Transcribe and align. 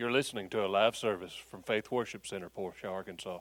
You're 0.00 0.10
listening 0.10 0.48
to 0.48 0.64
a 0.64 0.66
live 0.66 0.96
service 0.96 1.34
from 1.34 1.62
Faith 1.62 1.90
Worship 1.90 2.26
Center, 2.26 2.48
Portia, 2.48 2.88
Arkansas. 2.88 3.40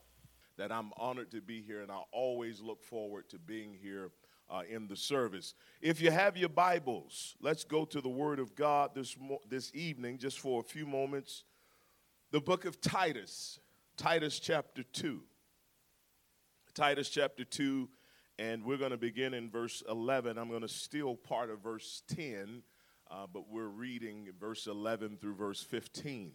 That 0.58 0.74
I'm 0.74 0.92
honored 0.98 1.32
to 1.32 1.40
be 1.40 1.62
here, 1.62 1.82
and 1.82 1.90
I 1.90 2.02
always 2.12 2.60
look 2.60 2.84
forward 2.84 3.30
to 3.30 3.40
being 3.40 3.74
here 3.82 4.12
uh, 4.50 4.64
in 4.70 4.86
the 4.90 4.98
service. 4.98 5.54
If 5.80 6.02
you 6.02 6.12
have 6.12 6.36
your 6.36 6.50
Bibles, 6.50 7.38
let's 7.40 7.64
go 7.64 7.86
to 7.86 8.02
the 8.02 8.10
Word 8.10 8.40
of 8.40 8.56
God 8.56 8.94
this, 8.94 9.16
mo- 9.18 9.40
this 9.48 9.72
evening, 9.74 10.18
just 10.18 10.38
for 10.38 10.60
a 10.60 10.64
few 10.64 10.86
moments. 10.86 11.46
The 12.32 12.42
book 12.42 12.66
of 12.66 12.82
Titus, 12.82 13.62
Titus 13.96 14.38
chapter 14.38 14.84
2. 14.84 15.22
Titus 16.74 17.08
chapter 17.08 17.46
2, 17.46 17.88
and 18.38 18.66
we're 18.66 18.76
going 18.76 18.92
to 18.92 18.98
begin 18.98 19.34
in 19.34 19.50
verse 19.50 19.82
11. 19.88 20.38
I'm 20.38 20.50
going 20.50 20.64
to 20.64 20.68
steal 20.68 21.16
part 21.16 21.52
of 21.52 21.62
verse 21.62 22.04
10, 22.14 22.64
uh, 23.10 23.28
but 23.32 23.48
we're 23.50 23.70
reading 23.70 24.28
verse 24.38 24.68
11 24.68 25.20
through 25.22 25.36
verse 25.36 25.64
15. 25.64 26.34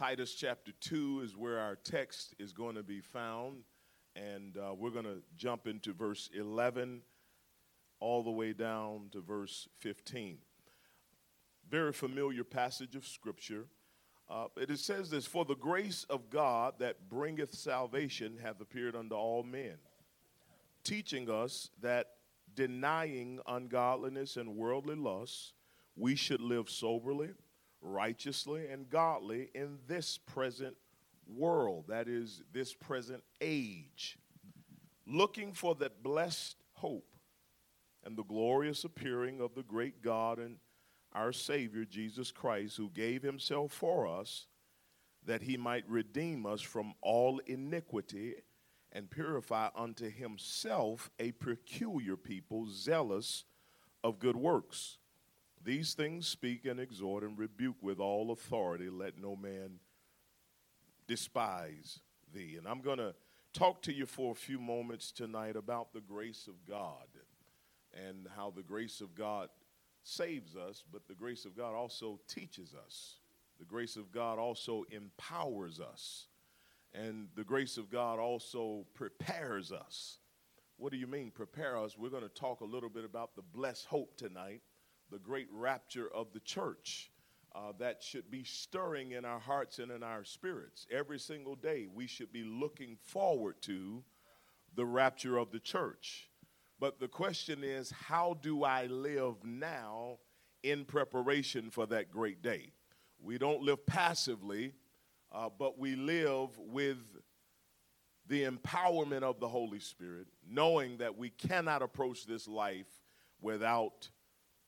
Titus 0.00 0.34
chapter 0.34 0.72
2 0.80 1.20
is 1.26 1.36
where 1.36 1.58
our 1.58 1.76
text 1.76 2.34
is 2.38 2.54
going 2.54 2.74
to 2.74 2.82
be 2.82 3.02
found. 3.02 3.64
And 4.16 4.56
uh, 4.56 4.72
we're 4.72 4.88
going 4.88 5.04
to 5.04 5.18
jump 5.36 5.66
into 5.66 5.92
verse 5.92 6.30
11 6.32 7.02
all 8.00 8.22
the 8.22 8.30
way 8.30 8.54
down 8.54 9.10
to 9.12 9.20
verse 9.20 9.68
15. 9.80 10.38
Very 11.68 11.92
familiar 11.92 12.44
passage 12.44 12.96
of 12.96 13.06
Scripture. 13.06 13.66
Uh, 14.30 14.46
it 14.56 14.78
says 14.78 15.10
this 15.10 15.26
For 15.26 15.44
the 15.44 15.54
grace 15.54 16.06
of 16.08 16.30
God 16.30 16.76
that 16.78 17.10
bringeth 17.10 17.52
salvation 17.52 18.38
hath 18.42 18.62
appeared 18.62 18.96
unto 18.96 19.14
all 19.14 19.42
men, 19.42 19.74
teaching 20.82 21.28
us 21.30 21.68
that 21.82 22.06
denying 22.54 23.38
ungodliness 23.46 24.38
and 24.38 24.56
worldly 24.56 24.96
lusts, 24.96 25.52
we 25.94 26.16
should 26.16 26.40
live 26.40 26.70
soberly 26.70 27.32
righteously 27.80 28.68
and 28.68 28.88
godly 28.90 29.50
in 29.54 29.78
this 29.86 30.18
present 30.18 30.76
world, 31.26 31.84
that 31.88 32.08
is, 32.08 32.42
this 32.52 32.74
present 32.74 33.22
age, 33.40 34.18
looking 35.06 35.52
for 35.52 35.74
that 35.76 36.02
blessed 36.02 36.56
hope 36.74 37.06
and 38.04 38.16
the 38.16 38.24
glorious 38.24 38.84
appearing 38.84 39.40
of 39.40 39.54
the 39.54 39.62
great 39.62 40.02
God 40.02 40.38
and 40.38 40.56
our 41.12 41.32
Savior, 41.32 41.84
Jesus 41.84 42.30
Christ, 42.30 42.76
who 42.76 42.88
gave 42.90 43.22
himself 43.22 43.72
for 43.72 44.06
us 44.06 44.46
that 45.26 45.42
he 45.42 45.56
might 45.56 45.88
redeem 45.88 46.46
us 46.46 46.60
from 46.60 46.94
all 47.02 47.40
iniquity 47.46 48.34
and 48.92 49.10
purify 49.10 49.68
unto 49.76 50.10
himself 50.10 51.10
a 51.18 51.32
peculiar 51.32 52.16
people, 52.16 52.66
zealous 52.70 53.44
of 54.02 54.18
good 54.18 54.36
works. 54.36 54.98
These 55.62 55.94
things 55.94 56.26
speak 56.26 56.64
and 56.64 56.80
exhort 56.80 57.22
and 57.22 57.38
rebuke 57.38 57.76
with 57.82 58.00
all 58.00 58.30
authority. 58.30 58.88
Let 58.88 59.18
no 59.18 59.36
man 59.36 59.78
despise 61.06 62.00
thee. 62.32 62.56
And 62.56 62.66
I'm 62.66 62.80
going 62.80 62.98
to 62.98 63.14
talk 63.52 63.82
to 63.82 63.92
you 63.92 64.06
for 64.06 64.32
a 64.32 64.36
few 64.36 64.58
moments 64.58 65.12
tonight 65.12 65.56
about 65.56 65.92
the 65.92 66.00
grace 66.00 66.46
of 66.46 66.54
God 66.66 67.08
and 68.06 68.26
how 68.36 68.52
the 68.54 68.62
grace 68.62 69.00
of 69.00 69.14
God 69.14 69.48
saves 70.02 70.56
us, 70.56 70.82
but 70.90 71.06
the 71.08 71.14
grace 71.14 71.44
of 71.44 71.56
God 71.56 71.74
also 71.74 72.20
teaches 72.26 72.74
us. 72.74 73.16
The 73.58 73.66
grace 73.66 73.96
of 73.96 74.10
God 74.12 74.38
also 74.38 74.84
empowers 74.90 75.78
us. 75.80 76.28
And 76.94 77.28
the 77.36 77.44
grace 77.44 77.76
of 77.76 77.90
God 77.90 78.18
also 78.18 78.86
prepares 78.94 79.72
us. 79.72 80.18
What 80.78 80.90
do 80.90 80.98
you 80.98 81.06
mean, 81.06 81.30
prepare 81.30 81.76
us? 81.76 81.98
We're 81.98 82.08
going 82.08 82.22
to 82.22 82.30
talk 82.30 82.62
a 82.62 82.64
little 82.64 82.88
bit 82.88 83.04
about 83.04 83.36
the 83.36 83.42
blessed 83.42 83.84
hope 83.84 84.16
tonight 84.16 84.62
the 85.10 85.18
great 85.18 85.48
rapture 85.52 86.08
of 86.14 86.32
the 86.32 86.40
church 86.40 87.10
uh, 87.54 87.72
that 87.78 88.02
should 88.02 88.30
be 88.30 88.44
stirring 88.44 89.12
in 89.12 89.24
our 89.24 89.40
hearts 89.40 89.78
and 89.78 89.90
in 89.90 90.02
our 90.02 90.24
spirits. 90.24 90.86
Every 90.90 91.18
single 91.18 91.56
day, 91.56 91.88
we 91.92 92.06
should 92.06 92.32
be 92.32 92.44
looking 92.44 92.96
forward 93.02 93.60
to 93.62 94.04
the 94.74 94.84
rapture 94.84 95.36
of 95.36 95.50
the 95.50 95.58
church. 95.58 96.28
But 96.78 97.00
the 97.00 97.08
question 97.08 97.64
is, 97.64 97.90
how 97.90 98.38
do 98.40 98.64
I 98.64 98.86
live 98.86 99.44
now 99.44 100.18
in 100.62 100.84
preparation 100.84 101.70
for 101.70 101.86
that 101.86 102.10
great 102.10 102.40
day? 102.40 102.72
We 103.20 103.36
don't 103.36 103.62
live 103.62 103.84
passively, 103.84 104.72
uh, 105.32 105.48
but 105.58 105.78
we 105.78 105.96
live 105.96 106.50
with 106.56 106.98
the 108.26 108.44
empowerment 108.44 109.22
of 109.22 109.40
the 109.40 109.48
Holy 109.48 109.80
Spirit, 109.80 110.28
knowing 110.48 110.98
that 110.98 111.18
we 111.18 111.30
cannot 111.30 111.82
approach 111.82 112.26
this 112.26 112.46
life 112.46 112.86
without 113.40 114.08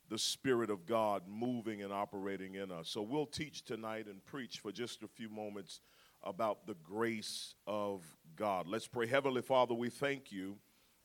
the 0.08 0.18
Spirit 0.18 0.70
of 0.70 0.86
God 0.86 1.22
moving 1.28 1.82
and 1.82 1.92
operating 1.92 2.54
in 2.54 2.70
us. 2.70 2.88
So 2.88 3.02
we'll 3.02 3.26
teach 3.26 3.64
tonight 3.64 4.06
and 4.06 4.24
preach 4.24 4.58
for 4.58 4.72
just 4.72 5.02
a 5.02 5.08
few 5.08 5.28
moments 5.28 5.80
about 6.22 6.66
the 6.66 6.76
grace 6.82 7.54
of 7.66 8.04
God. 8.36 8.66
Let's 8.66 8.86
pray. 8.86 9.06
Heavenly 9.06 9.42
Father, 9.42 9.74
we 9.74 9.88
thank 9.88 10.30
you. 10.30 10.56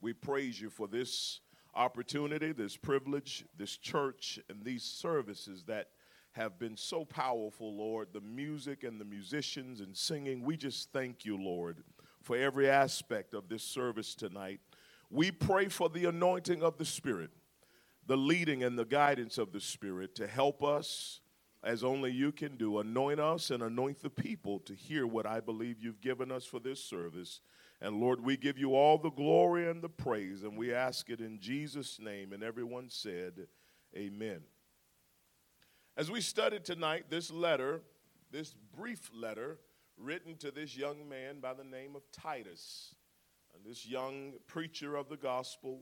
We 0.02 0.14
praise 0.14 0.60
you 0.62 0.70
for 0.70 0.88
this 0.88 1.42
opportunity, 1.74 2.52
this 2.52 2.78
privilege, 2.78 3.46
this 3.58 3.78
church, 3.78 4.40
and 4.50 4.64
these 4.64 4.84
services 4.84 5.64
that 5.68 5.90
have 6.34 6.60
been 6.60 6.78
so 6.78 7.04
powerful, 7.04 7.76
Lord. 7.76 8.10
The 8.14 8.22
music 8.22 8.84
and 8.84 9.02
the 9.02 9.06
musicians 9.06 9.80
and 9.80 9.96
singing, 9.98 10.44
we 10.44 10.56
just 10.56 10.92
thank 10.92 11.26
you, 11.26 11.38
Lord, 11.38 11.84
for 12.22 12.38
every 12.38 12.70
aspect 12.70 13.34
of 13.34 13.50
this 13.50 13.64
service 13.64 14.14
tonight. 14.14 14.60
We 15.10 15.32
pray 15.32 15.68
for 15.70 15.90
the 15.90 16.06
anointing 16.06 16.62
of 16.62 16.78
the 16.78 16.86
Spirit 16.86 17.32
the 18.08 18.18
leading 18.18 18.64
and 18.64 18.80
the 18.80 18.86
guidance 18.86 19.38
of 19.38 19.52
the 19.52 19.60
Spirit 19.60 20.16
to 20.16 20.28
help 20.28 20.64
us 20.64 21.20
as 21.64 21.84
only 21.84 22.12
you 22.12 22.32
can 22.32 22.56
do. 22.56 22.80
Anoint 22.80 23.20
us 23.20 23.52
and 23.52 23.62
anoint 23.62 24.02
the 24.02 24.10
people 24.10 24.60
to 24.60 24.74
hear 24.74 25.06
what 25.06 25.26
I 25.26 25.42
believe 25.42 25.78
you've 25.82 26.02
given 26.02 26.32
us 26.32 26.46
for 26.46 26.60
this 26.60 26.82
service. 26.82 27.42
And 27.82 28.00
Lord, 28.00 28.24
we 28.24 28.38
give 28.38 28.58
you 28.58 28.76
all 28.76 28.98
the 28.98 29.12
glory 29.12 29.70
and 29.70 29.82
the 29.82 29.90
praise, 29.90 30.44
and 30.44 30.58
we 30.58 30.74
ask 30.74 31.10
it 31.10 31.20
in 31.20 31.40
Jesus' 31.40 32.00
name. 32.00 32.32
And 32.32 32.42
everyone 32.42 32.90
said, 32.90 33.48
Amen. 33.96 34.42
As 35.96 36.10
we 36.10 36.22
studied 36.22 36.64
tonight, 36.64 37.06
this 37.10 37.32
letter, 37.32 37.82
this 38.32 38.56
brief 38.76 39.10
letter, 39.14 39.58
written 39.98 40.36
to 40.38 40.52
this 40.52 40.78
young 40.78 41.10
man 41.10 41.40
by 41.40 41.54
the 41.54 41.64
name 41.64 41.96
of 41.96 42.04
Titus, 42.12 42.96
and 43.54 43.66
this 43.66 43.86
young 43.86 44.34
preacher 44.46 44.96
of 44.96 45.10
the 45.10 45.18
gospel 45.18 45.82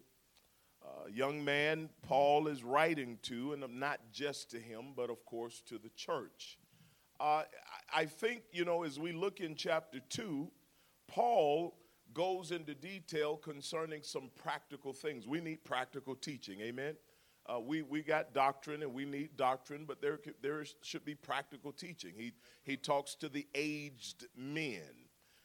young 1.12 1.44
man 1.44 1.90
Paul 2.02 2.48
is 2.48 2.64
writing 2.64 3.18
to, 3.24 3.54
and 3.54 3.80
not 3.80 4.00
just 4.12 4.52
to 4.52 4.60
him, 4.60 4.94
but 4.96 5.10
of 5.10 5.26
course 5.26 5.62
to 5.68 5.78
the 5.78 5.90
church. 5.96 6.58
Uh, 7.20 7.44
I 7.94 8.06
think, 8.06 8.44
you 8.52 8.66
know, 8.66 8.84
as 8.84 9.00
we 9.00 9.14
look 9.14 9.40
in 9.40 9.56
chapter 9.56 10.00
2, 10.10 10.52
Paul 11.08 11.78
goes 12.14 12.52
into 12.52 12.74
detail 12.74 13.38
concerning 13.38 14.02
some 14.04 14.30
practical 14.36 14.94
things. 14.94 15.28
We 15.28 15.40
need 15.40 15.64
practical 15.64 16.16
teaching, 16.16 16.62
amen? 16.62 16.96
Uh, 17.48 17.60
we, 17.60 17.84
we 17.84 18.02
got 18.02 18.34
doctrine 18.34 18.82
and 18.82 18.94
we 18.94 19.06
need 19.06 19.38
doctrine, 19.38 19.86
but 19.86 20.02
there, 20.02 20.20
there 20.42 20.66
should 20.82 21.06
be 21.06 21.14
practical 21.14 21.72
teaching. 21.72 22.14
He, 22.18 22.34
he 22.64 22.76
talks 22.76 23.16
to 23.16 23.30
the 23.30 23.46
aged 23.54 24.26
men, 24.36 24.82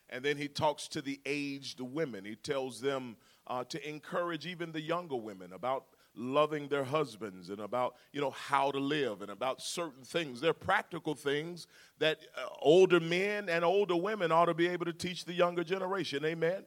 and 0.08 0.24
then 0.24 0.36
he 0.36 0.48
talks 0.48 0.88
to 0.88 1.02
the 1.02 1.20
aged 1.26 1.80
women. 1.80 2.24
He 2.24 2.36
tells 2.36 2.80
them 2.80 3.16
uh, 3.46 3.64
to 3.64 3.88
encourage 3.88 4.46
even 4.46 4.72
the 4.72 4.80
younger 4.80 5.16
women 5.16 5.52
about 5.52 5.84
loving 6.14 6.68
their 6.68 6.84
husbands 6.84 7.50
and 7.50 7.60
about 7.60 7.94
you 8.12 8.20
know 8.20 8.30
how 8.30 8.70
to 8.70 8.78
live 8.78 9.22
and 9.22 9.30
about 9.30 9.60
certain 9.60 10.02
things. 10.04 10.40
They're 10.40 10.52
practical 10.52 11.14
things 11.14 11.66
that 11.98 12.18
uh, 12.36 12.46
older 12.60 13.00
men 13.00 13.48
and 13.48 13.64
older 13.64 13.96
women 13.96 14.32
ought 14.32 14.46
to 14.46 14.54
be 14.54 14.68
able 14.68 14.86
to 14.86 14.92
teach 14.92 15.24
the 15.24 15.32
younger 15.32 15.64
generation. 15.64 16.24
Amen? 16.24 16.64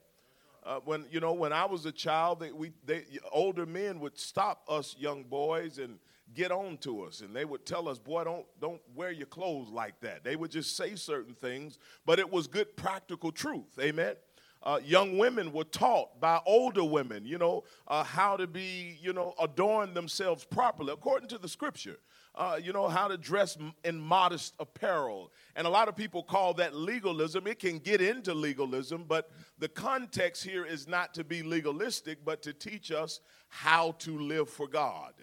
Uh, 0.63 0.79
when 0.85 1.05
you 1.11 1.19
know 1.19 1.33
when 1.33 1.51
i 1.51 1.65
was 1.65 1.85
a 1.85 1.91
child 1.91 2.39
they, 2.39 2.49
we 2.49 2.71
they, 2.85 3.03
older 3.33 3.65
men 3.65 3.99
would 3.99 4.17
stop 4.17 4.63
us 4.69 4.95
young 4.97 5.23
boys 5.23 5.77
and 5.77 5.99
get 6.33 6.53
on 6.53 6.77
to 6.77 7.01
us 7.01 7.19
and 7.19 7.35
they 7.35 7.43
would 7.43 7.65
tell 7.65 7.89
us 7.89 7.99
boy 7.99 8.23
don't 8.23 8.45
don't 8.61 8.81
wear 8.95 9.11
your 9.11 9.27
clothes 9.27 9.69
like 9.69 9.99
that. 9.99 10.23
They 10.23 10.37
would 10.37 10.51
just 10.51 10.77
say 10.77 10.95
certain 10.95 11.33
things 11.33 11.79
but 12.05 12.17
it 12.17 12.31
was 12.31 12.47
good 12.47 12.77
practical 12.77 13.31
truth. 13.31 13.77
Amen 13.79 14.15
uh, 14.63 14.79
young 14.83 15.17
women 15.17 15.51
were 15.51 15.65
taught 15.65 16.19
by 16.21 16.39
older 16.45 16.83
women, 16.83 17.25
you 17.25 17.37
know, 17.37 17.63
uh, 17.87 18.03
how 18.03 18.37
to 18.37 18.47
be, 18.47 18.97
you 19.01 19.11
know, 19.11 19.33
adorn 19.39 19.93
themselves 19.93 20.45
properly 20.45 20.93
according 20.93 21.27
to 21.29 21.37
the 21.37 21.49
scripture. 21.49 21.97
Uh, 22.35 22.59
you 22.59 22.73
know, 22.73 22.87
how 22.87 23.07
to 23.07 23.15
dress 23.15 23.59
in 23.83 23.99
modest 23.99 24.55
apparel. 24.59 25.31
And 25.55 25.67
a 25.67 25.69
lot 25.69 25.87
of 25.87 25.95
people 25.95 26.23
call 26.23 26.55
that 26.55 26.73
legalism. 26.73 27.45
It 27.45 27.59
can 27.59 27.77
get 27.77 28.01
into 28.01 28.33
legalism, 28.33 29.05
but 29.07 29.29
the 29.59 29.67
context 29.67 30.43
here 30.43 30.65
is 30.65 30.87
not 30.87 31.13
to 31.13 31.23
be 31.23 31.43
legalistic, 31.43 32.25
but 32.25 32.41
to 32.41 32.51
teach 32.51 32.91
us 32.91 33.19
how 33.49 33.91
to 33.99 34.17
live 34.17 34.49
for 34.49 34.67
God 34.67 35.13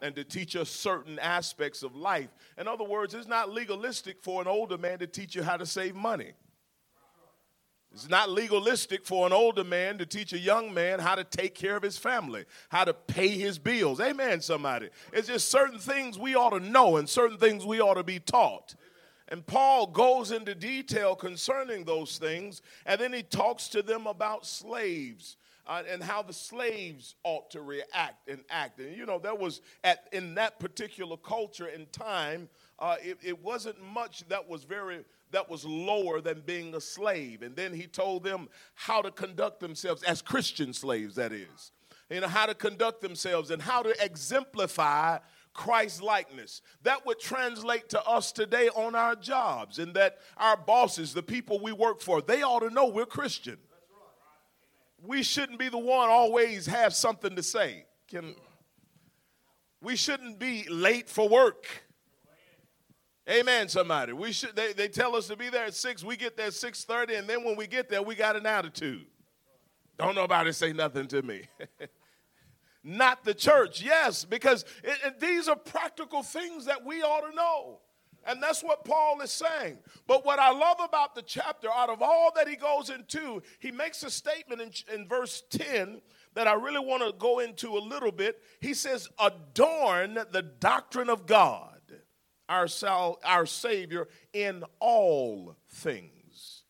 and 0.00 0.14
to 0.14 0.22
teach 0.22 0.54
us 0.54 0.70
certain 0.70 1.18
aspects 1.18 1.82
of 1.82 1.96
life. 1.96 2.28
In 2.56 2.68
other 2.68 2.84
words, 2.84 3.14
it's 3.14 3.26
not 3.26 3.50
legalistic 3.50 4.22
for 4.22 4.40
an 4.40 4.46
older 4.46 4.78
man 4.78 5.00
to 5.00 5.08
teach 5.08 5.34
you 5.34 5.42
how 5.42 5.56
to 5.56 5.66
save 5.66 5.96
money. 5.96 6.34
It's 7.92 8.08
not 8.08 8.30
legalistic 8.30 9.04
for 9.04 9.26
an 9.26 9.32
older 9.32 9.64
man 9.64 9.98
to 9.98 10.06
teach 10.06 10.32
a 10.32 10.38
young 10.38 10.72
man 10.72 11.00
how 11.00 11.16
to 11.16 11.24
take 11.24 11.54
care 11.54 11.76
of 11.76 11.82
his 11.82 11.98
family, 11.98 12.44
how 12.68 12.84
to 12.84 12.94
pay 12.94 13.28
his 13.28 13.58
bills. 13.58 14.00
Amen, 14.00 14.40
somebody. 14.40 14.90
It's 15.12 15.26
just 15.26 15.48
certain 15.48 15.78
things 15.78 16.16
we 16.16 16.36
ought 16.36 16.50
to 16.50 16.60
know 16.60 16.98
and 16.98 17.08
certain 17.08 17.38
things 17.38 17.66
we 17.66 17.80
ought 17.80 17.94
to 17.94 18.04
be 18.04 18.20
taught. 18.20 18.76
And 19.26 19.44
Paul 19.44 19.88
goes 19.88 20.30
into 20.30 20.54
detail 20.54 21.16
concerning 21.16 21.84
those 21.84 22.18
things, 22.18 22.62
and 22.86 23.00
then 23.00 23.12
he 23.12 23.22
talks 23.22 23.68
to 23.68 23.82
them 23.82 24.06
about 24.06 24.46
slaves. 24.46 25.36
Uh, 25.66 25.82
and 25.88 26.02
how 26.02 26.20
the 26.20 26.32
slaves 26.32 27.14
ought 27.22 27.48
to 27.48 27.60
react 27.60 28.28
and 28.28 28.40
act. 28.50 28.80
And 28.80 28.96
you 28.96 29.06
know, 29.06 29.20
there 29.20 29.36
was 29.36 29.60
at 29.84 30.08
in 30.10 30.34
that 30.34 30.58
particular 30.58 31.16
culture 31.16 31.66
and 31.66 31.92
time, 31.92 32.48
uh, 32.80 32.96
it, 33.00 33.18
it 33.22 33.40
wasn't 33.44 33.80
much 33.80 34.26
that 34.30 34.48
was 34.48 34.64
very 34.64 35.04
that 35.32 35.48
was 35.48 35.64
lower 35.64 36.20
than 36.20 36.42
being 36.44 36.74
a 36.74 36.80
slave. 36.80 37.42
And 37.42 37.54
then 37.56 37.72
he 37.72 37.86
told 37.86 38.24
them 38.24 38.48
how 38.74 39.02
to 39.02 39.10
conduct 39.10 39.60
themselves 39.60 40.02
as 40.02 40.22
Christian 40.22 40.72
slaves, 40.72 41.14
that 41.16 41.32
is. 41.32 41.72
You 42.10 42.20
know, 42.20 42.28
how 42.28 42.46
to 42.46 42.54
conduct 42.54 43.00
themselves 43.00 43.50
and 43.50 43.62
how 43.62 43.82
to 43.82 43.94
exemplify 44.04 45.18
Christ 45.54 46.02
likeness. 46.02 46.62
That 46.82 47.06
would 47.06 47.20
translate 47.20 47.88
to 47.90 48.02
us 48.04 48.32
today 48.32 48.68
on 48.68 48.94
our 48.94 49.14
jobs, 49.14 49.78
and 49.78 49.94
that 49.94 50.18
our 50.36 50.56
bosses, 50.56 51.12
the 51.12 51.22
people 51.22 51.60
we 51.60 51.72
work 51.72 52.00
for, 52.00 52.20
they 52.20 52.42
ought 52.42 52.60
to 52.60 52.70
know 52.70 52.86
we're 52.86 53.06
Christian. 53.06 53.58
We 55.02 55.22
shouldn't 55.22 55.58
be 55.58 55.68
the 55.68 55.78
one 55.78 56.08
always 56.08 56.66
have 56.66 56.94
something 56.94 57.34
to 57.36 57.42
say. 57.42 57.84
Can, 58.08 58.34
we 59.80 59.96
shouldn't 59.96 60.38
be 60.38 60.68
late 60.68 61.08
for 61.08 61.28
work. 61.28 61.66
Amen, 63.28 63.68
somebody. 63.68 64.12
We 64.12 64.32
should 64.32 64.56
they, 64.56 64.72
they 64.72 64.88
tell 64.88 65.14
us 65.14 65.28
to 65.28 65.36
be 65.36 65.48
there 65.50 65.66
at 65.66 65.74
6, 65.74 66.04
we 66.04 66.16
get 66.16 66.36
there 66.36 66.46
at 66.46 66.52
6:30, 66.52 67.18
and 67.18 67.28
then 67.28 67.44
when 67.44 67.56
we 67.56 67.66
get 67.66 67.88
there, 67.88 68.02
we 68.02 68.14
got 68.14 68.36
an 68.36 68.46
attitude. 68.46 69.06
Don't 69.98 70.14
nobody 70.14 70.52
say 70.52 70.72
nothing 70.72 71.06
to 71.08 71.22
me. 71.22 71.42
Not 72.82 73.24
the 73.24 73.34
church, 73.34 73.82
yes, 73.82 74.24
because 74.24 74.64
it, 74.82 74.98
it, 75.04 75.20
these 75.20 75.48
are 75.48 75.56
practical 75.56 76.22
things 76.22 76.64
that 76.64 76.84
we 76.84 77.02
ought 77.02 77.28
to 77.28 77.36
know. 77.36 77.80
And 78.26 78.42
that's 78.42 78.62
what 78.62 78.84
Paul 78.84 79.20
is 79.20 79.30
saying. 79.30 79.78
But 80.06 80.24
what 80.24 80.38
I 80.38 80.50
love 80.50 80.76
about 80.82 81.14
the 81.14 81.22
chapter, 81.22 81.68
out 81.70 81.90
of 81.90 82.02
all 82.02 82.32
that 82.36 82.48
he 82.48 82.56
goes 82.56 82.90
into, 82.90 83.42
he 83.58 83.70
makes 83.70 84.02
a 84.02 84.10
statement 84.10 84.60
in, 84.60 84.94
in 84.94 85.08
verse 85.08 85.42
10 85.50 86.00
that 86.34 86.46
I 86.46 86.54
really 86.54 86.84
want 86.84 87.02
to 87.02 87.12
go 87.18 87.40
into 87.40 87.76
a 87.76 87.80
little 87.80 88.12
bit. 88.12 88.40
He 88.60 88.74
says, 88.74 89.08
Adorn 89.18 90.18
the 90.32 90.42
doctrine 90.42 91.10
of 91.10 91.26
God 91.26 91.79
our, 92.50 92.66
sal- 92.68 93.20
our 93.24 93.46
Savior 93.46 94.08
in 94.34 94.64
all 94.80 95.56
things. 95.70 96.64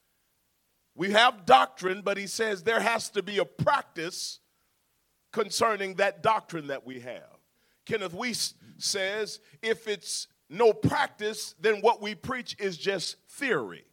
We 0.94 1.12
have 1.12 1.47
doctrine, 1.47 2.03
but 2.03 2.19
he 2.19 2.27
says 2.27 2.62
there 2.62 2.81
has 2.81 3.09
to 3.11 3.23
be 3.23 3.38
a 3.38 3.44
practice 3.44 4.41
concerning 5.32 5.94
that 5.94 6.23
doctrine 6.23 6.67
that 6.67 6.85
we 6.85 7.00
have. 7.00 7.38
Kenneth 7.87 8.12
Wuest 8.12 8.55
says 8.77 9.41
if 9.62 9.88
it's 9.88 10.29
no 10.50 10.73
practice, 10.73 11.55
then 11.59 11.81
what 11.81 12.03
we 12.03 12.15
preach 12.15 12.56
is 12.61 12.77
just 12.77 13.17
theory. 13.31 13.85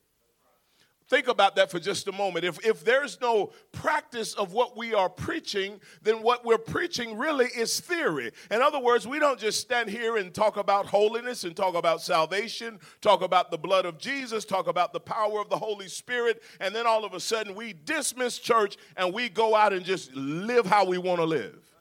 Think 1.09 1.29
about 1.29 1.55
that 1.55 1.71
for 1.71 1.79
just 1.79 2.07
a 2.09 2.11
moment. 2.11 2.43
If, 2.43 2.65
if 2.65 2.83
there's 2.83 3.21
no 3.21 3.53
practice 3.71 4.33
of 4.33 4.51
what 4.51 4.75
we 4.75 4.93
are 4.93 5.07
preaching, 5.07 5.79
then 6.01 6.21
what 6.21 6.43
we're 6.43 6.57
preaching 6.57 7.17
really 7.17 7.45
is 7.45 7.79
theory. 7.79 8.31
In 8.51 8.61
other 8.61 8.79
words, 8.79 9.07
we 9.07 9.17
don't 9.17 9.39
just 9.39 9.61
stand 9.61 9.89
here 9.89 10.17
and 10.17 10.33
talk 10.33 10.57
about 10.57 10.85
holiness 10.85 11.45
and 11.45 11.55
talk 11.55 11.75
about 11.75 12.01
salvation, 12.01 12.79
talk 12.99 13.21
about 13.21 13.51
the 13.51 13.57
blood 13.57 13.85
of 13.85 13.97
Jesus, 13.97 14.43
talk 14.43 14.67
about 14.67 14.91
the 14.91 14.99
power 14.99 15.39
of 15.39 15.49
the 15.49 15.57
Holy 15.57 15.87
Spirit, 15.87 16.43
and 16.59 16.75
then 16.75 16.85
all 16.85 17.05
of 17.05 17.13
a 17.13 17.21
sudden 17.21 17.55
we 17.55 17.73
dismiss 17.85 18.37
church 18.37 18.75
and 18.97 19.13
we 19.13 19.29
go 19.29 19.55
out 19.55 19.71
and 19.71 19.85
just 19.85 20.13
live 20.13 20.65
how 20.65 20.83
we 20.85 20.97
want 20.97 21.19
to 21.19 21.25
live. 21.25 21.76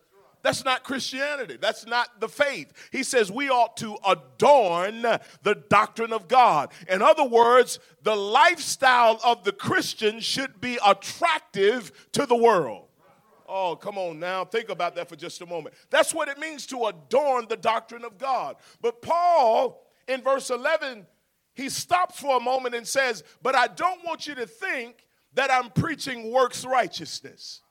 That's 0.47 0.65
not 0.65 0.85
Christianity. 0.85 1.59
That's 1.61 1.87
not 1.87 2.21
the 2.21 2.29
faith. 2.29 2.73
He 2.93 3.03
says 3.03 3.33
we 3.33 3.51
ought 3.51 3.77
to 3.79 3.97
adorn 4.07 5.03
the 5.03 5.65
doctrine 5.69 6.13
of 6.13 6.29
God. 6.29 6.71
In 6.89 7.03
other 7.03 7.25
words, 7.25 7.81
the 8.05 8.15
lifestyle 8.15 9.19
of 9.25 9.43
the 9.43 9.51
Christian 9.51 10.21
should 10.21 10.61
be 10.61 10.79
attractive 10.87 11.91
to 12.13 12.27
the 12.27 12.37
world. 12.37 12.85
Oh, 13.49 13.75
come 13.75 13.99
on 13.99 14.21
now. 14.21 14.45
Think 14.45 14.69
about 14.69 14.95
that 14.95 15.09
for 15.09 15.17
just 15.17 15.41
a 15.41 15.47
moment. 15.47 15.75
That's 15.91 16.15
what 16.15 16.29
it 16.29 16.39
means 16.39 16.65
to 16.67 16.85
adorn 16.85 17.47
the 17.49 17.57
doctrine 17.57 18.05
of 18.05 18.17
God. 18.17 18.55
But 18.81 19.03
Paul, 19.03 19.85
in 20.07 20.23
verse 20.23 20.51
11, 20.51 21.09
he 21.55 21.69
stops 21.69 22.21
for 22.21 22.37
a 22.37 22.41
moment 22.41 22.77
and 22.77 22.87
says, 22.87 23.25
But 23.43 23.57
I 23.57 23.67
don't 23.67 24.05
want 24.05 24.29
you 24.29 24.37
to 24.37 24.47
think 24.47 25.09
that 25.35 25.51
I'm 25.51 25.71
preaching 25.71 26.31
works 26.31 26.65
righteousness. 26.65 27.63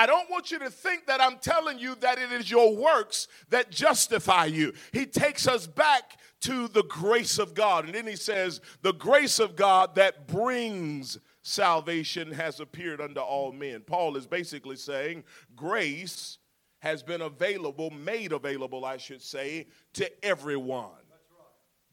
I 0.00 0.06
don't 0.06 0.30
want 0.30 0.50
you 0.50 0.58
to 0.60 0.70
think 0.70 1.04
that 1.08 1.20
I'm 1.20 1.36
telling 1.36 1.78
you 1.78 1.94
that 1.96 2.16
it 2.18 2.32
is 2.32 2.50
your 2.50 2.74
works 2.74 3.28
that 3.50 3.70
justify 3.70 4.46
you. 4.46 4.72
He 4.94 5.04
takes 5.04 5.46
us 5.46 5.66
back 5.66 6.16
to 6.40 6.68
the 6.68 6.84
grace 6.84 7.38
of 7.38 7.52
God. 7.52 7.84
And 7.84 7.94
then 7.94 8.06
he 8.06 8.16
says, 8.16 8.62
The 8.80 8.94
grace 8.94 9.38
of 9.38 9.56
God 9.56 9.96
that 9.96 10.26
brings 10.26 11.18
salvation 11.42 12.32
has 12.32 12.60
appeared 12.60 13.02
unto 13.02 13.20
all 13.20 13.52
men. 13.52 13.82
Paul 13.82 14.16
is 14.16 14.26
basically 14.26 14.76
saying, 14.76 15.22
Grace 15.54 16.38
has 16.78 17.02
been 17.02 17.20
available, 17.20 17.90
made 17.90 18.32
available, 18.32 18.86
I 18.86 18.96
should 18.96 19.20
say, 19.20 19.66
to 19.92 20.24
everyone. 20.24 20.99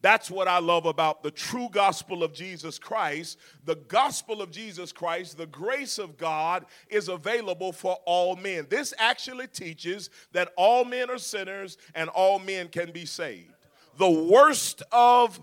That's 0.02 0.30
what 0.30 0.48
I 0.48 0.60
love 0.60 0.86
about 0.86 1.24
the 1.24 1.32
true 1.32 1.70
gospel 1.72 2.24
of 2.24 2.32
Jesus 2.32 2.78
Christ. 2.78 3.40
The 3.66 3.76
gospel 3.76 4.42
of 4.42 4.52
Jesus 4.52 4.92
Christ, 4.92 5.38
the 5.38 5.48
grace 5.48 5.98
of 5.98 6.18
God 6.18 6.66
is 6.88 7.08
available 7.10 7.72
for 7.72 7.98
all 8.06 8.36
men. 8.36 8.68
This 8.70 8.94
actually 9.00 9.48
teaches 9.48 10.12
that 10.34 10.54
all 10.56 10.86
men 10.86 11.10
are 11.10 11.18
sinners 11.18 11.78
and 11.96 12.10
all 12.10 12.38
men 12.38 12.68
can 12.68 12.92
be 12.92 13.06
saved. 13.06 13.54
The 13.98 14.10
worst 14.10 14.84
of 14.92 15.40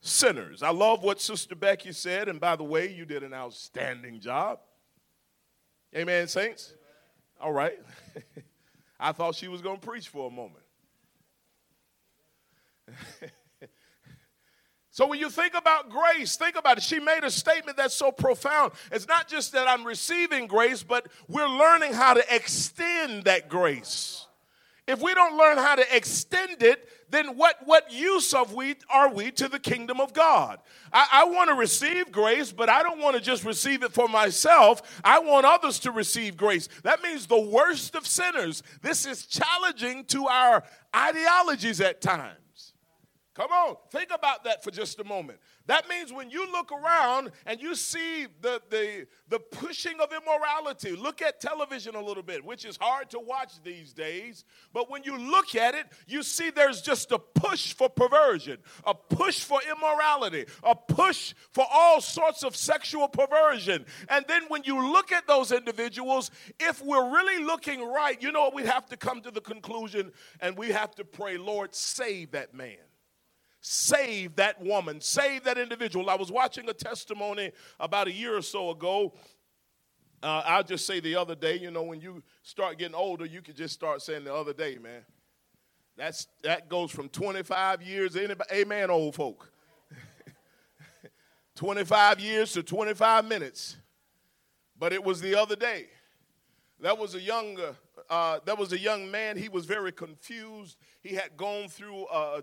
sinners. 0.00 0.62
I 0.62 0.70
love 0.70 1.02
what 1.02 1.20
Sister 1.20 1.56
Becky 1.56 1.90
said, 1.92 2.28
and 2.28 2.40
by 2.40 2.54
the 2.54 2.64
way, 2.64 2.92
you 2.92 3.04
did 3.04 3.24
an 3.24 3.34
outstanding 3.34 4.20
job. 4.20 4.60
Amen, 5.96 6.28
saints? 6.28 6.74
All 7.40 7.52
right. 7.52 7.78
I 9.00 9.10
thought 9.12 9.34
she 9.34 9.48
was 9.48 9.62
going 9.62 9.80
to 9.80 9.86
preach 9.86 10.08
for 10.08 10.28
a 10.28 10.30
moment. 10.30 10.64
So 14.96 15.06
when 15.06 15.18
you 15.18 15.28
think 15.28 15.52
about 15.52 15.90
grace, 15.90 16.36
think 16.36 16.56
about 16.56 16.78
it. 16.78 16.82
She 16.82 16.98
made 16.98 17.22
a 17.22 17.30
statement 17.30 17.76
that's 17.76 17.92
so 17.92 18.10
profound. 18.10 18.72
It's 18.90 19.06
not 19.06 19.28
just 19.28 19.52
that 19.52 19.68
I'm 19.68 19.84
receiving 19.84 20.46
grace, 20.46 20.82
but 20.82 21.08
we're 21.28 21.46
learning 21.46 21.92
how 21.92 22.14
to 22.14 22.34
extend 22.34 23.24
that 23.24 23.50
grace. 23.50 24.26
If 24.86 25.02
we 25.02 25.12
don't 25.12 25.36
learn 25.36 25.58
how 25.58 25.74
to 25.74 25.84
extend 25.94 26.62
it, 26.62 26.88
then 27.10 27.36
what, 27.36 27.56
what 27.66 27.92
use 27.92 28.32
of 28.32 28.54
we 28.54 28.76
are 28.88 29.12
we 29.12 29.30
to 29.32 29.48
the 29.48 29.58
kingdom 29.58 30.00
of 30.00 30.14
God? 30.14 30.60
I, 30.90 31.08
I 31.12 31.24
want 31.24 31.50
to 31.50 31.56
receive 31.56 32.10
grace, 32.10 32.50
but 32.50 32.70
I 32.70 32.82
don't 32.82 32.98
want 32.98 33.16
to 33.16 33.22
just 33.22 33.44
receive 33.44 33.82
it 33.82 33.92
for 33.92 34.08
myself. 34.08 34.80
I 35.04 35.18
want 35.18 35.44
others 35.44 35.78
to 35.80 35.90
receive 35.90 36.38
grace. 36.38 36.70
That 36.84 37.02
means 37.02 37.26
the 37.26 37.38
worst 37.38 37.96
of 37.96 38.06
sinners. 38.06 38.62
This 38.80 39.04
is 39.04 39.26
challenging 39.26 40.06
to 40.06 40.26
our 40.26 40.64
ideologies 40.96 41.82
at 41.82 42.00
times. 42.00 42.38
Come 43.36 43.52
on, 43.52 43.76
think 43.90 44.08
about 44.14 44.44
that 44.44 44.64
for 44.64 44.70
just 44.70 44.98
a 44.98 45.04
moment. 45.04 45.38
That 45.66 45.90
means 45.90 46.10
when 46.10 46.30
you 46.30 46.50
look 46.50 46.72
around 46.72 47.32
and 47.44 47.60
you 47.60 47.74
see 47.74 48.26
the, 48.40 48.62
the, 48.70 49.06
the 49.28 49.38
pushing 49.38 50.00
of 50.00 50.10
immorality, 50.10 50.96
look 50.96 51.20
at 51.20 51.38
television 51.38 51.96
a 51.96 52.00
little 52.00 52.22
bit, 52.22 52.42
which 52.42 52.64
is 52.64 52.78
hard 52.78 53.10
to 53.10 53.18
watch 53.18 53.62
these 53.62 53.92
days. 53.92 54.46
But 54.72 54.88
when 54.88 55.04
you 55.04 55.18
look 55.18 55.54
at 55.54 55.74
it, 55.74 55.84
you 56.06 56.22
see 56.22 56.48
there's 56.48 56.80
just 56.80 57.12
a 57.12 57.18
push 57.18 57.74
for 57.74 57.90
perversion, 57.90 58.56
a 58.86 58.94
push 58.94 59.40
for 59.40 59.60
immorality, 59.70 60.46
a 60.62 60.74
push 60.74 61.34
for 61.52 61.66
all 61.70 62.00
sorts 62.00 62.42
of 62.42 62.56
sexual 62.56 63.06
perversion. 63.06 63.84
And 64.08 64.24
then 64.28 64.44
when 64.48 64.62
you 64.64 64.92
look 64.92 65.12
at 65.12 65.26
those 65.26 65.52
individuals, 65.52 66.30
if 66.58 66.82
we're 66.82 67.12
really 67.12 67.44
looking 67.44 67.86
right, 67.86 68.20
you 68.22 68.32
know 68.32 68.44
what? 68.44 68.54
We 68.54 68.62
have 68.62 68.86
to 68.86 68.96
come 68.96 69.20
to 69.20 69.30
the 69.30 69.42
conclusion 69.42 70.12
and 70.40 70.56
we 70.56 70.70
have 70.70 70.94
to 70.94 71.04
pray, 71.04 71.36
Lord, 71.36 71.74
save 71.74 72.30
that 72.30 72.54
man 72.54 72.85
save 73.68 74.36
that 74.36 74.62
woman, 74.62 75.00
save 75.00 75.42
that 75.42 75.58
individual. 75.58 76.08
I 76.08 76.14
was 76.14 76.30
watching 76.30 76.68
a 76.68 76.72
testimony 76.72 77.50
about 77.80 78.06
a 78.06 78.12
year 78.12 78.36
or 78.36 78.42
so 78.42 78.70
ago. 78.70 79.12
Uh, 80.22 80.40
I'll 80.46 80.62
just 80.62 80.86
say 80.86 81.00
the 81.00 81.16
other 81.16 81.34
day, 81.34 81.58
you 81.58 81.72
know, 81.72 81.82
when 81.82 82.00
you 82.00 82.22
start 82.44 82.78
getting 82.78 82.94
older, 82.94 83.26
you 83.26 83.42
can 83.42 83.56
just 83.56 83.74
start 83.74 84.02
saying 84.02 84.22
the 84.22 84.32
other 84.32 84.52
day, 84.52 84.78
man. 84.80 85.02
That's, 85.96 86.28
that 86.44 86.68
goes 86.68 86.92
from 86.92 87.08
25 87.08 87.82
years, 87.82 88.14
anybody, 88.14 88.48
amen, 88.52 88.88
old 88.88 89.16
folk. 89.16 89.50
25 91.56 92.20
years 92.20 92.52
to 92.52 92.62
25 92.62 93.24
minutes. 93.24 93.78
But 94.78 94.92
it 94.92 95.02
was 95.02 95.20
the 95.20 95.34
other 95.34 95.56
day. 95.56 95.86
That 96.82 96.98
was 96.98 97.16
a 97.16 97.20
young, 97.20 97.58
uh, 98.10 98.40
there 98.44 98.56
was 98.56 98.72
a 98.72 98.78
young 98.78 99.10
man. 99.10 99.36
He 99.36 99.48
was 99.48 99.66
very 99.66 99.92
confused. 99.92 100.76
He 101.02 101.14
had 101.14 101.36
gone 101.36 101.68
through 101.68 102.06
uh, 102.06 102.42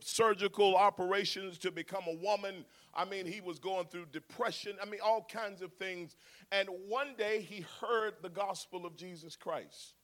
surgical 0.00 0.76
operations 0.76 1.58
to 1.58 1.70
become 1.70 2.04
a 2.08 2.14
woman. 2.14 2.64
I 2.94 3.04
mean, 3.04 3.26
he 3.26 3.40
was 3.40 3.58
going 3.58 3.86
through 3.86 4.06
depression. 4.12 4.76
I 4.82 4.86
mean, 4.86 5.00
all 5.02 5.26
kinds 5.30 5.62
of 5.62 5.72
things. 5.74 6.16
And 6.50 6.68
one 6.88 7.14
day 7.16 7.40
he 7.40 7.64
heard 7.80 8.14
the 8.22 8.28
gospel 8.28 8.86
of 8.86 8.96
Jesus 8.96 9.36
Christ. 9.36 9.94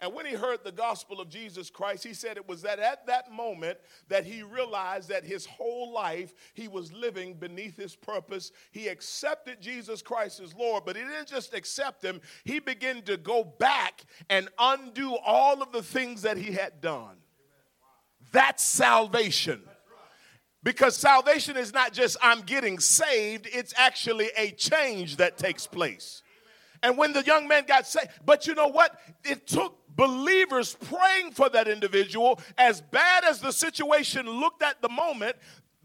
And 0.00 0.12
when 0.12 0.26
he 0.26 0.34
heard 0.34 0.62
the 0.62 0.72
gospel 0.72 1.20
of 1.20 1.30
Jesus 1.30 1.70
Christ, 1.70 2.04
he 2.04 2.12
said 2.12 2.36
it 2.36 2.46
was 2.46 2.62
that 2.62 2.78
at 2.78 3.06
that 3.06 3.32
moment 3.32 3.78
that 4.08 4.26
he 4.26 4.42
realized 4.42 5.08
that 5.08 5.24
his 5.24 5.46
whole 5.46 5.90
life 5.90 6.34
he 6.52 6.68
was 6.68 6.92
living 6.92 7.34
beneath 7.34 7.78
his 7.78 7.96
purpose. 7.96 8.52
He 8.72 8.88
accepted 8.88 9.60
Jesus 9.60 10.02
Christ 10.02 10.40
as 10.40 10.54
Lord, 10.54 10.84
but 10.84 10.96
he 10.96 11.02
didn't 11.02 11.28
just 11.28 11.54
accept 11.54 12.04
him, 12.04 12.20
he 12.44 12.58
began 12.58 13.02
to 13.02 13.16
go 13.16 13.42
back 13.42 14.04
and 14.28 14.50
undo 14.58 15.16
all 15.24 15.62
of 15.62 15.72
the 15.72 15.82
things 15.82 16.22
that 16.22 16.36
he 16.36 16.52
had 16.52 16.82
done. 16.82 17.16
That's 18.32 18.62
salvation. 18.62 19.62
Because 20.62 20.96
salvation 20.96 21.56
is 21.56 21.72
not 21.72 21.92
just 21.92 22.16
I'm 22.20 22.42
getting 22.42 22.80
saved, 22.80 23.48
it's 23.50 23.72
actually 23.78 24.30
a 24.36 24.50
change 24.50 25.16
that 25.16 25.38
takes 25.38 25.66
place. 25.66 26.22
And 26.82 26.98
when 26.98 27.12
the 27.12 27.22
young 27.22 27.48
man 27.48 27.64
got 27.66 27.86
saved, 27.86 28.08
but 28.24 28.46
you 28.46 28.54
know 28.54 28.68
what? 28.68 28.98
It 29.24 29.46
took 29.46 29.78
believers 29.96 30.76
praying 30.88 31.32
for 31.32 31.48
that 31.48 31.66
individual, 31.66 32.38
as 32.58 32.80
bad 32.80 33.24
as 33.24 33.40
the 33.40 33.52
situation 33.52 34.28
looked 34.28 34.62
at 34.62 34.82
the 34.82 34.88
moment, 34.88 35.36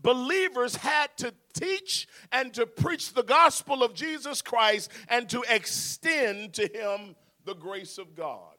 believers 0.01 0.75
had 0.75 1.15
to 1.17 1.33
teach 1.53 2.07
and 2.31 2.53
to 2.53 2.65
preach 2.65 3.13
the 3.13 3.23
gospel 3.23 3.83
of 3.83 3.93
Jesus 3.93 4.41
Christ 4.41 4.91
and 5.07 5.29
to 5.29 5.43
extend 5.49 6.53
to 6.53 6.67
him 6.67 7.15
the 7.45 7.55
grace 7.55 7.97
of 7.97 8.15
God. 8.15 8.55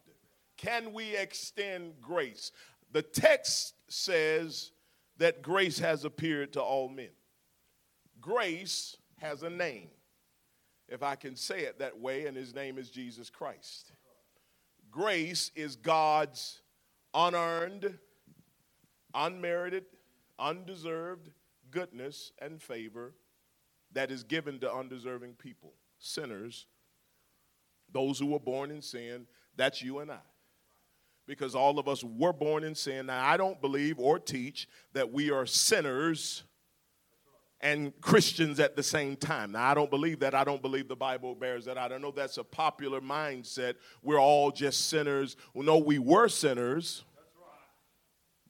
Can 0.56 0.92
we 0.92 1.16
extend 1.16 2.00
grace? 2.00 2.52
The 2.92 3.02
text 3.02 3.74
says 3.88 4.70
that 5.18 5.42
grace 5.42 5.78
has 5.78 6.04
appeared 6.04 6.52
to 6.54 6.62
all 6.62 6.88
men. 6.88 7.10
Grace 8.20 8.96
has 9.18 9.42
a 9.42 9.50
name, 9.50 9.88
if 10.88 11.02
I 11.02 11.16
can 11.16 11.36
say 11.36 11.60
it 11.60 11.78
that 11.80 11.98
way, 11.98 12.26
and 12.26 12.36
his 12.36 12.54
name 12.54 12.78
is 12.78 12.90
Jesus 12.90 13.30
Christ. 13.30 13.92
Grace 14.92 15.50
is 15.56 15.74
God's 15.74 16.60
unearned, 17.14 17.98
unmerited, 19.14 19.84
undeserved 20.38 21.30
goodness 21.70 22.30
and 22.38 22.60
favor 22.60 23.14
that 23.92 24.10
is 24.10 24.22
given 24.22 24.60
to 24.60 24.70
undeserving 24.72 25.32
people, 25.32 25.72
sinners, 25.98 26.66
those 27.90 28.18
who 28.18 28.26
were 28.26 28.38
born 28.38 28.70
in 28.70 28.82
sin. 28.82 29.26
That's 29.56 29.82
you 29.82 30.00
and 30.00 30.10
I. 30.10 30.20
Because 31.26 31.54
all 31.54 31.78
of 31.78 31.88
us 31.88 32.04
were 32.04 32.32
born 32.32 32.62
in 32.62 32.74
sin. 32.74 33.06
Now, 33.06 33.24
I 33.26 33.38
don't 33.38 33.60
believe 33.62 33.98
or 33.98 34.18
teach 34.18 34.68
that 34.92 35.10
we 35.10 35.30
are 35.30 35.46
sinners 35.46 36.42
and 37.62 37.98
Christians 38.00 38.58
at 38.58 38.74
the 38.74 38.82
same 38.82 39.16
time. 39.16 39.52
Now, 39.52 39.70
I 39.70 39.74
don't 39.74 39.90
believe 39.90 40.20
that. 40.20 40.34
I 40.34 40.44
don't 40.44 40.60
believe 40.60 40.88
the 40.88 40.96
Bible 40.96 41.34
bears 41.34 41.64
that. 41.66 41.78
I 41.78 41.88
know 41.98 42.10
that's 42.10 42.38
a 42.38 42.44
popular 42.44 43.00
mindset. 43.00 43.74
We're 44.02 44.20
all 44.20 44.50
just 44.50 44.88
sinners. 44.88 45.36
Well, 45.54 45.64
no, 45.64 45.78
we 45.78 45.98
were 45.98 46.28
sinners, 46.28 47.04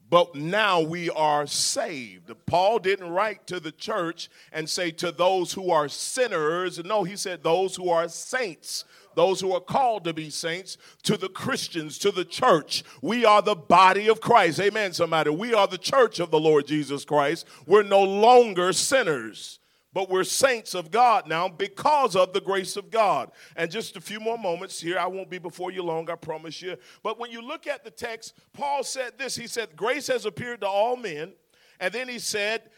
but 0.08 0.34
now 0.34 0.80
we 0.80 1.10
are 1.10 1.46
saved. 1.46 2.30
Paul 2.46 2.78
didn't 2.78 3.10
write 3.10 3.46
to 3.48 3.60
the 3.60 3.72
church 3.72 4.30
and 4.52 4.68
say 4.68 4.90
to 4.92 5.12
those 5.12 5.52
who 5.52 5.70
are 5.70 5.88
sinners. 5.88 6.82
No, 6.84 7.04
he 7.04 7.16
said 7.16 7.42
those 7.42 7.76
who 7.76 7.90
are 7.90 8.08
saints 8.08 8.84
those 9.14 9.40
who 9.40 9.52
are 9.52 9.60
called 9.60 10.04
to 10.04 10.12
be 10.12 10.30
saints, 10.30 10.76
to 11.04 11.16
the 11.16 11.28
Christians, 11.28 11.98
to 11.98 12.10
the 12.10 12.24
church. 12.24 12.84
We 13.00 13.24
are 13.24 13.42
the 13.42 13.54
body 13.54 14.08
of 14.08 14.20
Christ. 14.20 14.60
Amen, 14.60 14.92
somebody. 14.92 15.30
We 15.30 15.54
are 15.54 15.66
the 15.66 15.78
church 15.78 16.20
of 16.20 16.30
the 16.30 16.40
Lord 16.40 16.66
Jesus 16.66 17.04
Christ. 17.04 17.46
We're 17.66 17.82
no 17.82 18.02
longer 18.02 18.72
sinners 18.72 19.58
but 19.94 20.08
we're 20.08 20.24
saints 20.24 20.74
of 20.74 20.90
God 20.90 21.28
now 21.28 21.48
because 21.48 22.16
of 22.16 22.32
the 22.32 22.40
grace 22.40 22.76
of 22.76 22.90
God. 22.90 23.30
And 23.56 23.70
just 23.70 23.94
a 23.96 24.00
few 24.00 24.20
more 24.20 24.38
moments 24.38 24.80
here, 24.80 24.98
I 24.98 25.06
won't 25.06 25.28
be 25.28 25.38
before 25.38 25.70
you 25.70 25.82
long, 25.82 26.08
I 26.08 26.14
promise 26.14 26.62
you. 26.62 26.76
But 27.02 27.18
when 27.20 27.30
you 27.30 27.42
look 27.42 27.66
at 27.66 27.84
the 27.84 27.90
text, 27.90 28.32
Paul 28.54 28.84
said 28.84 29.18
this 29.18 29.36
He 29.36 29.46
said, 29.46 29.76
Grace 29.76 30.06
has 30.06 30.24
appeared 30.24 30.62
to 30.62 30.66
all 30.66 30.96
men. 30.96 31.32
And 31.78 31.92
then 31.92 32.08
he 32.08 32.20
said 32.20 32.70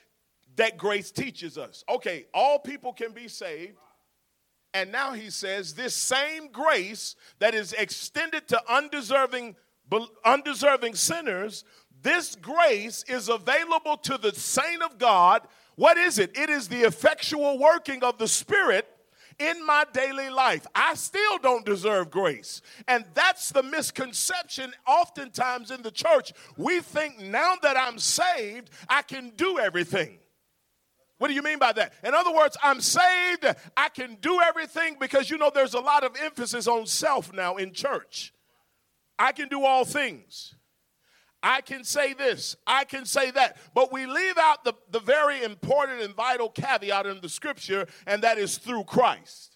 that 0.56 0.78
grace 0.78 1.10
teaches 1.10 1.58
us. 1.58 1.84
Okay, 1.88 2.24
all 2.32 2.58
people 2.58 2.92
can 2.92 3.12
be 3.12 3.28
saved, 3.28 3.76
and 4.74 4.90
now 4.90 5.12
he 5.12 5.30
says, 5.30 5.74
this 5.74 5.94
same 5.94 6.48
grace 6.48 7.14
that 7.38 7.54
is 7.54 7.72
extended 7.72 8.48
to 8.48 8.60
undeserving, 8.68 9.54
undeserving 10.24 10.96
sinners, 10.96 11.64
this 12.02 12.34
grace 12.34 13.04
is 13.08 13.28
available 13.28 13.96
to 13.98 14.18
the 14.18 14.32
saint 14.32 14.82
of 14.82 14.98
God. 14.98 15.42
What 15.76 15.96
is 15.96 16.18
it? 16.18 16.36
It 16.36 16.50
is 16.50 16.68
the 16.68 16.82
effectual 16.82 17.58
working 17.58 18.02
of 18.02 18.18
the 18.18 18.28
Spirit 18.28 18.88
in 19.38 19.64
my 19.64 19.84
daily 19.92 20.28
life. 20.28 20.66
I 20.74 20.94
still 20.94 21.38
don't 21.38 21.64
deserve 21.64 22.10
grace. 22.10 22.60
And 22.88 23.04
that's 23.14 23.50
the 23.50 23.62
misconception 23.62 24.72
oftentimes 24.86 25.70
in 25.70 25.82
the 25.82 25.90
church. 25.90 26.32
We 26.56 26.80
think 26.80 27.20
now 27.20 27.54
that 27.62 27.76
I'm 27.76 27.98
saved, 27.98 28.70
I 28.88 29.02
can 29.02 29.30
do 29.36 29.58
everything. 29.58 30.18
What 31.18 31.28
do 31.28 31.34
you 31.34 31.42
mean 31.42 31.58
by 31.58 31.72
that? 31.72 31.92
In 32.02 32.14
other 32.14 32.34
words, 32.34 32.56
I'm 32.62 32.80
saved. 32.80 33.46
I 33.76 33.88
can 33.88 34.16
do 34.20 34.40
everything 34.40 34.96
because 34.98 35.30
you 35.30 35.38
know 35.38 35.50
there's 35.54 35.74
a 35.74 35.80
lot 35.80 36.04
of 36.04 36.16
emphasis 36.20 36.66
on 36.66 36.86
self 36.86 37.32
now 37.32 37.56
in 37.56 37.72
church. 37.72 38.32
I 39.18 39.32
can 39.32 39.48
do 39.48 39.64
all 39.64 39.84
things. 39.84 40.54
I 41.44 41.60
can 41.60 41.84
say 41.84 42.14
this, 42.14 42.56
I 42.66 42.84
can 42.84 43.04
say 43.04 43.30
that. 43.32 43.58
But 43.74 43.92
we 43.92 44.06
leave 44.06 44.38
out 44.38 44.64
the, 44.64 44.72
the 44.90 44.98
very 44.98 45.42
important 45.42 46.00
and 46.00 46.14
vital 46.14 46.48
caveat 46.48 47.04
in 47.04 47.20
the 47.20 47.28
scripture, 47.28 47.86
and 48.06 48.22
that 48.22 48.38
is 48.38 48.56
through 48.56 48.84
Christ. 48.84 49.53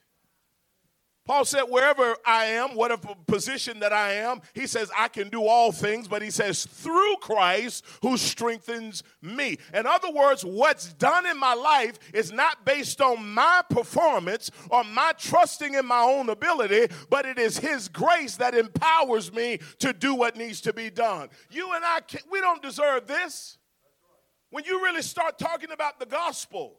Paul 1.28 1.44
said, 1.44 1.64
wherever 1.64 2.16
I 2.25 2.47
am, 2.47 2.70
whatever 2.70 3.08
position 3.26 3.80
that 3.80 3.92
I 3.92 4.14
am, 4.14 4.40
he 4.54 4.66
says, 4.66 4.90
I 4.97 5.08
can 5.08 5.28
do 5.28 5.44
all 5.44 5.73
things, 5.73 6.08
but 6.08 6.23
he 6.23 6.30
says, 6.30 6.64
through 6.64 7.16
Christ 7.20 7.85
who 8.00 8.16
strengthens 8.16 9.02
me. 9.20 9.58
In 9.75 9.87
other 9.87 10.11
words, 10.11 10.42
what's 10.42 10.94
done 10.94 11.26
in 11.26 11.38
my 11.38 11.52
life 11.52 11.99
is 12.14 12.32
not 12.32 12.64
based 12.64 13.02
on 13.02 13.28
my 13.28 13.61
performance 13.68 14.50
or 14.70 14.82
my 14.85 15.12
trusting 15.18 15.75
in 15.75 15.85
my 15.85 16.00
own 16.00 16.30
ability, 16.30 16.94
but 17.11 17.26
it 17.26 17.38
is 17.38 17.58
his 17.58 17.88
grace 17.88 18.37
that 18.37 18.54
empowers 18.54 19.30
me 19.30 19.58
to 19.80 19.92
do 19.92 20.14
what 20.14 20.35
needs 20.35 20.62
to 20.62 20.73
be 20.73 20.88
done. 20.88 21.28
You 21.50 21.75
and 21.75 21.85
I, 21.85 21.99
we 22.32 22.40
don't 22.40 22.62
deserve 22.62 23.06
this. 23.06 23.58
When 24.49 24.64
you 24.64 24.82
really 24.82 25.02
start 25.02 25.38
talking 25.38 25.73
about 25.73 26.00
the 26.00 26.06
gospel, 26.06 26.78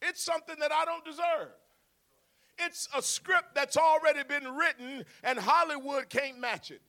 it's 0.00 0.24
something 0.24 0.56
that 0.58 0.72
I 0.72 0.86
don't 0.86 1.04
deserve. 1.04 1.52
It's 2.58 2.88
a 2.96 3.02
script 3.02 3.54
that's 3.54 3.76
already 3.76 4.22
been 4.24 4.54
written, 4.54 5.04
and 5.22 5.38
Hollywood 5.38 6.08
can't 6.08 6.38
match 6.38 6.70
it. 6.70 6.80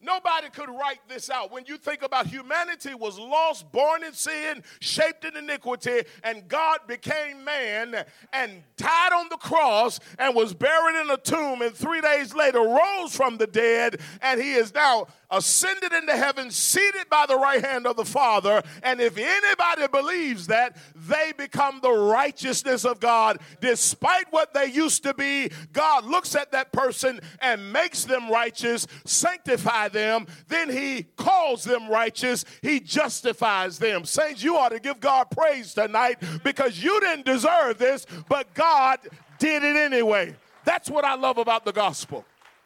Nobody 0.00 0.50
could 0.50 0.68
write 0.68 1.00
this 1.08 1.30
out. 1.30 1.50
When 1.50 1.64
you 1.66 1.78
think 1.78 2.02
about 2.02 2.26
humanity 2.26 2.94
was 2.94 3.18
lost, 3.18 3.72
born 3.72 4.04
in 4.04 4.12
sin, 4.12 4.62
shaped 4.78 5.24
in 5.24 5.36
iniquity, 5.36 6.02
and 6.22 6.46
God 6.48 6.80
became 6.86 7.42
man 7.44 8.04
and 8.32 8.62
died 8.76 9.12
on 9.14 9.28
the 9.30 9.38
cross 9.38 9.98
and 10.18 10.34
was 10.34 10.52
buried 10.52 11.00
in 11.00 11.10
a 11.10 11.16
tomb, 11.16 11.62
and 11.62 11.74
three 11.74 12.02
days 12.02 12.34
later 12.34 12.60
rose 12.60 13.16
from 13.16 13.38
the 13.38 13.46
dead, 13.46 14.00
and 14.20 14.40
he 14.40 14.52
is 14.52 14.74
now 14.74 15.06
ascended 15.30 15.92
into 15.92 16.16
heaven, 16.16 16.50
seated 16.50 17.08
by 17.10 17.26
the 17.26 17.36
right 17.36 17.64
hand 17.64 17.86
of 17.86 17.96
the 17.96 18.04
Father. 18.04 18.62
And 18.82 19.00
if 19.00 19.16
anybody 19.18 19.86
believes 19.88 20.46
that, 20.48 20.76
they 20.94 21.32
become 21.36 21.80
the 21.82 21.92
righteousness 21.92 22.84
of 22.84 23.00
God. 23.00 23.38
Despite 23.60 24.26
what 24.30 24.54
they 24.54 24.66
used 24.66 25.02
to 25.04 25.14
be, 25.14 25.50
God 25.72 26.04
looks 26.04 26.34
at 26.34 26.52
that 26.52 26.72
person 26.72 27.20
and 27.40 27.72
makes 27.72 28.04
them 28.04 28.30
righteous, 28.30 28.86
sanctify 29.04 29.88
them, 29.88 30.26
then 30.48 30.70
He 30.70 31.04
calls 31.16 31.64
them 31.64 31.88
righteous, 31.88 32.44
He 32.62 32.80
justifies 32.80 33.78
them. 33.78 34.04
Saints, 34.04 34.42
you 34.42 34.56
ought 34.56 34.70
to 34.70 34.80
give 34.80 35.00
God 35.00 35.30
praise 35.30 35.74
tonight 35.74 36.22
because 36.42 36.82
you 36.82 37.00
didn't 37.00 37.26
deserve 37.26 37.78
this, 37.78 38.06
but 38.28 38.52
God 38.54 38.98
did 39.38 39.62
it 39.62 39.76
anyway. 39.76 40.34
That's 40.64 40.90
what 40.90 41.04
I 41.04 41.14
love 41.14 41.38
about 41.38 41.64
the 41.64 41.72
gospel. 41.72 42.24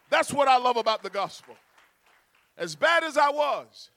That's 0.09 0.33
what 0.33 0.49
I 0.49 0.57
love 0.57 0.76
about 0.76 1.02
the 1.02 1.11
gospel. 1.11 1.55
As 2.61 2.76
bad 2.76 3.02
as 3.02 3.17
I 3.17 3.31
was, 3.31 3.90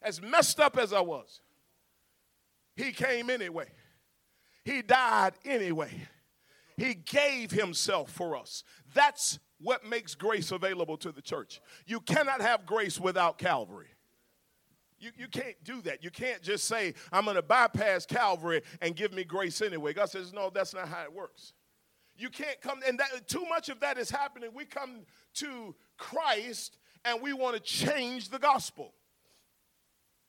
as 0.00 0.22
messed 0.22 0.60
up 0.60 0.78
as 0.78 0.92
I 0.92 1.00
was, 1.00 1.40
he 2.76 2.92
came 2.92 3.28
anyway. 3.28 3.66
He 4.64 4.82
died 4.82 5.32
anyway. 5.44 5.90
He 6.76 6.94
gave 6.94 7.50
himself 7.50 8.12
for 8.12 8.36
us. 8.36 8.62
That's 8.94 9.40
what 9.60 9.84
makes 9.84 10.14
grace 10.14 10.52
available 10.52 10.96
to 10.98 11.10
the 11.10 11.20
church. 11.20 11.60
You 11.86 11.98
cannot 12.00 12.40
have 12.40 12.66
grace 12.66 13.00
without 13.00 13.36
Calvary. 13.36 13.88
You, 15.00 15.10
you 15.16 15.26
can't 15.26 15.56
do 15.64 15.82
that. 15.82 16.04
You 16.04 16.10
can't 16.10 16.40
just 16.40 16.66
say, 16.66 16.94
I'm 17.10 17.24
going 17.24 17.34
to 17.34 17.42
bypass 17.42 18.06
Calvary 18.06 18.62
and 18.80 18.94
give 18.94 19.12
me 19.12 19.24
grace 19.24 19.60
anyway. 19.60 19.92
God 19.92 20.08
says, 20.08 20.32
no, 20.32 20.50
that's 20.54 20.72
not 20.72 20.86
how 20.86 21.02
it 21.02 21.12
works. 21.12 21.52
You 22.16 22.30
can't 22.30 22.60
come, 22.60 22.80
and 22.86 22.98
that, 23.00 23.26
too 23.26 23.44
much 23.48 23.68
of 23.68 23.80
that 23.80 23.98
is 23.98 24.10
happening. 24.10 24.50
We 24.54 24.66
come 24.66 25.00
to 25.34 25.74
Christ 25.96 26.76
and 27.08 27.22
we 27.22 27.32
want 27.32 27.56
to 27.56 27.62
change 27.62 28.28
the 28.28 28.38
gospel. 28.38 28.92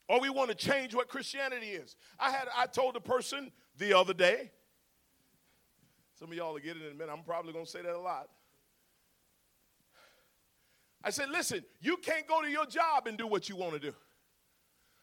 Or 0.07 0.19
we 0.19 0.29
want 0.29 0.49
to 0.49 0.55
change 0.55 0.95
what 0.95 1.07
Christianity 1.07 1.67
is. 1.67 1.95
I 2.19 2.31
had 2.31 2.47
I 2.57 2.65
told 2.65 2.95
a 2.95 2.99
person 2.99 3.51
the 3.77 3.95
other 3.97 4.13
day, 4.13 4.51
some 6.17 6.29
of 6.29 6.33
y'all 6.33 6.53
will 6.53 6.59
get 6.59 6.75
it 6.75 6.83
in 6.83 6.91
a 6.91 6.95
minute. 6.95 7.13
I'm 7.13 7.23
probably 7.23 7.53
going 7.53 7.65
to 7.65 7.71
say 7.71 7.81
that 7.81 7.95
a 7.95 7.99
lot. 7.99 8.27
I 11.03 11.11
said, 11.11 11.29
listen, 11.29 11.63
you 11.79 11.97
can't 11.97 12.27
go 12.27 12.41
to 12.41 12.49
your 12.49 12.65
job 12.65 13.07
and 13.07 13.17
do 13.17 13.27
what 13.27 13.47
you 13.47 13.55
want 13.55 13.73
to 13.73 13.79
do. 13.79 13.93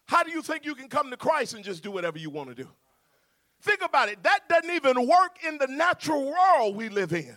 How 0.07 0.23
do 0.23 0.31
you 0.31 0.43
think 0.43 0.67
you 0.67 0.75
can 0.75 0.89
come 0.89 1.11
to 1.11 1.17
Christ 1.17 1.55
and 1.55 1.65
just 1.65 1.83
do 1.83 1.91
whatever 1.91 2.19
you 2.19 2.29
want 2.29 2.49
to 2.51 2.55
do? 2.55 2.69
Think 3.63 3.83
about 3.83 4.09
it. 4.09 4.23
That 4.23 4.41
doesn't 4.49 4.71
even 4.71 5.07
work 5.09 5.39
in 5.47 5.57
the 5.57 5.67
natural 5.69 6.27
world 6.27 6.77
we 6.77 6.89
live 6.89 7.13
in. 7.13 7.37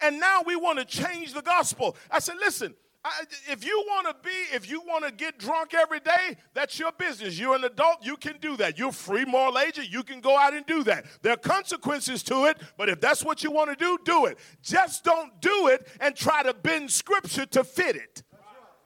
And 0.00 0.18
now 0.18 0.42
we 0.46 0.56
want 0.56 0.78
to 0.78 0.84
change 0.84 1.34
the 1.34 1.42
gospel. 1.42 1.96
I 2.10 2.20
said, 2.20 2.36
listen, 2.40 2.74
I, 3.04 3.24
if 3.50 3.66
you 3.66 3.84
want 3.86 4.08
to 4.08 4.16
be, 4.26 4.34
if 4.54 4.68
you 4.68 4.80
want 4.80 5.04
to 5.04 5.12
get 5.12 5.38
drunk 5.38 5.74
every 5.74 6.00
day, 6.00 6.38
that's 6.54 6.78
your 6.78 6.90
business. 6.92 7.38
You're 7.38 7.54
an 7.54 7.64
adult, 7.64 7.98
you 8.02 8.16
can 8.16 8.38
do 8.40 8.56
that. 8.56 8.78
You're 8.78 8.92
free 8.92 9.26
moral 9.26 9.58
agent, 9.58 9.90
you 9.90 10.02
can 10.02 10.20
go 10.20 10.38
out 10.38 10.54
and 10.54 10.64
do 10.64 10.82
that. 10.84 11.04
There 11.20 11.32
are 11.32 11.36
consequences 11.36 12.22
to 12.24 12.46
it, 12.46 12.56
but 12.78 12.88
if 12.88 13.00
that's 13.00 13.22
what 13.22 13.44
you 13.44 13.50
want 13.50 13.70
to 13.70 13.76
do, 13.76 13.98
do 14.04 14.24
it. 14.24 14.38
Just 14.62 15.04
don't 15.04 15.38
do 15.42 15.68
it 15.68 15.86
and 16.00 16.16
try 16.16 16.42
to 16.42 16.54
bend 16.54 16.90
scripture 16.90 17.46
to 17.46 17.62
fit 17.62 17.94
it. 17.94 18.22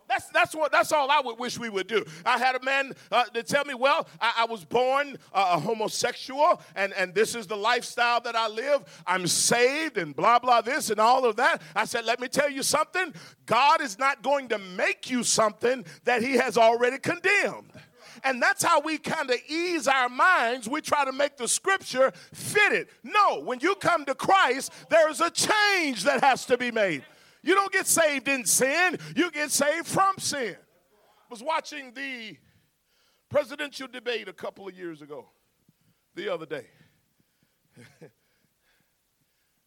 That's, 0.08 0.28
that's, 0.28 0.54
what, 0.54 0.72
that's 0.72 0.90
all 0.92 1.10
I 1.10 1.20
would 1.20 1.38
wish 1.38 1.58
we 1.58 1.68
would 1.68 1.86
do. 1.86 2.04
I 2.24 2.38
had 2.38 2.56
a 2.56 2.64
man 2.64 2.92
uh, 3.12 3.24
to 3.26 3.42
tell 3.42 3.64
me, 3.64 3.74
well, 3.74 4.08
I, 4.20 4.32
I 4.38 4.44
was 4.46 4.64
born 4.64 5.18
uh, 5.32 5.50
a 5.52 5.60
homosexual, 5.60 6.60
and, 6.74 6.92
and 6.94 7.14
this 7.14 7.34
is 7.34 7.46
the 7.46 7.56
lifestyle 7.56 8.20
that 8.22 8.34
I 8.34 8.48
live. 8.48 9.02
I'm 9.06 9.26
saved, 9.26 9.98
and 9.98 10.16
blah, 10.16 10.38
blah, 10.38 10.62
this 10.62 10.90
and 10.90 10.98
all 10.98 11.24
of 11.24 11.36
that. 11.36 11.60
I 11.76 11.84
said, 11.84 12.04
let 12.04 12.20
me 12.20 12.28
tell 12.28 12.50
you 12.50 12.62
something. 12.62 13.12
God 13.46 13.80
is 13.80 13.98
not 13.98 14.22
going 14.22 14.48
to 14.48 14.58
make 14.58 15.10
you 15.10 15.22
something 15.22 15.84
that 16.04 16.22
He 16.22 16.34
has 16.34 16.56
already 16.56 16.98
condemned. 16.98 17.72
And 18.24 18.42
that's 18.42 18.64
how 18.64 18.80
we 18.80 18.98
kind 18.98 19.30
of 19.30 19.36
ease 19.48 19.86
our 19.86 20.08
minds. 20.08 20.68
We 20.68 20.80
try 20.80 21.04
to 21.04 21.12
make 21.12 21.36
the 21.36 21.46
scripture 21.46 22.12
fit 22.32 22.72
it. 22.72 22.88
No, 23.04 23.40
when 23.42 23.60
you 23.60 23.74
come 23.76 24.04
to 24.06 24.14
Christ, 24.14 24.72
there's 24.90 25.20
a 25.20 25.30
change 25.30 26.04
that 26.04 26.22
has 26.22 26.44
to 26.46 26.58
be 26.58 26.70
made. 26.70 27.04
You 27.48 27.54
don't 27.54 27.72
get 27.72 27.86
saved 27.86 28.28
in 28.28 28.44
sin, 28.44 28.98
you 29.16 29.30
get 29.30 29.50
saved 29.50 29.86
from 29.86 30.18
sin. 30.18 30.54
I 30.54 31.26
was 31.30 31.42
watching 31.42 31.94
the 31.94 32.36
presidential 33.30 33.88
debate 33.88 34.28
a 34.28 34.34
couple 34.34 34.68
of 34.68 34.76
years 34.76 35.00
ago, 35.00 35.30
the 36.14 36.28
other 36.28 36.44
day. 36.44 36.66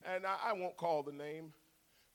and 0.06 0.28
I, 0.28 0.50
I, 0.50 0.54
won't 0.54 0.78
call 0.78 1.02
the 1.02 1.12
name 1.12 1.54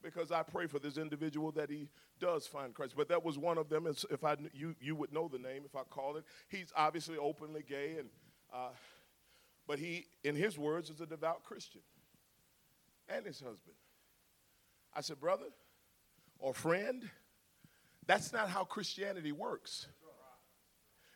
because 0.04 0.30
I 0.30 0.44
pray 0.44 0.68
for 0.68 0.78
this 0.78 0.98
individual 0.98 1.50
that 1.52 1.68
he 1.68 1.88
does 2.20 2.46
find 2.46 2.72
Christ. 2.72 2.94
But 2.96 3.08
that 3.08 3.24
was 3.24 3.36
one 3.36 3.58
of 3.58 3.68
them. 3.68 3.88
If 3.88 4.22
I 4.22 4.36
you 4.52 4.76
you 4.80 4.94
would 4.94 5.12
know 5.12 5.26
the 5.26 5.40
name 5.40 5.62
if 5.64 5.74
I 5.74 5.82
called 5.90 6.18
it. 6.18 6.24
He's 6.48 6.72
obviously 6.76 7.16
openly 7.16 7.64
gay, 7.68 7.96
and 7.98 8.08
uh, 8.54 8.68
but 9.66 9.80
he, 9.80 10.06
in 10.22 10.36
his 10.36 10.56
words, 10.56 10.90
is 10.90 11.00
a 11.00 11.06
devout 11.06 11.42
Christian, 11.42 11.80
and 13.08 13.26
his 13.26 13.40
husband. 13.40 13.74
I 14.96 15.02
said, 15.02 15.20
brother 15.20 15.46
or 16.38 16.54
friend, 16.54 17.08
that's 18.06 18.32
not 18.32 18.48
how 18.48 18.64
Christianity 18.64 19.32
works. 19.32 19.86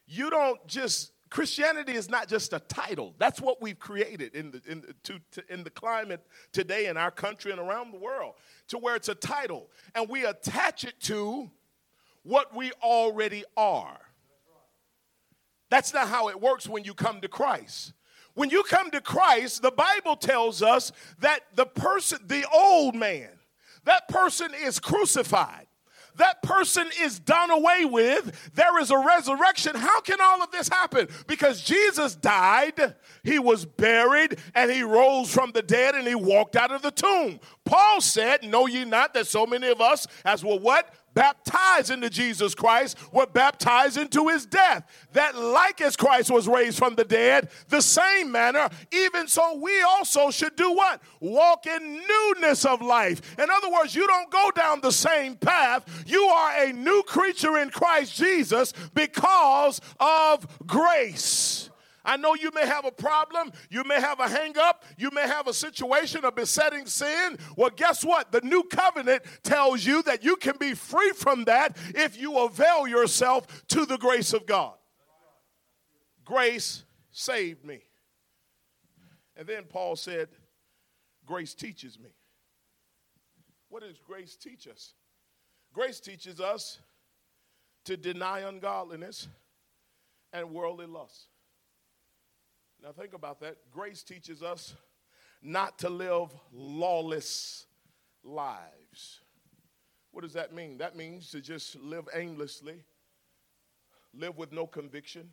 You 0.06 0.28
don't 0.28 0.64
just 0.66 1.12
Christianity 1.30 1.92
is 1.92 2.10
not 2.10 2.26
just 2.26 2.52
a 2.52 2.58
title. 2.58 3.14
That's 3.18 3.40
what 3.40 3.62
we've 3.62 3.78
created 3.78 4.34
in 4.34 4.50
the, 4.50 4.60
in, 4.66 4.80
the, 4.80 4.94
to, 5.04 5.20
to, 5.30 5.44
in 5.48 5.62
the 5.62 5.70
climate 5.70 6.20
today 6.52 6.86
in 6.86 6.96
our 6.96 7.12
country 7.12 7.52
and 7.52 7.60
around 7.60 7.92
the 7.92 7.98
world, 7.98 8.34
to 8.68 8.78
where 8.78 8.96
it's 8.96 9.08
a 9.08 9.14
title. 9.14 9.68
And 9.94 10.08
we 10.08 10.24
attach 10.24 10.82
it 10.82 10.98
to 11.02 11.48
what 12.24 12.54
we 12.54 12.72
already 12.82 13.44
are. 13.56 13.96
That's 15.70 15.94
not 15.94 16.08
how 16.08 16.28
it 16.30 16.40
works 16.40 16.68
when 16.68 16.82
you 16.82 16.94
come 16.94 17.20
to 17.20 17.28
Christ. 17.28 17.92
When 18.34 18.50
you 18.50 18.64
come 18.64 18.90
to 18.90 19.00
Christ, 19.00 19.62
the 19.62 19.70
Bible 19.70 20.16
tells 20.16 20.62
us 20.62 20.90
that 21.20 21.42
the 21.54 21.66
person, 21.66 22.18
the 22.26 22.44
old 22.52 22.96
man, 22.96 23.30
that 23.84 24.08
person 24.08 24.50
is 24.62 24.78
crucified. 24.78 25.66
That 26.16 26.42
person 26.42 26.88
is 27.00 27.18
done 27.18 27.50
away 27.50 27.84
with. 27.84 28.50
There 28.54 28.78
is 28.80 28.90
a 28.90 28.98
resurrection. 28.98 29.74
How 29.74 30.00
can 30.00 30.18
all 30.20 30.42
of 30.42 30.50
this 30.50 30.68
happen? 30.68 31.08
Because 31.26 31.62
Jesus 31.62 32.14
died, 32.14 32.94
he 33.22 33.38
was 33.38 33.64
buried, 33.64 34.38
and 34.54 34.70
he 34.70 34.82
rose 34.82 35.32
from 35.32 35.52
the 35.52 35.62
dead 35.62 35.94
and 35.94 36.06
he 36.06 36.14
walked 36.14 36.56
out 36.56 36.72
of 36.72 36.82
the 36.82 36.90
tomb. 36.90 37.40
Paul 37.70 38.00
said, 38.00 38.42
Know 38.42 38.66
ye 38.66 38.84
not 38.84 39.14
that 39.14 39.28
so 39.28 39.46
many 39.46 39.68
of 39.68 39.80
us 39.80 40.08
as 40.24 40.44
were 40.44 40.58
what? 40.58 40.92
baptized 41.14 41.90
into 41.90 42.08
Jesus 42.08 42.54
Christ 42.54 42.96
were 43.12 43.26
baptized 43.26 43.96
into 43.96 44.28
his 44.28 44.46
death. 44.46 44.84
That, 45.12 45.36
like 45.36 45.80
as 45.80 45.96
Christ 45.96 46.30
was 46.30 46.46
raised 46.46 46.78
from 46.78 46.94
the 46.94 47.04
dead, 47.04 47.48
the 47.68 47.80
same 47.80 48.30
manner, 48.30 48.68
even 48.92 49.26
so 49.26 49.56
we 49.56 49.82
also 49.82 50.30
should 50.30 50.56
do 50.56 50.72
what? 50.72 51.00
Walk 51.20 51.66
in 51.66 52.00
newness 52.08 52.64
of 52.64 52.80
life. 52.80 53.38
In 53.38 53.50
other 53.50 53.70
words, 53.70 53.94
you 53.94 54.06
don't 54.06 54.30
go 54.30 54.50
down 54.54 54.80
the 54.80 54.92
same 54.92 55.36
path. 55.36 56.04
You 56.06 56.22
are 56.22 56.64
a 56.64 56.72
new 56.72 57.02
creature 57.04 57.58
in 57.58 57.70
Christ 57.70 58.16
Jesus 58.16 58.72
because 58.94 59.80
of 59.98 60.46
grace. 60.66 61.69
I 62.10 62.16
know 62.16 62.34
you 62.34 62.50
may 62.50 62.66
have 62.66 62.84
a 62.84 62.90
problem, 62.90 63.52
you 63.70 63.84
may 63.84 64.00
have 64.00 64.18
a 64.18 64.28
hang 64.28 64.58
up, 64.58 64.84
you 64.98 65.12
may 65.12 65.28
have 65.28 65.46
a 65.46 65.54
situation 65.54 66.24
of 66.24 66.34
besetting 66.34 66.86
sin. 66.86 67.38
Well, 67.56 67.70
guess 67.70 68.04
what? 68.04 68.32
The 68.32 68.40
new 68.40 68.64
covenant 68.64 69.22
tells 69.44 69.86
you 69.86 70.02
that 70.02 70.24
you 70.24 70.34
can 70.34 70.56
be 70.58 70.74
free 70.74 71.12
from 71.12 71.44
that 71.44 71.76
if 71.94 72.20
you 72.20 72.36
avail 72.38 72.88
yourself 72.88 73.64
to 73.68 73.86
the 73.86 73.96
grace 73.96 74.32
of 74.32 74.44
God. 74.44 74.74
Grace 76.24 76.82
saved 77.12 77.64
me. 77.64 77.78
And 79.36 79.46
then 79.46 79.62
Paul 79.68 79.94
said, 79.94 80.30
Grace 81.24 81.54
teaches 81.54 81.96
me. 81.96 82.10
What 83.68 83.84
does 83.84 84.00
grace 84.04 84.34
teach 84.34 84.66
us? 84.66 84.94
Grace 85.72 86.00
teaches 86.00 86.40
us 86.40 86.80
to 87.84 87.96
deny 87.96 88.40
ungodliness 88.40 89.28
and 90.32 90.50
worldly 90.50 90.86
lust. 90.86 91.29
Now, 92.82 92.92
think 92.92 93.12
about 93.12 93.40
that. 93.40 93.56
Grace 93.70 94.02
teaches 94.02 94.42
us 94.42 94.74
not 95.42 95.78
to 95.80 95.90
live 95.90 96.34
lawless 96.52 97.66
lives. 98.22 99.20
What 100.12 100.22
does 100.22 100.32
that 100.32 100.54
mean? 100.54 100.78
That 100.78 100.96
means 100.96 101.30
to 101.30 101.40
just 101.40 101.76
live 101.76 102.08
aimlessly, 102.14 102.82
live 104.14 104.38
with 104.38 104.52
no 104.52 104.66
conviction. 104.66 105.30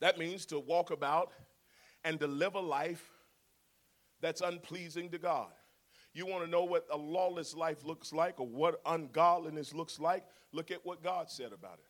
That 0.00 0.18
means 0.18 0.46
to 0.46 0.58
walk 0.58 0.90
about 0.90 1.32
and 2.04 2.20
to 2.20 2.26
live 2.26 2.54
a 2.54 2.60
life 2.60 3.04
that's 4.20 4.40
unpleasing 4.40 5.10
to 5.10 5.18
God. 5.18 5.48
You 6.12 6.26
want 6.26 6.44
to 6.44 6.50
know 6.50 6.64
what 6.64 6.86
a 6.92 6.96
lawless 6.96 7.54
life 7.54 7.84
looks 7.84 8.12
like 8.12 8.40
or 8.40 8.46
what 8.46 8.80
ungodliness 8.86 9.74
looks 9.74 9.98
like? 9.98 10.24
Look 10.52 10.70
at 10.70 10.84
what 10.84 11.02
God 11.02 11.30
said 11.30 11.52
about 11.52 11.78
it. 11.78 11.87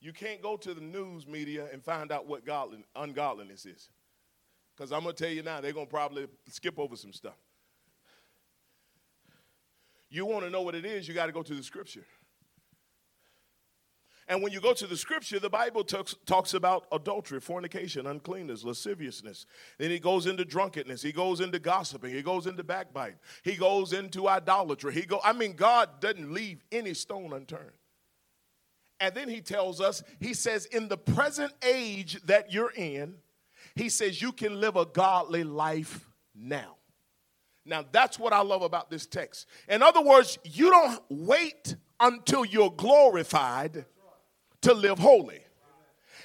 You 0.00 0.12
can't 0.12 0.40
go 0.40 0.56
to 0.56 0.72
the 0.72 0.80
news 0.80 1.26
media 1.26 1.66
and 1.72 1.84
find 1.84 2.10
out 2.10 2.26
what 2.26 2.46
godly, 2.46 2.84
ungodliness 2.96 3.66
is. 3.66 3.90
Because 4.74 4.92
I'm 4.92 5.02
going 5.02 5.14
to 5.14 5.24
tell 5.24 5.32
you 5.32 5.42
now, 5.42 5.60
they're 5.60 5.72
going 5.72 5.86
to 5.86 5.90
probably 5.90 6.26
skip 6.48 6.78
over 6.78 6.96
some 6.96 7.12
stuff. 7.12 7.36
You 10.08 10.24
want 10.24 10.44
to 10.44 10.50
know 10.50 10.62
what 10.62 10.74
it 10.74 10.84
is, 10.84 11.06
you 11.06 11.14
got 11.14 11.26
to 11.26 11.32
go 11.32 11.42
to 11.42 11.54
the 11.54 11.62
scripture. 11.62 12.04
And 14.26 14.44
when 14.44 14.52
you 14.52 14.60
go 14.60 14.72
to 14.72 14.86
the 14.86 14.96
scripture, 14.96 15.40
the 15.40 15.50
Bible 15.50 15.82
talks, 15.82 16.14
talks 16.24 16.54
about 16.54 16.86
adultery, 16.92 17.40
fornication, 17.40 18.06
uncleanness, 18.06 18.62
lasciviousness. 18.62 19.44
Then 19.76 19.90
he 19.90 19.98
goes 19.98 20.26
into 20.26 20.44
drunkenness. 20.44 21.02
He 21.02 21.10
goes 21.10 21.40
into 21.40 21.58
gossiping. 21.58 22.14
He 22.14 22.22
goes 22.22 22.46
into 22.46 22.62
backbite. 22.62 23.16
He 23.42 23.56
goes 23.56 23.92
into 23.92 24.28
idolatry. 24.28 24.94
He 24.94 25.02
go. 25.02 25.20
I 25.24 25.32
mean, 25.32 25.54
God 25.54 26.00
doesn't 26.00 26.32
leave 26.32 26.62
any 26.70 26.94
stone 26.94 27.32
unturned. 27.32 27.72
And 29.00 29.14
then 29.14 29.28
he 29.28 29.40
tells 29.40 29.80
us, 29.80 30.02
he 30.20 30.34
says, 30.34 30.66
in 30.66 30.88
the 30.88 30.98
present 30.98 31.52
age 31.62 32.20
that 32.24 32.52
you're 32.52 32.72
in, 32.72 33.14
he 33.74 33.88
says 33.88 34.20
you 34.20 34.30
can 34.30 34.60
live 34.60 34.76
a 34.76 34.84
godly 34.84 35.42
life 35.42 36.06
now. 36.34 36.76
Now, 37.64 37.84
that's 37.90 38.18
what 38.18 38.32
I 38.32 38.42
love 38.42 38.62
about 38.62 38.90
this 38.90 39.06
text. 39.06 39.46
In 39.68 39.82
other 39.82 40.02
words, 40.02 40.38
you 40.44 40.70
don't 40.70 41.00
wait 41.08 41.76
until 41.98 42.44
you're 42.44 42.70
glorified 42.70 43.84
to 44.62 44.74
live 44.74 44.98
holy. 44.98 45.40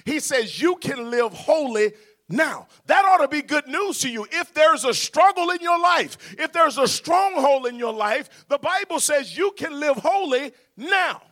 He 0.04 0.20
says 0.20 0.60
you 0.60 0.76
can 0.76 1.10
live 1.10 1.32
holy 1.32 1.92
now. 2.28 2.66
That 2.86 3.04
ought 3.04 3.22
to 3.22 3.28
be 3.28 3.42
good 3.42 3.66
news 3.68 4.00
to 4.00 4.10
you. 4.10 4.26
If 4.30 4.52
there's 4.54 4.84
a 4.84 4.94
struggle 4.94 5.50
in 5.50 5.60
your 5.60 5.78
life, 5.78 6.34
if 6.38 6.52
there's 6.52 6.78
a 6.78 6.88
stronghold 6.88 7.66
in 7.66 7.76
your 7.76 7.92
life, 7.92 8.46
the 8.48 8.58
Bible 8.58 9.00
says 9.00 9.36
you 9.36 9.52
can 9.56 9.78
live 9.78 9.96
holy 9.96 10.52
now. 10.76 11.22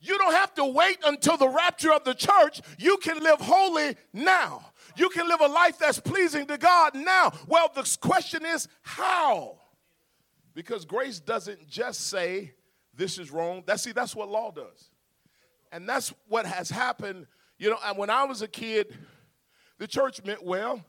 You 0.00 0.18
don't 0.18 0.34
have 0.34 0.54
to 0.54 0.64
wait 0.64 0.98
until 1.04 1.36
the 1.36 1.48
rapture 1.48 1.92
of 1.92 2.04
the 2.04 2.14
church. 2.14 2.60
You 2.78 2.98
can 2.98 3.20
live 3.20 3.40
holy 3.40 3.96
now. 4.12 4.72
You 4.96 5.08
can 5.08 5.28
live 5.28 5.40
a 5.40 5.46
life 5.46 5.78
that's 5.78 6.00
pleasing 6.00 6.46
to 6.46 6.58
God 6.58 6.94
now. 6.94 7.32
Well, 7.48 7.70
the 7.74 7.96
question 8.00 8.44
is 8.44 8.68
how? 8.82 9.58
Because 10.54 10.84
grace 10.84 11.20
doesn't 11.20 11.68
just 11.68 12.08
say 12.08 12.52
this 12.94 13.18
is 13.18 13.30
wrong. 13.30 13.62
That's 13.66 13.82
see, 13.82 13.92
that's 13.92 14.16
what 14.16 14.28
law 14.28 14.50
does. 14.50 14.90
And 15.72 15.88
that's 15.88 16.12
what 16.28 16.46
has 16.46 16.70
happened. 16.70 17.26
You 17.58 17.70
know, 17.70 17.78
and 17.84 17.98
when 17.98 18.10
I 18.10 18.24
was 18.24 18.42
a 18.42 18.48
kid, 18.48 18.94
the 19.78 19.86
church 19.86 20.22
meant 20.24 20.44
well. 20.44 20.82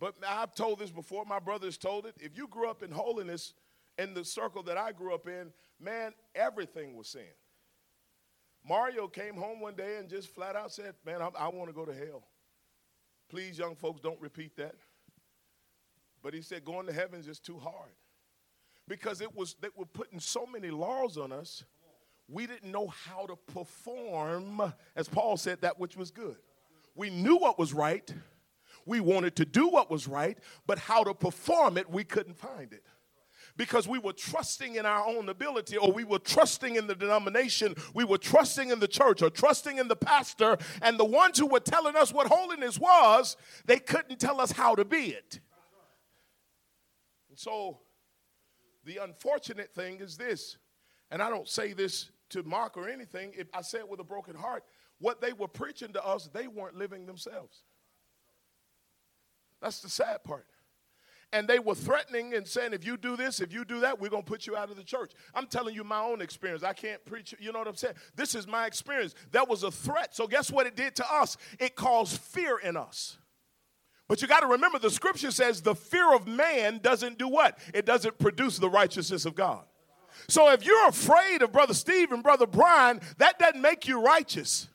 But 0.00 0.14
I've 0.26 0.54
told 0.54 0.78
this 0.78 0.90
before, 0.90 1.24
my 1.24 1.40
brothers 1.40 1.76
told 1.76 2.06
it. 2.06 2.14
If 2.18 2.36
you 2.36 2.46
grew 2.46 2.68
up 2.70 2.82
in 2.82 2.90
holiness 2.90 3.54
in 3.96 4.14
the 4.14 4.24
circle 4.24 4.62
that 4.64 4.76
I 4.76 4.92
grew 4.92 5.14
up 5.14 5.26
in, 5.26 5.52
man, 5.80 6.12
everything 6.34 6.96
was 6.96 7.08
sin. 7.08 7.22
Mario 8.68 9.08
came 9.08 9.34
home 9.34 9.60
one 9.60 9.74
day 9.74 9.96
and 9.98 10.08
just 10.08 10.28
flat 10.34 10.54
out 10.54 10.72
said, 10.72 10.94
Man, 11.04 11.22
I, 11.22 11.30
I 11.38 11.48
want 11.48 11.68
to 11.68 11.74
go 11.74 11.84
to 11.84 11.94
hell. 11.94 12.24
Please, 13.30 13.58
young 13.58 13.74
folks, 13.74 14.00
don't 14.00 14.20
repeat 14.20 14.56
that. 14.56 14.74
But 16.22 16.34
he 16.34 16.42
said, 16.42 16.64
Going 16.64 16.86
to 16.86 16.92
heaven 16.92 17.18
is 17.18 17.26
just 17.26 17.44
too 17.44 17.58
hard. 17.58 17.92
Because 18.86 19.20
it 19.20 19.34
was, 19.34 19.56
they 19.60 19.68
were 19.76 19.86
putting 19.86 20.20
so 20.20 20.46
many 20.46 20.70
laws 20.70 21.16
on 21.16 21.32
us, 21.32 21.64
we 22.28 22.46
didn't 22.46 22.70
know 22.70 22.88
how 22.88 23.26
to 23.26 23.36
perform, 23.36 24.72
as 24.96 25.08
Paul 25.08 25.36
said, 25.36 25.62
that 25.62 25.78
which 25.78 25.96
was 25.96 26.10
good. 26.10 26.36
We 26.94 27.10
knew 27.10 27.36
what 27.36 27.58
was 27.58 27.72
right, 27.72 28.12
we 28.84 29.00
wanted 29.00 29.36
to 29.36 29.44
do 29.44 29.68
what 29.68 29.90
was 29.90 30.08
right, 30.08 30.38
but 30.66 30.78
how 30.78 31.04
to 31.04 31.14
perform 31.14 31.78
it, 31.78 31.88
we 31.90 32.04
couldn't 32.04 32.36
find 32.36 32.72
it 32.72 32.82
because 33.58 33.88
we 33.88 33.98
were 33.98 34.14
trusting 34.14 34.76
in 34.76 34.86
our 34.86 35.06
own 35.06 35.28
ability 35.28 35.76
or 35.76 35.92
we 35.92 36.04
were 36.04 36.20
trusting 36.20 36.76
in 36.76 36.86
the 36.86 36.94
denomination, 36.94 37.74
we 37.92 38.04
were 38.04 38.16
trusting 38.16 38.70
in 38.70 38.78
the 38.78 38.88
church 38.88 39.20
or 39.20 39.28
trusting 39.28 39.76
in 39.76 39.88
the 39.88 39.96
pastor, 39.96 40.56
and 40.80 40.98
the 40.98 41.04
ones 41.04 41.38
who 41.38 41.46
were 41.46 41.60
telling 41.60 41.96
us 41.96 42.12
what 42.12 42.28
holiness 42.28 42.78
was, 42.78 43.36
they 43.66 43.80
couldn't 43.80 44.18
tell 44.20 44.40
us 44.40 44.52
how 44.52 44.74
to 44.76 44.84
be 44.84 45.08
it. 45.08 45.40
And 47.28 47.38
so 47.38 47.80
the 48.84 48.98
unfortunate 48.98 49.74
thing 49.74 49.98
is 49.98 50.16
this, 50.16 50.56
and 51.10 51.20
I 51.20 51.28
don't 51.28 51.48
say 51.48 51.72
this 51.72 52.10
to 52.30 52.44
mock 52.44 52.76
or 52.76 52.88
anything, 52.88 53.32
if 53.36 53.48
I 53.52 53.62
say 53.62 53.78
it 53.78 53.88
with 53.88 53.98
a 53.98 54.04
broken 54.04 54.36
heart, 54.36 54.62
what 55.00 55.20
they 55.20 55.32
were 55.32 55.48
preaching 55.48 55.92
to 55.94 56.06
us, 56.06 56.30
they 56.32 56.46
weren't 56.46 56.76
living 56.76 57.06
themselves. 57.06 57.64
That's 59.60 59.80
the 59.80 59.88
sad 59.88 60.22
part 60.22 60.46
and 61.32 61.46
they 61.46 61.58
were 61.58 61.74
threatening 61.74 62.34
and 62.34 62.46
saying, 62.46 62.72
if 62.72 62.86
you 62.86 62.96
do 62.96 63.16
this, 63.16 63.40
if 63.40 63.52
you 63.52 63.64
do 63.64 63.80
that, 63.80 64.00
we're 64.00 64.08
going 64.08 64.22
to 64.22 64.28
put 64.28 64.46
you 64.46 64.56
out 64.56 64.70
of 64.70 64.76
the 64.76 64.82
church. 64.82 65.12
I'm 65.34 65.46
telling 65.46 65.74
you 65.74 65.84
my 65.84 66.00
own 66.00 66.22
experience. 66.22 66.62
I 66.62 66.72
can't 66.72 67.04
preach, 67.04 67.34
you 67.38 67.52
know 67.52 67.58
what 67.58 67.68
I'm 67.68 67.76
saying? 67.76 67.94
This 68.16 68.34
is 68.34 68.46
my 68.46 68.66
experience. 68.66 69.14
That 69.32 69.48
was 69.48 69.62
a 69.62 69.70
threat. 69.70 70.16
So, 70.16 70.26
guess 70.26 70.50
what 70.50 70.66
it 70.66 70.74
did 70.74 70.96
to 70.96 71.12
us? 71.12 71.36
It 71.58 71.76
caused 71.76 72.20
fear 72.20 72.58
in 72.58 72.76
us. 72.76 73.18
But 74.08 74.22
you 74.22 74.28
got 74.28 74.40
to 74.40 74.46
remember 74.46 74.78
the 74.78 74.90
scripture 74.90 75.30
says 75.30 75.60
the 75.60 75.74
fear 75.74 76.14
of 76.14 76.26
man 76.26 76.78
doesn't 76.78 77.18
do 77.18 77.28
what? 77.28 77.58
It 77.74 77.84
doesn't 77.84 78.18
produce 78.18 78.58
the 78.58 78.70
righteousness 78.70 79.26
of 79.26 79.34
God. 79.34 79.64
So, 80.28 80.50
if 80.50 80.64
you're 80.64 80.88
afraid 80.88 81.42
of 81.42 81.52
Brother 81.52 81.74
Steve 81.74 82.10
and 82.10 82.22
Brother 82.22 82.46
Brian, 82.46 83.00
that 83.18 83.38
doesn't 83.38 83.60
make 83.60 83.86
you 83.86 84.02
righteous. 84.02 84.68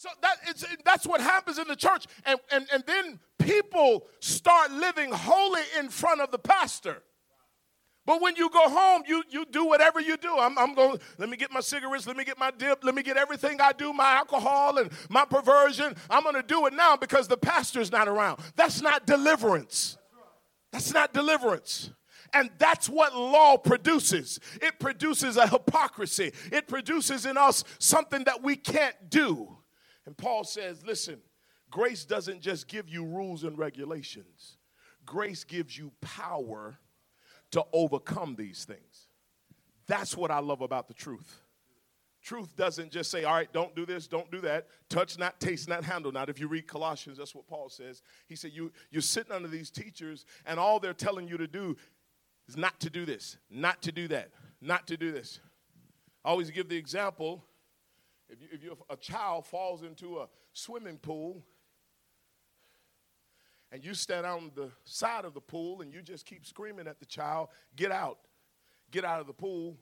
So 0.00 0.08
that, 0.22 0.36
it's, 0.48 0.64
that's 0.82 1.06
what 1.06 1.20
happens 1.20 1.58
in 1.58 1.68
the 1.68 1.76
church. 1.76 2.06
And, 2.24 2.40
and, 2.50 2.66
and 2.72 2.82
then 2.86 3.20
people 3.38 4.06
start 4.20 4.70
living 4.70 5.12
holy 5.12 5.60
in 5.78 5.90
front 5.90 6.22
of 6.22 6.30
the 6.30 6.38
pastor. 6.38 7.02
But 8.06 8.22
when 8.22 8.34
you 8.34 8.48
go 8.48 8.66
home, 8.70 9.02
you, 9.06 9.22
you 9.28 9.44
do 9.44 9.66
whatever 9.66 10.00
you 10.00 10.16
do. 10.16 10.38
I'm, 10.38 10.56
I'm 10.56 10.74
going, 10.74 10.98
let 11.18 11.28
me 11.28 11.36
get 11.36 11.52
my 11.52 11.60
cigarettes, 11.60 12.06
let 12.06 12.16
me 12.16 12.24
get 12.24 12.38
my 12.38 12.50
dip, 12.50 12.82
let 12.82 12.94
me 12.94 13.02
get 13.02 13.18
everything 13.18 13.60
I 13.60 13.72
do, 13.72 13.92
my 13.92 14.14
alcohol 14.14 14.78
and 14.78 14.90
my 15.10 15.26
perversion. 15.26 15.94
I'm 16.08 16.22
going 16.22 16.34
to 16.34 16.42
do 16.42 16.64
it 16.64 16.72
now 16.72 16.96
because 16.96 17.28
the 17.28 17.36
pastor's 17.36 17.92
not 17.92 18.08
around. 18.08 18.40
That's 18.56 18.80
not 18.80 19.04
deliverance. 19.04 19.98
That's 20.72 20.94
not 20.94 21.12
deliverance. 21.12 21.90
And 22.32 22.48
that's 22.56 22.88
what 22.88 23.14
law 23.14 23.58
produces. 23.58 24.40
It 24.62 24.78
produces 24.78 25.36
a 25.36 25.46
hypocrisy. 25.46 26.32
It 26.50 26.68
produces 26.68 27.26
in 27.26 27.36
us 27.36 27.64
something 27.78 28.24
that 28.24 28.42
we 28.42 28.56
can't 28.56 28.96
do. 29.10 29.58
And 30.06 30.16
Paul 30.16 30.44
says, 30.44 30.84
listen, 30.84 31.18
grace 31.70 32.04
doesn't 32.04 32.40
just 32.40 32.68
give 32.68 32.88
you 32.88 33.04
rules 33.04 33.44
and 33.44 33.58
regulations, 33.58 34.56
grace 35.04 35.44
gives 35.44 35.76
you 35.76 35.92
power 36.00 36.78
to 37.52 37.64
overcome 37.72 38.36
these 38.36 38.64
things. 38.64 39.08
That's 39.86 40.16
what 40.16 40.30
I 40.30 40.38
love 40.38 40.60
about 40.60 40.88
the 40.88 40.94
truth. 40.94 41.42
Truth 42.22 42.54
doesn't 42.54 42.92
just 42.92 43.10
say, 43.10 43.24
all 43.24 43.34
right, 43.34 43.50
don't 43.50 43.74
do 43.74 43.86
this, 43.86 44.06
don't 44.06 44.30
do 44.30 44.40
that, 44.42 44.66
touch 44.90 45.18
not, 45.18 45.40
taste 45.40 45.68
not, 45.68 45.84
handle 45.84 46.12
not. 46.12 46.28
If 46.28 46.38
you 46.38 46.48
read 46.48 46.68
Colossians, 46.68 47.16
that's 47.16 47.34
what 47.34 47.46
Paul 47.46 47.70
says. 47.70 48.02
He 48.28 48.36
said, 48.36 48.52
you, 48.52 48.70
You're 48.90 49.00
sitting 49.00 49.32
under 49.32 49.48
these 49.48 49.70
teachers, 49.70 50.26
and 50.44 50.60
all 50.60 50.78
they're 50.78 50.92
telling 50.92 51.26
you 51.26 51.38
to 51.38 51.46
do 51.46 51.76
is 52.46 52.58
not 52.58 52.78
to 52.80 52.90
do 52.90 53.06
this, 53.06 53.38
not 53.50 53.80
to 53.82 53.92
do 53.92 54.06
that, 54.08 54.30
not 54.60 54.86
to 54.88 54.98
do 54.98 55.12
this. 55.12 55.40
I 56.22 56.28
always 56.28 56.50
give 56.50 56.68
the 56.68 56.76
example 56.76 57.42
if, 58.30 58.40
you, 58.40 58.48
if 58.52 58.62
you, 58.62 58.76
a 58.88 58.96
child 58.96 59.46
falls 59.46 59.82
into 59.82 60.18
a 60.18 60.28
swimming 60.52 60.98
pool 60.98 61.42
and 63.72 63.84
you 63.84 63.94
stand 63.94 64.26
on 64.26 64.50
the 64.54 64.70
side 64.84 65.24
of 65.24 65.34
the 65.34 65.40
pool 65.40 65.80
and 65.80 65.92
you 65.92 66.02
just 66.02 66.26
keep 66.26 66.46
screaming 66.46 66.86
at 66.86 67.00
the 67.00 67.06
child, 67.06 67.48
get 67.76 67.90
out, 67.90 68.18
get 68.90 69.04
out 69.04 69.20
of 69.20 69.26
the 69.26 69.32
pool, 69.32 69.76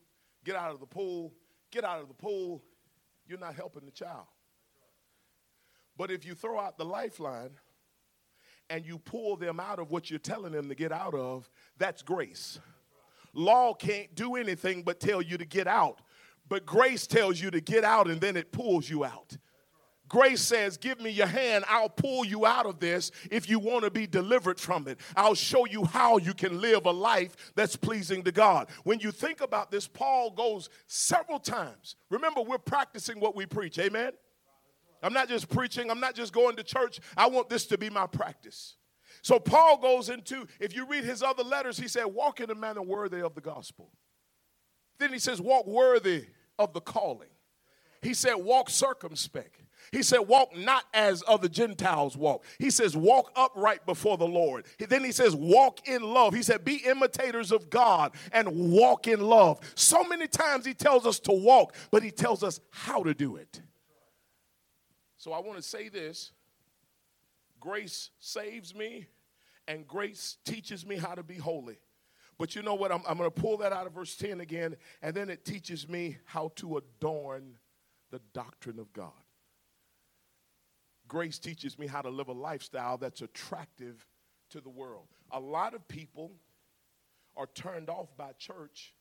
get 0.44 0.56
out 0.56 0.72
of 0.72 0.80
the 0.80 0.86
pool, 0.86 1.32
get 1.70 1.84
out 1.84 2.00
of 2.00 2.08
the 2.08 2.14
pool, 2.14 2.62
you're 3.26 3.38
not 3.38 3.54
helping 3.54 3.84
the 3.84 3.90
child. 3.90 4.26
But 5.96 6.10
if 6.10 6.24
you 6.24 6.34
throw 6.34 6.58
out 6.58 6.78
the 6.78 6.84
lifeline 6.84 7.50
and 8.70 8.84
you 8.86 8.98
pull 8.98 9.36
them 9.36 9.60
out 9.60 9.78
of 9.78 9.90
what 9.90 10.10
you're 10.10 10.18
telling 10.18 10.52
them 10.52 10.68
to 10.68 10.74
get 10.74 10.92
out 10.92 11.14
of, 11.14 11.50
that's 11.76 12.02
grace. 12.02 12.60
Law 13.34 13.74
can't 13.74 14.14
do 14.14 14.36
anything 14.36 14.82
but 14.82 15.00
tell 15.00 15.20
you 15.20 15.36
to 15.38 15.44
get 15.44 15.66
out. 15.66 16.00
But 16.48 16.66
grace 16.66 17.06
tells 17.06 17.40
you 17.40 17.50
to 17.50 17.60
get 17.60 17.84
out 17.84 18.08
and 18.08 18.20
then 18.20 18.36
it 18.36 18.52
pulls 18.52 18.88
you 18.88 19.04
out. 19.04 19.36
Grace 20.08 20.40
says, 20.40 20.76
Give 20.78 21.00
me 21.00 21.10
your 21.10 21.26
hand. 21.26 21.64
I'll 21.68 21.90
pull 21.90 22.24
you 22.24 22.46
out 22.46 22.66
of 22.66 22.80
this 22.80 23.10
if 23.30 23.48
you 23.48 23.58
want 23.58 23.84
to 23.84 23.90
be 23.90 24.06
delivered 24.06 24.58
from 24.58 24.88
it. 24.88 24.98
I'll 25.14 25.34
show 25.34 25.66
you 25.66 25.84
how 25.84 26.16
you 26.16 26.32
can 26.32 26.60
live 26.60 26.86
a 26.86 26.90
life 26.90 27.52
that's 27.54 27.76
pleasing 27.76 28.22
to 28.24 28.32
God. 28.32 28.68
When 28.84 29.00
you 29.00 29.10
think 29.10 29.40
about 29.40 29.70
this, 29.70 29.86
Paul 29.86 30.30
goes 30.30 30.70
several 30.86 31.38
times. 31.38 31.96
Remember, 32.10 32.40
we're 32.40 32.58
practicing 32.58 33.20
what 33.20 33.36
we 33.36 33.44
preach. 33.44 33.78
Amen? 33.78 34.12
I'm 35.02 35.12
not 35.12 35.28
just 35.28 35.48
preaching, 35.48 35.90
I'm 35.90 36.00
not 36.00 36.14
just 36.14 36.32
going 36.32 36.56
to 36.56 36.64
church. 36.64 37.00
I 37.16 37.28
want 37.28 37.48
this 37.48 37.66
to 37.66 37.78
be 37.78 37.90
my 37.90 38.06
practice. 38.06 38.76
So 39.22 39.38
Paul 39.38 39.78
goes 39.78 40.08
into, 40.08 40.46
if 40.58 40.74
you 40.74 40.86
read 40.86 41.04
his 41.04 41.22
other 41.22 41.44
letters, 41.44 41.78
he 41.78 41.86
said, 41.86 42.06
Walk 42.06 42.40
in 42.40 42.50
a 42.50 42.54
manner 42.54 42.82
worthy 42.82 43.20
of 43.20 43.34
the 43.34 43.40
gospel. 43.40 43.90
Then 44.98 45.12
he 45.12 45.18
says, 45.18 45.40
Walk 45.40 45.66
worthy 45.66 46.26
of 46.58 46.72
the 46.72 46.80
calling. 46.80 47.28
He 48.02 48.14
said, 48.14 48.34
walk 48.34 48.70
circumspect. 48.70 49.60
He 49.90 50.02
said, 50.02 50.20
walk 50.20 50.54
not 50.56 50.84
as 50.92 51.24
other 51.26 51.48
Gentiles 51.48 52.16
walk. 52.16 52.44
He 52.58 52.70
says, 52.70 52.96
walk 52.96 53.32
upright 53.34 53.86
before 53.86 54.18
the 54.18 54.26
Lord. 54.26 54.66
Then 54.78 55.02
he 55.02 55.12
says, 55.12 55.34
walk 55.34 55.88
in 55.88 56.02
love. 56.02 56.34
He 56.34 56.42
said, 56.42 56.64
be 56.64 56.76
imitators 56.86 57.52
of 57.52 57.70
God 57.70 58.12
and 58.32 58.70
walk 58.70 59.08
in 59.08 59.20
love. 59.20 59.60
So 59.74 60.04
many 60.04 60.26
times 60.26 60.66
he 60.66 60.74
tells 60.74 61.06
us 61.06 61.18
to 61.20 61.32
walk, 61.32 61.74
but 61.90 62.02
he 62.02 62.10
tells 62.10 62.42
us 62.42 62.60
how 62.70 63.02
to 63.02 63.14
do 63.14 63.36
it. 63.36 63.62
So 65.16 65.32
I 65.32 65.40
want 65.40 65.56
to 65.56 65.62
say 65.62 65.88
this 65.88 66.32
grace 67.58 68.10
saves 68.20 68.74
me, 68.74 69.06
and 69.66 69.86
grace 69.88 70.36
teaches 70.44 70.86
me 70.86 70.96
how 70.96 71.14
to 71.14 71.22
be 71.22 71.36
holy. 71.36 71.78
But 72.38 72.54
you 72.54 72.62
know 72.62 72.74
what? 72.74 72.92
I'm, 72.92 73.02
I'm 73.06 73.18
going 73.18 73.30
to 73.30 73.40
pull 73.40 73.56
that 73.58 73.72
out 73.72 73.86
of 73.86 73.92
verse 73.92 74.14
10 74.16 74.40
again, 74.40 74.76
and 75.02 75.14
then 75.14 75.28
it 75.28 75.44
teaches 75.44 75.88
me 75.88 76.18
how 76.24 76.52
to 76.56 76.76
adorn 76.76 77.58
the 78.10 78.20
doctrine 78.32 78.78
of 78.78 78.92
God. 78.92 79.12
Grace 81.08 81.38
teaches 81.38 81.78
me 81.78 81.86
how 81.86 82.02
to 82.02 82.10
live 82.10 82.28
a 82.28 82.32
lifestyle 82.32 82.96
that's 82.96 83.22
attractive 83.22 84.06
to 84.50 84.60
the 84.60 84.68
world. 84.68 85.06
A 85.32 85.40
lot 85.40 85.74
of 85.74 85.86
people 85.88 86.32
are 87.36 87.48
turned 87.54 87.88
off 87.88 88.16
by 88.16 88.32
church 88.38 88.94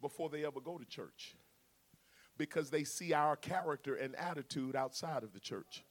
before 0.00 0.28
they 0.28 0.44
ever 0.44 0.60
go 0.60 0.78
to 0.78 0.84
church 0.84 1.36
because 2.38 2.70
they 2.70 2.84
see 2.84 3.12
our 3.12 3.36
character 3.36 3.94
and 3.94 4.14
attitude 4.16 4.76
outside 4.76 5.22
of 5.22 5.32
the 5.32 5.40
church. 5.40 5.84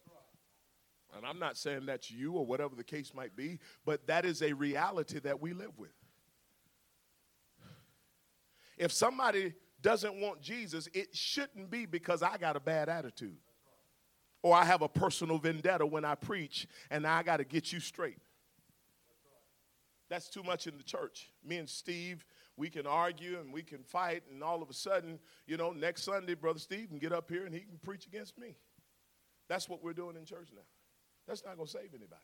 And 1.16 1.26
I'm 1.26 1.40
not 1.40 1.58
saying 1.58 1.86
that's 1.86 2.12
you 2.12 2.34
or 2.34 2.46
whatever 2.46 2.76
the 2.76 2.84
case 2.84 3.14
might 3.14 3.36
be, 3.36 3.60
but 3.86 4.08
that 4.08 4.26
is 4.26 4.42
a 4.42 4.54
reality 4.54 5.20
that 5.20 5.42
we 5.42 5.54
live 5.54 5.78
with. 5.78 5.97
If 8.78 8.92
somebody 8.92 9.54
doesn't 9.82 10.20
want 10.20 10.42
Jesus, 10.42 10.88
it 10.94 11.16
shouldn't 11.16 11.70
be 11.70 11.86
because 11.86 12.22
I 12.22 12.38
got 12.38 12.56
a 12.56 12.60
bad 12.60 12.90
attitude 12.90 13.38
or 14.44 14.56
I 14.56 14.66
have 14.66 14.82
a 14.82 14.88
personal 14.90 15.38
vendetta 15.38 15.86
when 15.86 16.06
I 16.06 16.16
preach 16.16 16.68
and 16.90 17.06
I 17.06 17.24
got 17.24 17.38
to 17.38 17.44
get 17.44 17.74
you 17.74 17.80
straight. 17.80 18.18
That's 20.10 20.30
too 20.30 20.44
much 20.44 20.68
in 20.68 20.78
the 20.78 20.84
church. 20.84 21.30
Me 21.44 21.58
and 21.58 21.68
Steve, 21.68 22.26
we 22.56 22.70
can 22.70 22.88
argue 22.88 23.40
and 23.40 23.54
we 23.54 23.62
can 23.62 23.84
fight, 23.84 24.24
and 24.32 24.42
all 24.42 24.64
of 24.64 24.70
a 24.70 24.74
sudden, 24.74 25.20
you 25.46 25.58
know, 25.58 25.72
next 25.72 26.04
Sunday, 26.04 26.34
Brother 26.34 26.60
Steve 26.60 26.88
can 26.88 26.98
get 26.98 27.12
up 27.12 27.30
here 27.30 27.46
and 27.46 27.54
he 27.54 27.60
can 27.62 27.78
preach 27.84 28.08
against 28.08 28.38
me. 28.38 28.56
That's 29.50 29.68
what 29.68 29.84
we're 29.84 29.94
doing 29.94 30.16
in 30.16 30.26
church 30.26 30.50
now. 30.56 30.62
That's 31.28 31.44
not 31.44 31.58
going 31.58 31.68
to 31.68 31.72
save 31.72 31.90
anybody. 31.94 32.22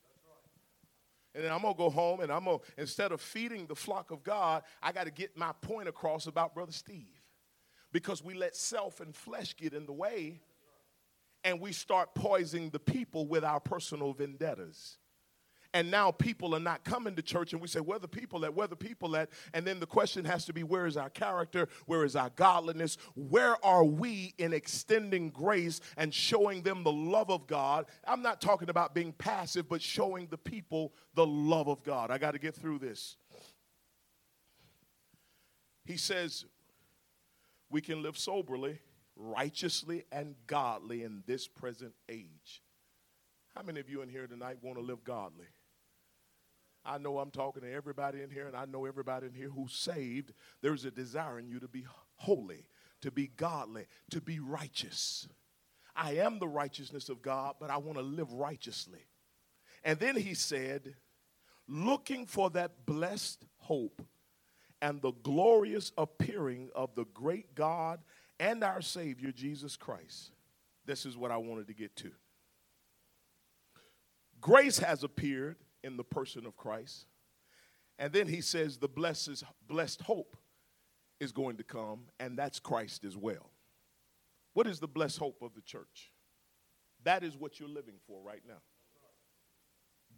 And 1.35 1.43
then 1.43 1.51
I'm 1.51 1.61
to 1.73 1.77
go 1.77 1.89
home 1.89 2.19
and 2.19 2.31
I'm 2.31 2.45
to, 2.45 2.59
instead 2.77 3.11
of 3.11 3.19
feeding 3.19 3.65
the 3.65 3.75
flock 3.75 4.11
of 4.11 4.23
God, 4.23 4.63
I 4.81 4.91
got 4.91 5.05
to 5.05 5.11
get 5.11 5.35
my 5.35 5.51
point 5.61 5.87
across 5.87 6.27
about 6.27 6.53
Brother 6.53 6.71
Steve. 6.71 7.21
Because 7.91 8.23
we 8.23 8.33
let 8.33 8.55
self 8.55 9.01
and 9.01 9.15
flesh 9.15 9.55
get 9.55 9.73
in 9.73 9.85
the 9.85 9.93
way 9.93 10.41
and 11.43 11.59
we 11.59 11.71
start 11.73 12.15
poisoning 12.15 12.69
the 12.69 12.79
people 12.79 13.27
with 13.27 13.43
our 13.43 13.59
personal 13.59 14.13
vendettas. 14.13 14.97
And 15.73 15.89
now 15.89 16.11
people 16.11 16.55
are 16.55 16.59
not 16.59 16.83
coming 16.83 17.15
to 17.15 17.23
church, 17.23 17.51
and 17.51 17.61
we 17.61 17.67
say, 17.67 17.79
Where 17.79 17.97
the 17.97 18.07
people 18.07 18.45
at? 18.45 18.53
Where 18.53 18.67
the 18.67 18.75
people 18.75 19.15
at? 19.15 19.29
And 19.53 19.65
then 19.65 19.79
the 19.79 19.87
question 19.87 20.23
has 20.25 20.45
to 20.45 20.53
be, 20.53 20.63
Where 20.63 20.85
is 20.85 20.97
our 20.97 21.09
character? 21.09 21.67
Where 21.87 22.03
is 22.03 22.15
our 22.15 22.29
godliness? 22.35 22.97
Where 23.15 23.63
are 23.65 23.83
we 23.83 24.35
in 24.37 24.53
extending 24.53 25.31
grace 25.31 25.81
and 25.97 26.13
showing 26.13 26.61
them 26.61 26.83
the 26.83 26.91
love 26.91 27.31
of 27.31 27.47
God? 27.47 27.87
I'm 28.05 28.21
not 28.21 28.39
talking 28.39 28.69
about 28.69 28.93
being 28.93 29.13
passive, 29.13 29.67
but 29.67 29.81
showing 29.81 30.27
the 30.27 30.37
people 30.37 30.93
the 31.15 31.25
love 31.25 31.67
of 31.67 31.83
God. 31.83 32.11
I 32.11 32.19
got 32.19 32.31
to 32.31 32.39
get 32.39 32.53
through 32.53 32.77
this. 32.77 33.17
He 35.85 35.97
says, 35.97 36.45
We 37.71 37.81
can 37.81 38.03
live 38.03 38.17
soberly, 38.17 38.77
righteously, 39.15 40.05
and 40.11 40.35
godly 40.45 41.03
in 41.03 41.23
this 41.25 41.47
present 41.47 41.93
age. 42.07 42.61
How 43.55 43.63
many 43.63 43.79
of 43.79 43.89
you 43.89 44.03
in 44.03 44.09
here 44.09 44.27
tonight 44.27 44.57
want 44.61 44.77
to 44.77 44.83
live 44.83 45.03
godly? 45.03 45.47
I 46.85 46.97
know 46.97 47.19
I'm 47.19 47.31
talking 47.31 47.63
to 47.63 47.71
everybody 47.71 48.21
in 48.21 48.29
here, 48.29 48.47
and 48.47 48.55
I 48.55 48.65
know 48.65 48.85
everybody 48.85 49.27
in 49.27 49.33
here 49.33 49.49
who's 49.49 49.73
saved. 49.73 50.33
There's 50.61 50.85
a 50.85 50.91
desire 50.91 51.39
in 51.39 51.47
you 51.47 51.59
to 51.59 51.67
be 51.67 51.85
holy, 52.15 52.65
to 53.01 53.11
be 53.11 53.27
godly, 53.27 53.85
to 54.11 54.19
be 54.21 54.39
righteous. 54.39 55.27
I 55.95 56.17
am 56.17 56.39
the 56.39 56.47
righteousness 56.47 57.09
of 57.09 57.21
God, 57.21 57.55
but 57.59 57.69
I 57.69 57.77
want 57.77 57.97
to 57.97 58.03
live 58.03 58.33
righteously. 58.33 59.05
And 59.83 59.99
then 59.99 60.15
he 60.15 60.33
said, 60.33 60.95
looking 61.67 62.25
for 62.25 62.49
that 62.51 62.85
blessed 62.85 63.45
hope 63.57 64.01
and 64.81 65.01
the 65.01 65.11
glorious 65.11 65.91
appearing 65.97 66.69
of 66.75 66.95
the 66.95 67.05
great 67.05 67.55
God 67.55 67.99
and 68.39 68.63
our 68.63 68.81
Savior, 68.81 69.31
Jesus 69.31 69.77
Christ. 69.77 70.31
This 70.85 71.05
is 71.05 71.15
what 71.15 71.31
I 71.31 71.37
wanted 71.37 71.67
to 71.67 71.73
get 71.73 71.95
to. 71.97 72.11
Grace 74.41 74.79
has 74.79 75.03
appeared 75.03 75.55
in 75.83 75.97
the 75.97 76.03
person 76.03 76.45
of 76.45 76.55
Christ. 76.55 77.05
And 77.99 78.11
then 78.11 78.27
he 78.27 78.41
says 78.41 78.77
the 78.77 78.87
blessed, 78.87 79.43
blessed 79.67 80.01
hope 80.01 80.35
is 81.19 81.31
going 81.31 81.57
to 81.57 81.63
come, 81.63 82.05
and 82.19 82.37
that's 82.37 82.59
Christ 82.59 83.05
as 83.05 83.15
well. 83.15 83.51
What 84.53 84.67
is 84.67 84.79
the 84.79 84.87
blessed 84.87 85.19
hope 85.19 85.41
of 85.41 85.53
the 85.55 85.61
church? 85.61 86.11
That 87.03 87.23
is 87.23 87.35
what 87.35 87.59
you're 87.59 87.69
living 87.69 87.99
for 88.07 88.21
right 88.21 88.41
now. 88.47 88.61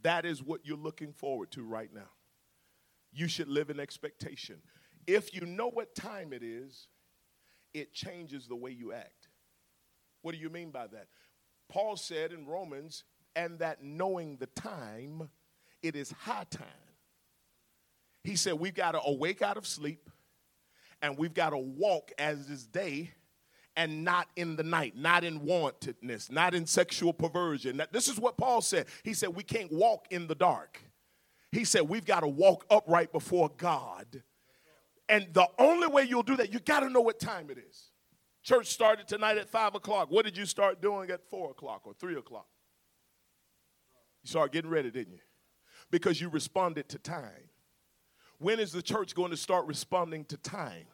That 0.03 0.25
is 0.25 0.43
what 0.43 0.61
you're 0.65 0.77
looking 0.77 1.13
forward 1.13 1.51
to 1.51 1.63
right 1.63 1.93
now. 1.93 2.09
You 3.11 3.27
should 3.27 3.47
live 3.47 3.69
in 3.69 3.79
expectation. 3.79 4.61
If 5.07 5.33
you 5.33 5.45
know 5.45 5.69
what 5.69 5.95
time 5.95 6.33
it 6.33 6.43
is, 6.43 6.87
it 7.73 7.93
changes 7.93 8.47
the 8.47 8.55
way 8.55 8.71
you 8.71 8.93
act. 8.93 9.29
What 10.21 10.33
do 10.33 10.41
you 10.41 10.49
mean 10.49 10.71
by 10.71 10.87
that? 10.87 11.07
Paul 11.69 11.95
said 11.95 12.31
in 12.31 12.45
Romans, 12.45 13.03
and 13.35 13.59
that 13.59 13.83
knowing 13.83 14.37
the 14.37 14.47
time, 14.47 15.29
it 15.85 15.95
is 15.95 16.11
high 16.11 16.45
time. 16.49 16.67
He 18.23 18.35
said, 18.35 18.53
We've 18.53 18.73
got 18.73 18.93
to 18.93 19.01
awake 19.01 19.41
out 19.41 19.57
of 19.57 19.67
sleep 19.67 20.09
and 21.01 21.17
we've 21.17 21.33
got 21.33 21.51
to 21.51 21.57
walk 21.57 22.11
as 22.17 22.49
is 22.49 22.65
day 22.65 23.11
and 23.75 24.03
not 24.03 24.27
in 24.35 24.55
the 24.55 24.63
night, 24.63 24.95
not 24.95 25.23
in 25.23 25.41
wantedness, 25.41 26.31
not 26.31 26.55
in 26.55 26.65
sexual 26.65 27.13
perversion. 27.13 27.81
This 27.91 28.07
is 28.07 28.19
what 28.19 28.37
Paul 28.37 28.61
said. 28.61 28.87
He 29.03 29.13
said, 29.13 29.35
We 29.35 29.43
can't 29.43 29.71
walk 29.71 30.07
in 30.09 30.27
the 30.27 30.35
dark. 30.35 30.81
He 31.51 31.63
said, 31.65 31.83
We've 31.83 32.05
got 32.05 32.21
to 32.21 32.27
walk 32.27 32.65
upright 32.69 33.11
before 33.11 33.51
God. 33.57 34.23
And 35.07 35.27
the 35.33 35.47
only 35.59 35.87
way 35.87 36.03
you'll 36.03 36.23
do 36.23 36.35
that, 36.37 36.51
you 36.51 36.59
got 36.59 36.79
to 36.79 36.89
know 36.89 37.01
what 37.01 37.19
time 37.19 37.49
it 37.51 37.59
is. 37.59 37.91
Church 38.41 38.67
started 38.67 39.07
tonight 39.07 39.37
at 39.37 39.49
5 39.49 39.75
o'clock. 39.75 40.09
What 40.09 40.25
did 40.25 40.37
you 40.37 40.45
start 40.45 40.81
doing 40.81 41.11
at 41.11 41.29
4 41.29 41.51
o'clock 41.51 41.81
or 41.85 41.93
3 41.93 42.15
o'clock? 42.15 42.47
You 44.23 44.29
started 44.29 44.51
getting 44.51 44.71
ready, 44.71 44.89
didn't 44.89 45.13
you? 45.13 45.19
Because 45.91 46.19
you 46.19 46.29
responded 46.29 46.89
to 46.89 46.99
time. 46.99 47.49
When 48.39 48.59
is 48.59 48.71
the 48.71 48.81
church 48.81 49.15
going 49.15 49.31
to 49.31 49.37
start 49.37 49.65
responding 49.65 50.25
to 50.25 50.37
time? 50.37 50.85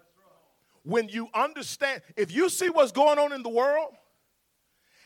When 0.84 1.10
you 1.10 1.28
understand, 1.34 2.02
if 2.16 2.32
you 2.32 2.50
see 2.50 2.70
what's 2.70 2.92
going 2.92 3.20
on 3.20 3.34
in 3.34 3.44
the 3.44 3.50
world, 3.50 3.94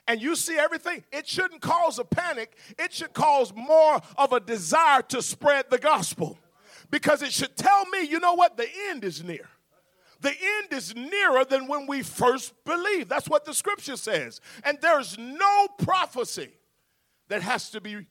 and 0.08 0.22
you 0.22 0.36
see 0.36 0.58
everything, 0.58 1.04
it 1.12 1.28
shouldn't 1.28 1.62
cause 1.62 1.98
a 1.98 2.04
panic. 2.04 2.56
It 2.78 2.94
should 2.94 3.14
cause 3.14 3.52
more 3.56 4.00
of 4.18 4.34
a 4.34 4.40
desire 4.40 5.02
to 5.04 5.22
spread 5.22 5.66
the 5.70 5.80
gospel. 5.80 6.38
Because 6.92 7.24
it 7.24 7.32
should 7.32 7.56
tell 7.56 7.86
me, 7.88 8.04
you 8.06 8.20
know 8.20 8.36
what? 8.36 8.58
The 8.58 8.68
end 8.90 9.04
is 9.04 9.24
near. 9.24 9.50
The 10.22 10.30
end 10.30 10.72
is 10.72 10.96
nearer 10.96 11.44
than 11.44 11.68
when 11.68 11.88
we 11.88 12.04
first 12.04 12.54
believed. 12.64 13.10
That's 13.10 13.28
what 13.28 13.46
the 13.46 13.54
scripture 13.54 13.98
says. 13.98 14.42
And 14.64 14.78
there's 14.82 15.18
no 15.18 15.68
prophecy 15.80 16.52
that 17.28 17.42
has 17.42 17.72
to 17.72 17.82
be 17.82 18.06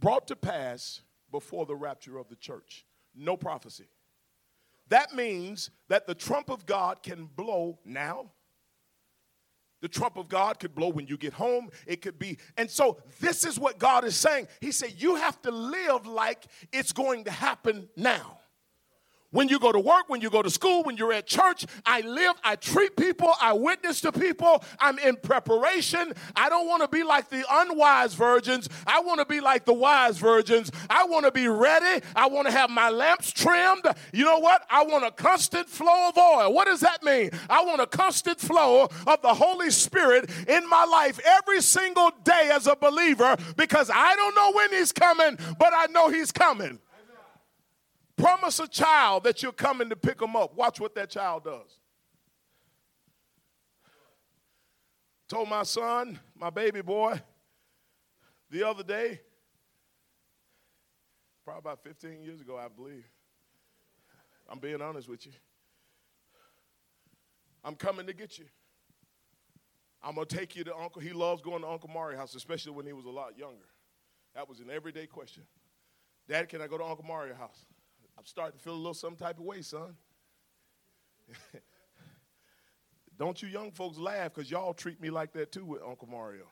brought 0.00 0.26
to 0.28 0.36
pass 0.36 1.02
before 1.30 1.66
the 1.66 1.76
rapture 1.76 2.18
of 2.18 2.28
the 2.28 2.36
church. 2.36 2.86
No 3.14 3.36
prophecy. 3.36 3.88
That 4.88 5.14
means 5.14 5.70
that 5.88 6.06
the 6.06 6.14
trump 6.14 6.48
of 6.48 6.64
God 6.66 7.02
can 7.02 7.28
blow 7.36 7.78
now. 7.84 8.30
The 9.80 9.88
trump 9.88 10.16
of 10.16 10.28
God 10.28 10.58
could 10.58 10.74
blow 10.74 10.88
when 10.88 11.06
you 11.06 11.16
get 11.16 11.32
home. 11.32 11.70
It 11.86 12.02
could 12.02 12.18
be. 12.18 12.38
And 12.56 12.68
so, 12.70 12.98
this 13.20 13.44
is 13.44 13.60
what 13.60 13.78
God 13.78 14.04
is 14.04 14.16
saying. 14.16 14.48
He 14.60 14.72
said, 14.72 14.94
You 14.96 15.14
have 15.16 15.40
to 15.42 15.50
live 15.50 16.06
like 16.06 16.46
it's 16.72 16.92
going 16.92 17.24
to 17.24 17.30
happen 17.30 17.88
now. 17.96 18.40
When 19.30 19.48
you 19.48 19.58
go 19.58 19.72
to 19.72 19.78
work, 19.78 20.08
when 20.08 20.22
you 20.22 20.30
go 20.30 20.40
to 20.40 20.48
school, 20.48 20.82
when 20.84 20.96
you're 20.96 21.12
at 21.12 21.26
church, 21.26 21.66
I 21.84 22.00
live, 22.00 22.36
I 22.42 22.56
treat 22.56 22.96
people, 22.96 23.34
I 23.40 23.52
witness 23.52 24.00
to 24.00 24.12
people, 24.12 24.64
I'm 24.80 24.98
in 24.98 25.16
preparation. 25.16 26.14
I 26.34 26.48
don't 26.48 26.66
want 26.66 26.80
to 26.82 26.88
be 26.88 27.02
like 27.02 27.28
the 27.28 27.44
unwise 27.50 28.14
virgins. 28.14 28.70
I 28.86 29.00
want 29.00 29.20
to 29.20 29.26
be 29.26 29.40
like 29.40 29.66
the 29.66 29.74
wise 29.74 30.16
virgins. 30.16 30.70
I 30.88 31.04
want 31.04 31.26
to 31.26 31.30
be 31.30 31.46
ready. 31.46 32.02
I 32.16 32.28
want 32.28 32.46
to 32.46 32.52
have 32.52 32.70
my 32.70 32.88
lamps 32.88 33.30
trimmed. 33.30 33.84
You 34.14 34.24
know 34.24 34.38
what? 34.38 34.64
I 34.70 34.84
want 34.84 35.04
a 35.04 35.10
constant 35.10 35.68
flow 35.68 36.08
of 36.08 36.16
oil. 36.16 36.54
What 36.54 36.64
does 36.64 36.80
that 36.80 37.02
mean? 37.02 37.30
I 37.50 37.62
want 37.64 37.82
a 37.82 37.86
constant 37.86 38.40
flow 38.40 38.88
of 39.06 39.20
the 39.20 39.34
Holy 39.34 39.70
Spirit 39.70 40.30
in 40.48 40.66
my 40.70 40.84
life 40.84 41.20
every 41.22 41.60
single 41.60 42.12
day 42.24 42.50
as 42.50 42.66
a 42.66 42.76
believer 42.76 43.36
because 43.56 43.90
I 43.92 44.16
don't 44.16 44.34
know 44.34 44.52
when 44.52 44.70
He's 44.70 44.92
coming, 44.92 45.38
but 45.58 45.74
I 45.74 45.86
know 45.90 46.08
He's 46.08 46.32
coming. 46.32 46.78
Promise 48.18 48.58
a 48.58 48.66
child 48.66 49.22
that 49.24 49.42
you're 49.42 49.52
coming 49.52 49.88
to 49.88 49.96
pick 49.96 50.18
them 50.18 50.34
up. 50.34 50.56
Watch 50.56 50.80
what 50.80 50.94
that 50.96 51.08
child 51.08 51.44
does. 51.44 51.78
Told 55.28 55.48
my 55.48 55.62
son, 55.62 56.18
my 56.36 56.50
baby 56.50 56.80
boy, 56.80 57.20
the 58.50 58.66
other 58.66 58.82
day, 58.82 59.20
probably 61.44 61.60
about 61.60 61.84
15 61.84 62.22
years 62.22 62.40
ago, 62.40 62.58
I 62.58 62.66
believe. 62.68 63.04
I'm 64.50 64.58
being 64.58 64.82
honest 64.82 65.08
with 65.08 65.24
you. 65.26 65.32
I'm 67.62 67.76
coming 67.76 68.06
to 68.06 68.14
get 68.14 68.38
you. 68.38 68.46
I'm 70.02 70.14
going 70.14 70.26
to 70.26 70.36
take 70.36 70.56
you 70.56 70.64
to 70.64 70.76
Uncle. 70.76 71.02
He 71.02 71.12
loves 71.12 71.42
going 71.42 71.62
to 71.62 71.68
Uncle 71.68 71.90
Mario's 71.90 72.18
house, 72.18 72.34
especially 72.34 72.72
when 72.72 72.86
he 72.86 72.92
was 72.92 73.04
a 73.04 73.10
lot 73.10 73.38
younger. 73.38 73.66
That 74.34 74.48
was 74.48 74.60
an 74.60 74.70
everyday 74.72 75.06
question. 75.06 75.42
Dad, 76.28 76.48
can 76.48 76.62
I 76.62 76.66
go 76.66 76.78
to 76.78 76.84
Uncle 76.84 77.04
Mario's 77.04 77.36
house? 77.36 77.64
I'm 78.18 78.26
starting 78.26 78.58
to 78.58 78.64
feel 78.64 78.74
a 78.74 78.74
little 78.74 78.94
some 78.94 79.14
type 79.14 79.38
of 79.38 79.44
way, 79.44 79.62
son. 79.62 79.94
Don't 83.16 83.40
you 83.40 83.48
young 83.48 83.70
folks 83.70 83.96
laugh 83.96 84.34
because 84.34 84.50
y'all 84.50 84.74
treat 84.74 85.00
me 85.00 85.08
like 85.08 85.32
that 85.34 85.52
too 85.52 85.64
with 85.64 85.82
Uncle 85.86 86.08
Mario. 86.08 86.46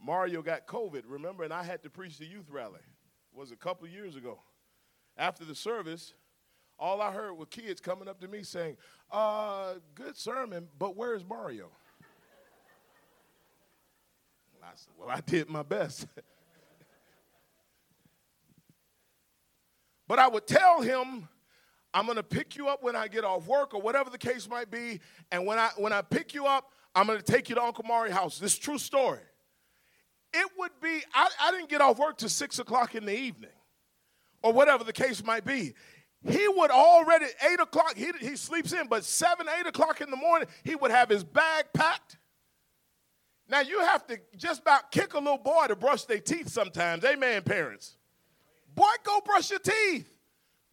Mario 0.00 0.40
got 0.40 0.68
COVID, 0.68 1.02
remember, 1.08 1.42
and 1.42 1.52
I 1.52 1.64
had 1.64 1.82
to 1.82 1.90
preach 1.90 2.18
the 2.18 2.26
youth 2.26 2.48
rally. 2.48 2.78
It 2.78 3.38
was 3.38 3.50
a 3.50 3.56
couple 3.56 3.88
years 3.88 4.14
ago. 4.14 4.38
After 5.16 5.44
the 5.44 5.56
service, 5.56 6.14
all 6.78 7.02
I 7.02 7.10
heard 7.10 7.34
were 7.34 7.46
kids 7.46 7.80
coming 7.80 8.06
up 8.06 8.20
to 8.20 8.28
me 8.28 8.44
saying, 8.44 8.76
uh, 9.10 9.74
good 9.96 10.16
sermon, 10.16 10.68
but 10.78 10.96
where's 10.96 11.24
Mario? 11.24 11.70
I 14.62 14.68
said, 14.76 14.92
well, 14.96 15.10
I 15.10 15.22
did 15.22 15.48
my 15.48 15.64
best. 15.64 16.06
But 20.08 20.18
I 20.18 20.28
would 20.28 20.46
tell 20.46 20.80
him, 20.80 21.28
I'm 21.94 22.04
going 22.04 22.16
to 22.16 22.22
pick 22.22 22.56
you 22.56 22.68
up 22.68 22.82
when 22.82 22.94
I 22.94 23.08
get 23.08 23.24
off 23.24 23.46
work 23.46 23.74
or 23.74 23.80
whatever 23.80 24.10
the 24.10 24.18
case 24.18 24.48
might 24.48 24.70
be. 24.70 25.00
And 25.32 25.46
when 25.46 25.58
I, 25.58 25.70
when 25.76 25.92
I 25.92 26.02
pick 26.02 26.34
you 26.34 26.46
up, 26.46 26.72
I'm 26.94 27.06
going 27.06 27.18
to 27.18 27.24
take 27.24 27.48
you 27.48 27.54
to 27.54 27.62
Uncle 27.62 27.84
Mario's 27.84 28.14
house. 28.14 28.38
This 28.38 28.58
true 28.58 28.78
story. 28.78 29.20
It 30.32 30.50
would 30.58 30.72
be, 30.82 31.02
I, 31.14 31.28
I 31.40 31.50
didn't 31.52 31.68
get 31.68 31.80
off 31.80 31.98
work 31.98 32.18
till 32.18 32.28
six 32.28 32.58
o'clock 32.58 32.94
in 32.94 33.06
the 33.06 33.16
evening 33.16 33.50
or 34.42 34.52
whatever 34.52 34.84
the 34.84 34.92
case 34.92 35.24
might 35.24 35.44
be. 35.44 35.74
He 36.28 36.48
would 36.48 36.70
already, 36.70 37.26
eight 37.50 37.60
o'clock, 37.60 37.94
he, 37.96 38.10
he 38.20 38.36
sleeps 38.36 38.72
in, 38.72 38.88
but 38.88 39.04
seven, 39.04 39.46
eight 39.58 39.66
o'clock 39.66 40.00
in 40.00 40.10
the 40.10 40.16
morning, 40.16 40.48
he 40.64 40.74
would 40.74 40.90
have 40.90 41.08
his 41.08 41.24
bag 41.24 41.66
packed 41.72 42.18
Now 43.48 43.60
you 43.60 43.80
have 43.80 44.06
to 44.08 44.18
just 44.36 44.62
about 44.62 44.90
kick 44.90 45.14
a 45.14 45.18
little 45.18 45.38
boy 45.38 45.66
to 45.68 45.76
brush 45.76 46.04
their 46.04 46.18
teeth 46.18 46.48
sometimes. 46.48 47.04
Amen, 47.04 47.42
parents. 47.42 47.96
Boy, 48.76 48.84
go 49.02 49.20
brush 49.24 49.50
your 49.50 49.58
teeth. 49.58 50.06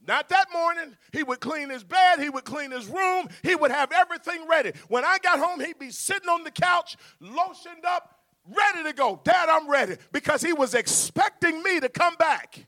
Not 0.06 0.30
that 0.30 0.48
morning. 0.54 0.96
He 1.14 1.24
would 1.24 1.40
clean 1.40 1.70
his 1.70 1.84
bed, 1.84 2.20
he 2.20 2.30
would 2.30 2.44
clean 2.44 2.72
his 2.72 2.88
room, 2.88 3.30
he 3.42 3.56
would 3.56 3.72
have 3.72 3.92
everything 3.92 4.46
ready. 4.48 4.74
When 4.90 5.06
I 5.06 5.18
got 5.24 5.40
home, 5.40 5.62
he'd 5.62 5.80
be 5.80 5.90
sitting 5.90 6.30
on 6.30 6.44
the 6.44 6.52
couch, 6.52 6.98
lotioned 7.22 7.86
up, 7.88 8.20
ready 8.46 8.84
to 8.84 8.94
go. 8.94 9.22
Dad, 9.24 9.48
I'm 9.50 9.70
ready. 9.70 9.96
Because 10.12 10.42
he 10.42 10.52
was 10.54 10.74
expecting 10.74 11.64
me 11.64 11.80
to 11.80 11.90
come 11.90 12.16
back. 12.16 12.68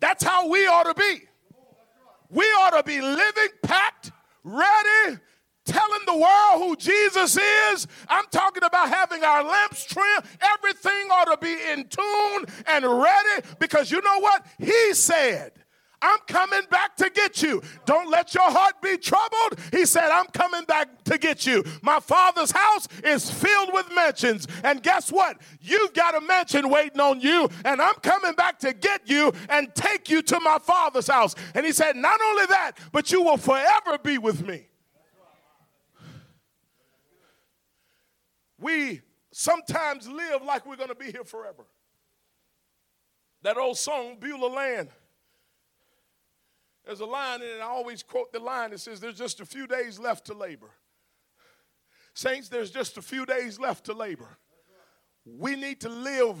That's 0.00 0.24
how 0.24 0.48
we 0.48 0.66
ought 0.66 0.84
to 0.84 0.94
be. 0.94 1.22
We 2.28 2.44
ought 2.44 2.76
to 2.76 2.82
be 2.82 3.00
living, 3.00 3.48
packed, 3.62 4.10
ready, 4.42 5.18
telling 5.64 6.00
the 6.06 6.16
world 6.16 6.62
who 6.62 6.76
Jesus 6.76 7.36
is. 7.36 7.86
I'm 8.08 8.26
talking 8.30 8.64
about 8.64 8.88
having 8.88 9.24
our 9.24 9.42
lamps 9.42 9.84
trimmed. 9.84 10.24
Everything 10.40 11.08
ought 11.10 11.24
to 11.24 11.38
be 11.38 11.56
in 11.72 11.86
tune 11.86 12.44
and 12.66 12.84
ready 12.84 13.46
because 13.58 13.90
you 13.90 14.00
know 14.02 14.20
what? 14.20 14.46
He 14.58 14.94
said, 14.94 15.52
I'm 16.04 16.18
coming 16.26 16.60
back 16.70 16.96
to 16.96 17.08
get 17.08 17.42
you. 17.42 17.62
Don't 17.86 18.10
let 18.10 18.34
your 18.34 18.50
heart 18.50 18.74
be 18.82 18.98
troubled. 18.98 19.58
He 19.72 19.86
said, 19.86 20.10
I'm 20.10 20.26
coming 20.26 20.64
back 20.64 21.02
to 21.04 21.16
get 21.16 21.46
you. 21.46 21.64
My 21.80 21.98
father's 21.98 22.50
house 22.50 22.86
is 23.02 23.30
filled 23.30 23.70
with 23.72 23.86
mansions. 23.94 24.46
And 24.62 24.82
guess 24.82 25.10
what? 25.10 25.40
You've 25.62 25.94
got 25.94 26.14
a 26.14 26.20
mansion 26.20 26.68
waiting 26.68 27.00
on 27.00 27.22
you. 27.22 27.48
And 27.64 27.80
I'm 27.80 27.94
coming 27.96 28.34
back 28.34 28.58
to 28.60 28.74
get 28.74 29.08
you 29.08 29.32
and 29.48 29.74
take 29.74 30.10
you 30.10 30.20
to 30.22 30.40
my 30.40 30.58
father's 30.58 31.08
house. 31.08 31.34
And 31.54 31.64
he 31.64 31.72
said, 31.72 31.96
Not 31.96 32.20
only 32.22 32.46
that, 32.46 32.72
but 32.92 33.10
you 33.10 33.22
will 33.22 33.38
forever 33.38 33.96
be 34.02 34.18
with 34.18 34.46
me. 34.46 34.66
We 38.58 39.02
sometimes 39.32 40.08
live 40.08 40.42
like 40.42 40.66
we're 40.66 40.76
going 40.76 40.88
to 40.88 40.94
be 40.94 41.10
here 41.10 41.24
forever. 41.24 41.64
That 43.42 43.56
old 43.56 43.76
song, 43.76 44.16
Beulah 44.20 44.46
Land 44.46 44.88
there's 46.84 47.00
a 47.00 47.06
line 47.06 47.40
in 47.40 47.48
it, 47.48 47.60
I 47.60 47.66
always 47.66 48.02
quote 48.02 48.32
the 48.32 48.38
line 48.38 48.70
that 48.70 48.80
says, 48.80 49.00
There's 49.00 49.16
just 49.16 49.40
a 49.40 49.46
few 49.46 49.66
days 49.66 49.98
left 49.98 50.26
to 50.26 50.34
labor. 50.34 50.70
Saints, 52.12 52.48
there's 52.48 52.70
just 52.70 52.96
a 52.98 53.02
few 53.02 53.26
days 53.26 53.58
left 53.58 53.86
to 53.86 53.92
labor. 53.92 54.28
We 55.24 55.56
need 55.56 55.80
to 55.80 55.88
live 55.88 56.36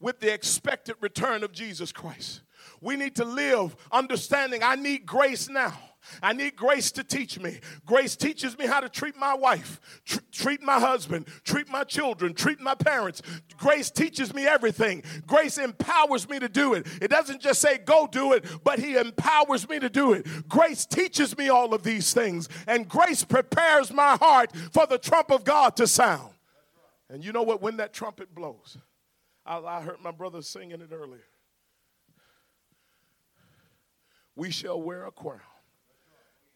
with 0.00 0.20
the 0.20 0.32
expected 0.32 0.96
return 1.00 1.44
of 1.44 1.52
Jesus 1.52 1.92
Christ. 1.92 2.40
We 2.80 2.96
need 2.96 3.16
to 3.16 3.24
live 3.24 3.76
understanding 3.92 4.62
I 4.62 4.76
need 4.76 5.04
grace 5.04 5.48
now. 5.48 5.76
I 6.22 6.32
need 6.32 6.56
grace 6.56 6.90
to 6.92 7.04
teach 7.04 7.38
me. 7.38 7.60
Grace 7.86 8.16
teaches 8.16 8.58
me 8.58 8.66
how 8.66 8.80
to 8.80 8.88
treat 8.88 9.16
my 9.16 9.34
wife, 9.34 9.80
tr- 10.04 10.18
treat 10.30 10.62
my 10.62 10.78
husband, 10.78 11.26
treat 11.44 11.68
my 11.68 11.84
children, 11.84 12.34
treat 12.34 12.60
my 12.60 12.74
parents. 12.74 13.22
Grace 13.58 13.90
teaches 13.90 14.34
me 14.34 14.46
everything. 14.46 15.02
Grace 15.26 15.58
empowers 15.58 16.28
me 16.28 16.38
to 16.38 16.48
do 16.48 16.74
it. 16.74 16.86
It 17.00 17.08
doesn't 17.08 17.40
just 17.40 17.60
say 17.60 17.78
go 17.78 18.06
do 18.10 18.32
it, 18.32 18.44
but 18.64 18.78
He 18.78 18.96
empowers 18.96 19.68
me 19.68 19.78
to 19.78 19.88
do 19.88 20.12
it. 20.12 20.26
Grace 20.48 20.86
teaches 20.86 21.36
me 21.36 21.48
all 21.48 21.74
of 21.74 21.82
these 21.82 22.12
things, 22.12 22.48
and 22.66 22.88
grace 22.88 23.24
prepares 23.24 23.92
my 23.92 24.16
heart 24.16 24.52
for 24.72 24.86
the 24.86 24.98
trump 24.98 25.30
of 25.30 25.44
God 25.44 25.76
to 25.76 25.86
sound. 25.86 26.32
And 27.08 27.24
you 27.24 27.32
know 27.32 27.42
what? 27.42 27.62
When 27.62 27.76
that 27.78 27.92
trumpet 27.92 28.34
blows, 28.34 28.78
I, 29.46 29.58
I 29.58 29.80
heard 29.82 30.00
my 30.02 30.10
brother 30.10 30.42
singing 30.42 30.80
it 30.80 30.90
earlier. 30.92 31.24
We 34.36 34.50
shall 34.50 34.82
wear 34.82 35.06
a 35.06 35.12
crown 35.12 35.40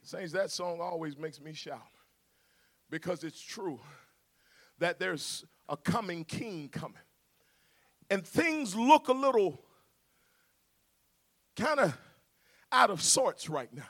Saints, 0.09 0.33
that 0.33 0.51
song 0.51 0.81
always 0.81 1.19
makes 1.19 1.39
me 1.39 1.53
shout 1.53 1.83
because 2.89 3.25
it's 3.25 3.43
true 3.43 3.79
that 4.79 4.99
there's 4.99 5.45
a 5.69 5.77
coming 5.77 6.25
king 6.25 6.71
coming. 6.71 6.97
And 8.09 8.27
things 8.27 8.75
look 8.75 9.09
a 9.09 9.13
little 9.13 9.61
kind 11.57 11.79
of 11.79 11.99
out 12.73 12.89
of 12.89 13.03
sorts 13.03 13.51
right 13.51 13.71
now. 13.75 13.83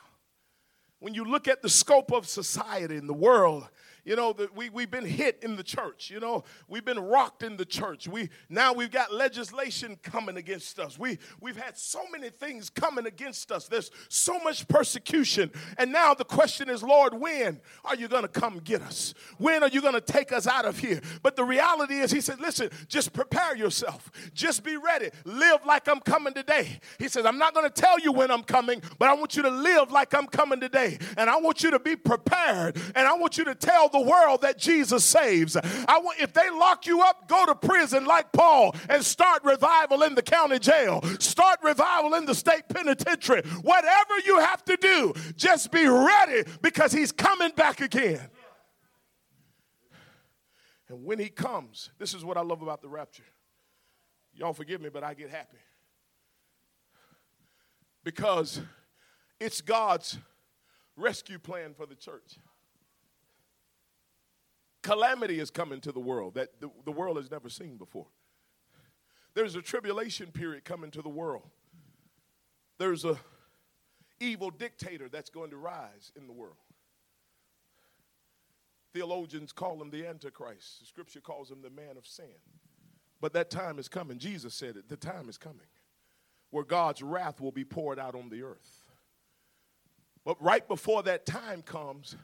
When 0.99 1.13
you 1.13 1.23
look 1.23 1.47
at 1.47 1.61
the 1.61 1.69
scope 1.69 2.11
of 2.11 2.27
society 2.27 2.97
and 2.97 3.07
the 3.07 3.13
world 3.13 3.69
you 4.05 4.15
know, 4.15 4.33
that 4.33 4.55
we, 4.55 4.69
we've 4.69 4.91
been 4.91 5.05
hit 5.05 5.39
in 5.41 5.55
the 5.55 5.63
church. 5.63 6.09
You 6.09 6.19
know, 6.19 6.43
we've 6.67 6.85
been 6.85 6.99
rocked 6.99 7.43
in 7.43 7.57
the 7.57 7.65
church. 7.65 8.07
We 8.07 8.29
now 8.49 8.73
we've 8.73 8.91
got 8.91 9.13
legislation 9.13 9.97
coming 10.01 10.37
against 10.37 10.79
us. 10.79 10.97
We 10.97 11.19
we've 11.41 11.57
had 11.57 11.77
so 11.77 12.01
many 12.11 12.29
things 12.29 12.69
coming 12.69 13.05
against 13.05 13.51
us. 13.51 13.67
There's 13.67 13.91
so 14.07 14.39
much 14.39 14.67
persecution. 14.67 15.51
And 15.77 15.91
now 15.91 16.13
the 16.13 16.25
question 16.25 16.69
is, 16.69 16.83
Lord, 16.83 17.13
when 17.13 17.59
are 17.85 17.95
you 17.95 18.07
gonna 18.07 18.27
come 18.27 18.59
get 18.59 18.81
us? 18.81 19.13
When 19.37 19.63
are 19.63 19.69
you 19.69 19.81
gonna 19.81 20.01
take 20.01 20.31
us 20.31 20.47
out 20.47 20.65
of 20.65 20.77
here? 20.77 21.01
But 21.21 21.35
the 21.35 21.43
reality 21.43 21.95
is, 21.95 22.11
he 22.11 22.21
said, 22.21 22.39
listen, 22.39 22.69
just 22.87 23.13
prepare 23.13 23.55
yourself. 23.55 24.11
Just 24.33 24.63
be 24.63 24.77
ready. 24.77 25.09
Live 25.25 25.65
like 25.65 25.87
I'm 25.87 25.99
coming 25.99 26.33
today. 26.33 26.79
He 26.97 27.07
says, 27.07 27.25
I'm 27.25 27.37
not 27.37 27.53
gonna 27.53 27.69
tell 27.69 27.99
you 27.99 28.11
when 28.11 28.31
I'm 28.31 28.43
coming, 28.43 28.81
but 28.97 29.09
I 29.09 29.13
want 29.13 29.35
you 29.35 29.43
to 29.43 29.49
live 29.49 29.91
like 29.91 30.13
I'm 30.13 30.27
coming 30.27 30.59
today. 30.59 30.97
And 31.17 31.29
I 31.29 31.37
want 31.37 31.63
you 31.63 31.71
to 31.71 31.79
be 31.79 31.95
prepared. 31.95 32.77
And 32.95 33.07
I 33.07 33.13
want 33.13 33.37
you 33.37 33.43
to 33.45 33.55
tell 33.55 33.88
the 33.91 34.01
world 34.01 34.41
that 34.41 34.57
Jesus 34.57 35.03
saves. 35.03 35.55
I 35.55 35.99
want, 35.99 36.19
if 36.19 36.33
they 36.33 36.49
lock 36.49 36.85
you 36.85 37.01
up, 37.01 37.27
go 37.27 37.45
to 37.45 37.55
prison 37.55 38.05
like 38.05 38.31
Paul 38.31 38.75
and 38.89 39.03
start 39.03 39.43
revival 39.43 40.03
in 40.03 40.15
the 40.15 40.21
county 40.21 40.59
jail. 40.59 41.01
Start 41.19 41.59
revival 41.63 42.13
in 42.15 42.25
the 42.25 42.35
state 42.35 42.63
penitentiary. 42.69 43.41
Whatever 43.61 44.19
you 44.25 44.39
have 44.39 44.63
to 44.65 44.77
do, 44.77 45.13
just 45.35 45.71
be 45.71 45.87
ready 45.87 46.43
because 46.61 46.91
he's 46.91 47.11
coming 47.11 47.51
back 47.55 47.81
again. 47.81 48.29
And 50.89 51.05
when 51.05 51.19
he 51.19 51.29
comes, 51.29 51.91
this 51.99 52.13
is 52.13 52.25
what 52.25 52.37
I 52.37 52.41
love 52.41 52.61
about 52.61 52.81
the 52.81 52.89
rapture. 52.89 53.23
Y'all 54.33 54.53
forgive 54.53 54.81
me, 54.81 54.89
but 54.89 55.03
I 55.03 55.13
get 55.13 55.29
happy. 55.29 55.57
Because 58.03 58.61
it's 59.39 59.61
God's 59.61 60.17
rescue 60.95 61.39
plan 61.39 61.73
for 61.73 61.85
the 61.85 61.95
church 61.95 62.39
calamity 64.81 65.39
is 65.39 65.51
coming 65.51 65.81
to 65.81 65.91
the 65.91 65.99
world 65.99 66.35
that 66.35 66.59
the, 66.59 66.69
the 66.85 66.91
world 66.91 67.17
has 67.17 67.31
never 67.31 67.49
seen 67.49 67.77
before. 67.77 68.07
There's 69.33 69.55
a 69.55 69.61
tribulation 69.61 70.31
period 70.31 70.65
coming 70.65 70.91
to 70.91 71.01
the 71.01 71.09
world. 71.09 71.49
There's 72.77 73.05
a 73.05 73.17
evil 74.19 74.49
dictator 74.49 75.09
that's 75.09 75.29
going 75.29 75.51
to 75.51 75.57
rise 75.57 76.11
in 76.15 76.27
the 76.27 76.33
world. 76.33 76.57
Theologians 78.93 79.51
call 79.51 79.81
him 79.81 79.91
the 79.91 80.05
Antichrist. 80.07 80.79
The 80.79 80.85
scripture 80.85 81.21
calls 81.21 81.51
him 81.51 81.61
the 81.61 81.69
man 81.69 81.95
of 81.97 82.07
sin. 82.07 82.25
But 83.21 83.33
that 83.33 83.49
time 83.49 83.79
is 83.79 83.87
coming. 83.87 84.17
Jesus 84.17 84.55
said 84.55 84.75
it. 84.77 84.89
The 84.89 84.97
time 84.97 85.29
is 85.29 85.37
coming 85.37 85.67
where 86.51 86.63
God's 86.63 87.01
wrath 87.01 87.39
will 87.39 87.51
be 87.51 87.63
poured 87.63 87.99
out 87.99 88.15
on 88.15 88.29
the 88.29 88.43
earth. 88.43 88.83
But 90.25 90.41
right 90.41 90.67
before 90.67 91.03
that 91.03 91.25
time 91.25 91.61
comes, 91.61 92.15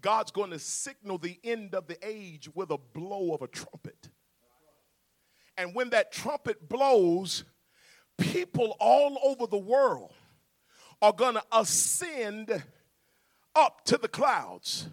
God's 0.00 0.30
going 0.30 0.50
to 0.50 0.58
signal 0.58 1.18
the 1.18 1.38
end 1.42 1.74
of 1.74 1.86
the 1.86 1.98
age 2.02 2.48
with 2.54 2.70
a 2.70 2.78
blow 2.78 3.34
of 3.34 3.42
a 3.42 3.48
trumpet. 3.48 4.10
And 5.56 5.74
when 5.74 5.90
that 5.90 6.12
trumpet 6.12 6.68
blows, 6.68 7.44
people 8.16 8.76
all 8.78 9.18
over 9.24 9.46
the 9.46 9.58
world 9.58 10.12
are 11.02 11.12
going 11.12 11.34
to 11.34 11.42
ascend 11.52 12.62
up 13.54 13.84
to 13.86 13.96
the 13.96 14.08
clouds 14.08 14.88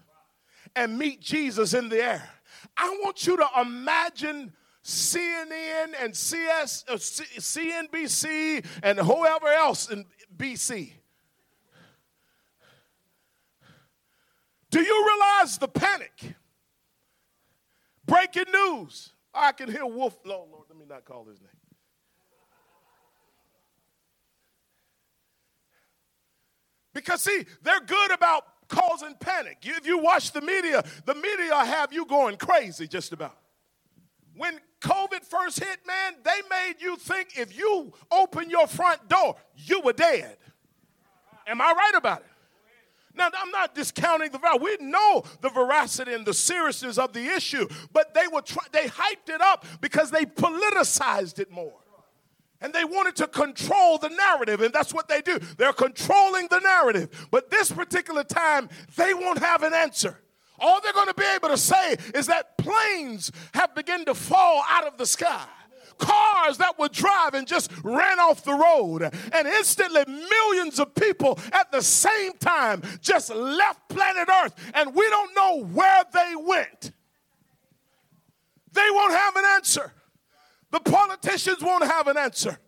and 0.75 0.97
meet 0.97 1.21
Jesus 1.21 1.73
in 1.73 1.89
the 1.89 2.03
air. 2.03 2.29
I 2.75 2.89
want 3.03 3.27
you 3.27 3.37
to 3.37 3.47
imagine 3.61 4.53
CNN 4.83 5.93
and 5.99 6.15
CS, 6.15 6.83
uh, 6.87 6.93
CNBC 6.93 8.65
and 8.83 8.99
whoever 8.99 9.47
else 9.47 9.89
in 9.89 10.05
BC 10.35 10.93
Do 14.69 14.81
you 14.81 15.07
realize 15.07 15.57
the 15.57 15.67
panic? 15.67 16.35
Breaking 18.05 18.51
news. 18.51 19.13
I 19.33 19.51
can 19.51 19.69
hear 19.71 19.85
Wolf. 19.85 20.17
No, 20.25 20.47
Lord, 20.51 20.65
let 20.69 20.77
me 20.77 20.85
not 20.87 21.05
call 21.05 21.25
his 21.25 21.39
name. 21.41 21.49
Because, 26.93 27.21
see, 27.21 27.45
they're 27.61 27.81
good 27.81 28.11
about 28.11 28.45
causing 28.69 29.15
panic. 29.19 29.57
If 29.61 29.85
you 29.85 29.97
watch 29.97 30.31
the 30.31 30.41
media, 30.41 30.83
the 31.05 31.13
media 31.13 31.53
have 31.65 31.91
you 31.91 32.05
going 32.05 32.37
crazy 32.37 32.87
just 32.87 33.11
about. 33.11 33.37
When 34.35 34.59
COVID 34.81 35.23
first 35.23 35.59
hit, 35.59 35.79
man, 35.85 36.13
they 36.23 36.41
made 36.49 36.75
you 36.79 36.95
think 36.97 37.37
if 37.37 37.57
you 37.57 37.93
open 38.11 38.49
your 38.49 38.67
front 38.67 39.07
door, 39.09 39.35
you 39.55 39.81
were 39.81 39.93
dead. 39.93 40.37
Am 41.47 41.61
I 41.61 41.73
right 41.73 41.93
about 41.95 42.21
it? 42.21 42.27
Now, 43.17 43.29
I'm 43.37 43.51
not 43.51 43.73
discounting 43.73 44.31
the 44.31 44.39
value. 44.39 44.61
We 44.61 44.77
know 44.79 45.23
the 45.41 45.49
veracity 45.49 46.13
and 46.13 46.25
the 46.25 46.33
seriousness 46.33 46.97
of 46.97 47.13
the 47.13 47.25
issue, 47.25 47.67
but 47.93 48.13
they 48.13 48.27
were 48.31 48.41
try- 48.41 48.67
they 48.71 48.87
hyped 48.87 49.29
it 49.29 49.41
up 49.41 49.65
because 49.81 50.11
they 50.11 50.25
politicized 50.25 51.39
it 51.39 51.51
more. 51.51 51.73
And 52.61 52.73
they 52.73 52.83
wanted 52.83 53.15
to 53.17 53.27
control 53.27 53.97
the 53.97 54.09
narrative, 54.09 54.61
and 54.61 54.73
that's 54.73 54.93
what 54.93 55.07
they 55.07 55.21
do. 55.21 55.39
They're 55.57 55.73
controlling 55.73 56.47
the 56.47 56.59
narrative. 56.59 57.27
But 57.29 57.49
this 57.51 57.71
particular 57.71 58.23
time, 58.23 58.69
they 58.95 59.13
won't 59.13 59.39
have 59.39 59.63
an 59.63 59.73
answer. 59.73 60.19
All 60.57 60.79
they're 60.81 60.93
going 60.93 61.07
to 61.07 61.13
be 61.13 61.25
able 61.35 61.49
to 61.49 61.57
say 61.57 61.97
is 62.13 62.27
that 62.27 62.57
planes 62.57 63.31
have 63.53 63.75
begun 63.75 64.05
to 64.05 64.15
fall 64.15 64.63
out 64.69 64.87
of 64.87 64.97
the 64.97 65.05
sky. 65.05 65.45
Cars 65.97 66.57
that 66.57 66.77
were 66.77 66.89
driving 66.89 67.45
just 67.45 67.71
ran 67.83 68.19
off 68.19 68.43
the 68.43 68.53
road, 68.53 69.03
and 69.33 69.47
instantly 69.47 70.03
millions 70.07 70.79
of 70.79 70.93
people 70.95 71.39
at 71.51 71.71
the 71.71 71.81
same 71.81 72.33
time 72.33 72.81
just 73.01 73.33
left 73.33 73.87
planet 73.89 74.27
Earth, 74.43 74.55
and 74.73 74.93
we 74.93 75.09
don't 75.09 75.35
know 75.35 75.63
where 75.63 76.03
they 76.13 76.33
went. 76.35 76.91
They 78.73 78.87
won't 78.91 79.13
have 79.13 79.35
an 79.37 79.45
answer. 79.55 79.93
The 80.71 80.79
politicians 80.81 81.61
won't 81.61 81.85
have 81.85 82.07
an 82.07 82.17
answer. 82.17 82.59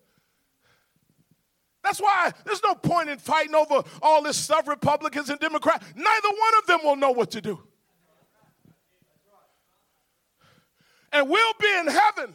That's 1.82 2.00
why 2.00 2.32
there's 2.44 2.62
no 2.62 2.74
point 2.74 3.08
in 3.08 3.18
fighting 3.18 3.54
over 3.54 3.82
all 4.02 4.22
this 4.22 4.36
stuff, 4.36 4.66
Republicans 4.66 5.30
and 5.30 5.38
Democrats. 5.38 5.84
Neither 5.94 6.28
one 6.28 6.58
of 6.58 6.66
them 6.66 6.80
will 6.84 6.96
know 6.96 7.10
what 7.10 7.30
to 7.32 7.40
do. 7.40 7.62
And 11.12 11.28
we'll 11.28 11.54
be 11.60 11.78
in 11.78 11.86
heaven. 11.86 12.34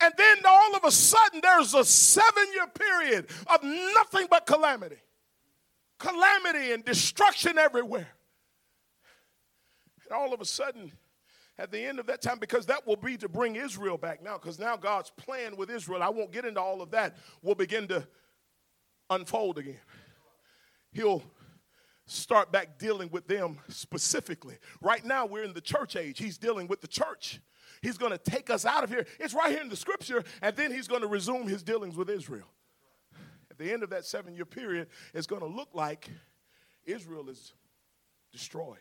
And 0.00 0.14
then 0.16 0.38
all 0.46 0.74
of 0.74 0.84
a 0.84 0.90
sudden, 0.90 1.40
there's 1.42 1.74
a 1.74 1.84
seven 1.84 2.44
year 2.54 2.66
period 2.68 3.26
of 3.46 3.62
nothing 3.62 4.26
but 4.30 4.46
calamity. 4.46 4.96
Calamity 5.98 6.72
and 6.72 6.84
destruction 6.84 7.58
everywhere. 7.58 8.08
And 10.04 10.12
all 10.12 10.32
of 10.32 10.40
a 10.40 10.44
sudden, 10.46 10.92
at 11.58 11.70
the 11.70 11.78
end 11.78 11.98
of 11.98 12.06
that 12.06 12.22
time, 12.22 12.38
because 12.38 12.66
that 12.66 12.86
will 12.86 12.96
be 12.96 13.18
to 13.18 13.28
bring 13.28 13.56
Israel 13.56 13.98
back 13.98 14.22
now, 14.22 14.38
because 14.38 14.58
now 14.58 14.76
God's 14.76 15.10
plan 15.10 15.56
with 15.56 15.70
Israel, 15.70 16.02
I 16.02 16.08
won't 16.08 16.32
get 16.32 16.46
into 16.46 16.60
all 16.60 16.80
of 16.80 16.90
that, 16.92 17.16
will 17.42 17.54
begin 17.54 17.86
to 17.88 18.06
unfold 19.10 19.58
again. 19.58 19.80
He'll 20.92 21.22
start 22.06 22.50
back 22.50 22.78
dealing 22.78 23.10
with 23.10 23.26
them 23.28 23.58
specifically. 23.68 24.56
Right 24.80 25.04
now, 25.04 25.26
we're 25.26 25.44
in 25.44 25.52
the 25.52 25.60
church 25.60 25.96
age. 25.96 26.18
He's 26.18 26.38
dealing 26.38 26.66
with 26.66 26.80
the 26.80 26.88
church. 26.88 27.40
He's 27.82 27.96
going 27.96 28.12
to 28.12 28.18
take 28.18 28.50
us 28.50 28.66
out 28.66 28.84
of 28.84 28.90
here. 28.90 29.06
It's 29.18 29.34
right 29.34 29.50
here 29.50 29.62
in 29.62 29.68
the 29.68 29.76
scripture, 29.76 30.22
and 30.42 30.54
then 30.54 30.70
he's 30.70 30.86
going 30.86 31.00
to 31.00 31.06
resume 31.06 31.48
his 31.48 31.62
dealings 31.62 31.96
with 31.96 32.10
Israel. 32.10 32.48
At 33.50 33.58
the 33.58 33.72
end 33.72 33.82
of 33.82 33.90
that 33.90 34.04
seven 34.04 34.34
year 34.34 34.44
period, 34.44 34.88
it's 35.14 35.26
going 35.26 35.40
to 35.40 35.48
look 35.48 35.70
like 35.72 36.10
Israel 36.84 37.28
is 37.30 37.54
destroyed 38.32 38.78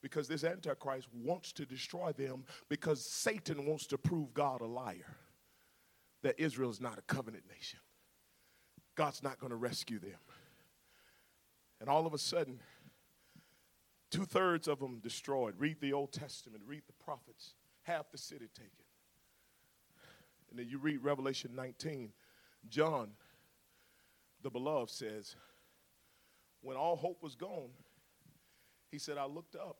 because 0.00 0.28
this 0.28 0.44
Antichrist 0.44 1.08
wants 1.12 1.52
to 1.52 1.66
destroy 1.66 2.12
them 2.12 2.44
because 2.68 3.04
Satan 3.04 3.66
wants 3.66 3.86
to 3.88 3.98
prove 3.98 4.32
God 4.32 4.60
a 4.60 4.66
liar, 4.66 5.16
that 6.22 6.36
Israel 6.38 6.70
is 6.70 6.80
not 6.80 6.98
a 6.98 7.02
covenant 7.02 7.44
nation. 7.48 7.80
God's 8.94 9.22
not 9.22 9.38
going 9.38 9.50
to 9.50 9.56
rescue 9.56 9.98
them. 9.98 10.18
And 11.80 11.88
all 11.88 12.06
of 12.06 12.14
a 12.14 12.18
sudden, 12.18 12.60
two 14.10 14.24
thirds 14.24 14.66
of 14.66 14.80
them 14.80 14.98
destroyed. 15.00 15.54
Read 15.58 15.80
the 15.80 15.92
Old 15.92 16.12
Testament, 16.12 16.62
read 16.66 16.82
the 16.86 17.04
prophets, 17.04 17.54
half 17.88 18.10
the 18.10 18.18
city 18.18 18.48
taken. 18.54 18.70
And 20.50 20.58
then 20.58 20.68
you 20.68 20.78
read 20.78 21.02
Revelation 21.02 21.52
19, 21.54 22.12
John, 22.68 23.10
the 24.42 24.50
beloved, 24.50 24.90
says, 24.90 25.34
When 26.60 26.76
all 26.76 26.96
hope 26.96 27.22
was 27.22 27.34
gone, 27.34 27.70
he 28.90 28.98
said, 28.98 29.18
I 29.18 29.24
looked 29.24 29.56
up 29.56 29.78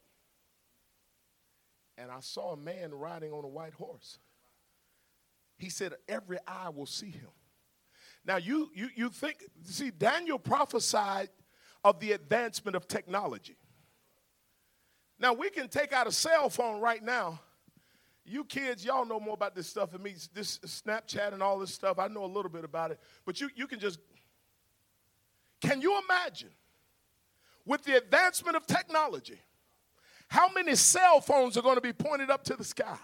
and 1.97 2.11
I 2.11 2.21
saw 2.21 2.53
a 2.53 2.57
man 2.57 2.93
riding 2.95 3.33
on 3.33 3.45
a 3.45 3.49
white 3.49 3.75
horse. 3.75 4.19
He 5.57 5.69
said, 5.69 5.95
Every 6.09 6.39
eye 6.47 6.71
will 6.71 6.87
see 6.87 7.11
him. 7.11 7.31
Now, 8.25 8.37
you, 8.37 8.71
you, 8.75 8.89
you 8.95 9.11
think, 9.11 9.45
see, 9.65 9.91
Daniel 9.91 10.39
prophesied 10.39 11.29
of 11.85 12.01
the 12.01 12.13
advancement 12.13 12.77
of 12.77 12.89
technology. 12.89 13.57
Now, 15.19 15.33
we 15.33 15.51
can 15.51 15.69
take 15.69 15.93
out 15.93 16.07
a 16.07 16.13
cell 16.13 16.49
phone 16.51 16.81
right 16.81 17.03
now. 17.03 17.41
You 18.29 18.45
kids, 18.45 18.85
y'all 18.85 19.07
know 19.07 19.19
more 19.19 19.35
about 19.35 19.55
this 19.55 19.67
stuff 19.67 19.93
than 19.93 20.03
me. 20.03 20.15
This 20.35 20.59
Snapchat 20.59 21.33
and 21.33 21.43
all 21.43 21.59
this 21.59 21.73
stuff, 21.73 21.99
I 21.99 22.09
know 22.09 22.25
a 22.25 22.27
little 22.27 22.51
bit 22.51 22.65
about 22.65 22.91
it. 22.91 23.01
But 23.25 23.41
you, 23.41 23.49
you 23.57 23.67
can 23.67 23.81
just, 23.81 23.99
can 25.61 25.81
you 25.81 25.99
imagine 26.09 26.51
with 27.65 27.85
the 27.85 27.97
advancement 27.97 28.57
of 28.57 28.67
technology, 28.67 29.41
how 30.29 30.51
many 30.53 30.75
cell 30.75 31.21
phones 31.21 31.57
are 31.57 31.63
going 31.63 31.77
to 31.77 31.81
be 31.81 31.93
pointed 31.93 32.31
up 32.31 32.45
to 32.45 32.57
the 32.57 32.65
sky? 32.65 32.99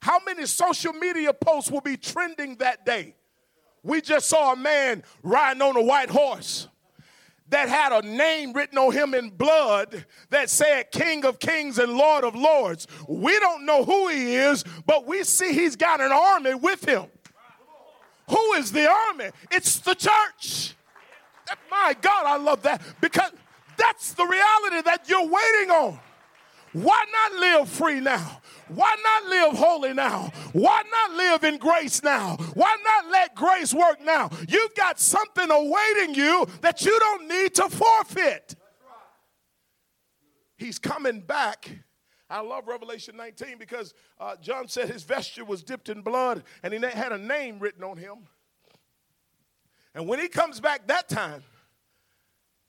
How 0.00 0.18
many 0.26 0.46
social 0.46 0.92
media 0.92 1.32
posts 1.32 1.70
will 1.70 1.80
be 1.80 1.96
trending 1.96 2.56
that 2.56 2.84
day? 2.84 3.14
We 3.84 4.00
just 4.00 4.28
saw 4.28 4.52
a 4.52 4.56
man 4.56 5.04
riding 5.22 5.62
on 5.62 5.76
a 5.76 5.82
white 5.82 6.10
horse 6.10 6.68
that 7.52 7.68
had 7.68 7.92
a 7.92 8.06
name 8.06 8.52
written 8.52 8.78
on 8.78 8.92
him 8.92 9.14
in 9.14 9.30
blood 9.30 10.04
that 10.30 10.50
said 10.50 10.90
King 10.90 11.24
of 11.24 11.38
Kings 11.38 11.78
and 11.78 11.92
Lord 11.92 12.24
of 12.24 12.34
Lords. 12.34 12.86
We 13.08 13.38
don't 13.38 13.64
know 13.66 13.84
who 13.84 14.08
he 14.08 14.34
is, 14.34 14.64
but 14.86 15.06
we 15.06 15.22
see 15.22 15.52
he's 15.52 15.76
got 15.76 16.00
an 16.00 16.12
army 16.12 16.54
with 16.54 16.86
him. 16.86 17.04
Who 18.28 18.52
is 18.54 18.72
the 18.72 18.88
army? 18.90 19.30
It's 19.50 19.78
the 19.78 19.94
church. 19.94 20.74
My 21.70 21.94
God, 22.00 22.24
I 22.24 22.38
love 22.38 22.62
that 22.62 22.82
because 23.00 23.30
that's 23.76 24.14
the 24.14 24.24
reality 24.24 24.82
that 24.84 25.04
you're 25.08 25.20
waiting 25.20 25.70
on. 25.70 26.00
Why 26.72 27.04
not 27.12 27.40
live 27.40 27.68
free 27.68 28.00
now? 28.00 28.40
Why 28.68 28.96
not 29.02 29.24
live 29.28 29.58
holy 29.58 29.92
now? 29.92 30.32
Why 30.52 30.82
not 30.90 31.16
live 31.16 31.44
in 31.44 31.58
grace 31.58 32.02
now? 32.02 32.36
Why 32.54 32.76
not 32.82 33.10
let 33.10 33.34
grace 33.34 33.74
work 33.74 34.00
now? 34.02 34.30
You've 34.48 34.74
got 34.74 35.00
something 35.00 35.50
awaiting 35.50 36.14
you 36.14 36.46
that 36.60 36.84
you 36.84 36.98
don't 36.98 37.28
need 37.28 37.54
to 37.56 37.68
forfeit. 37.68 38.54
He's 40.56 40.78
coming 40.78 41.20
back. 41.20 41.70
I 42.30 42.40
love 42.40 42.66
Revelation 42.66 43.16
19 43.16 43.58
because 43.58 43.92
uh, 44.18 44.36
John 44.40 44.68
said 44.68 44.88
his 44.88 45.02
vesture 45.02 45.44
was 45.44 45.62
dipped 45.62 45.88
in 45.88 46.00
blood 46.00 46.44
and 46.62 46.72
he 46.72 46.80
had 46.80 47.12
a 47.12 47.18
name 47.18 47.58
written 47.58 47.84
on 47.84 47.98
him. 47.98 48.28
And 49.94 50.08
when 50.08 50.18
he 50.18 50.28
comes 50.28 50.60
back 50.60 50.86
that 50.86 51.08
time, 51.08 51.42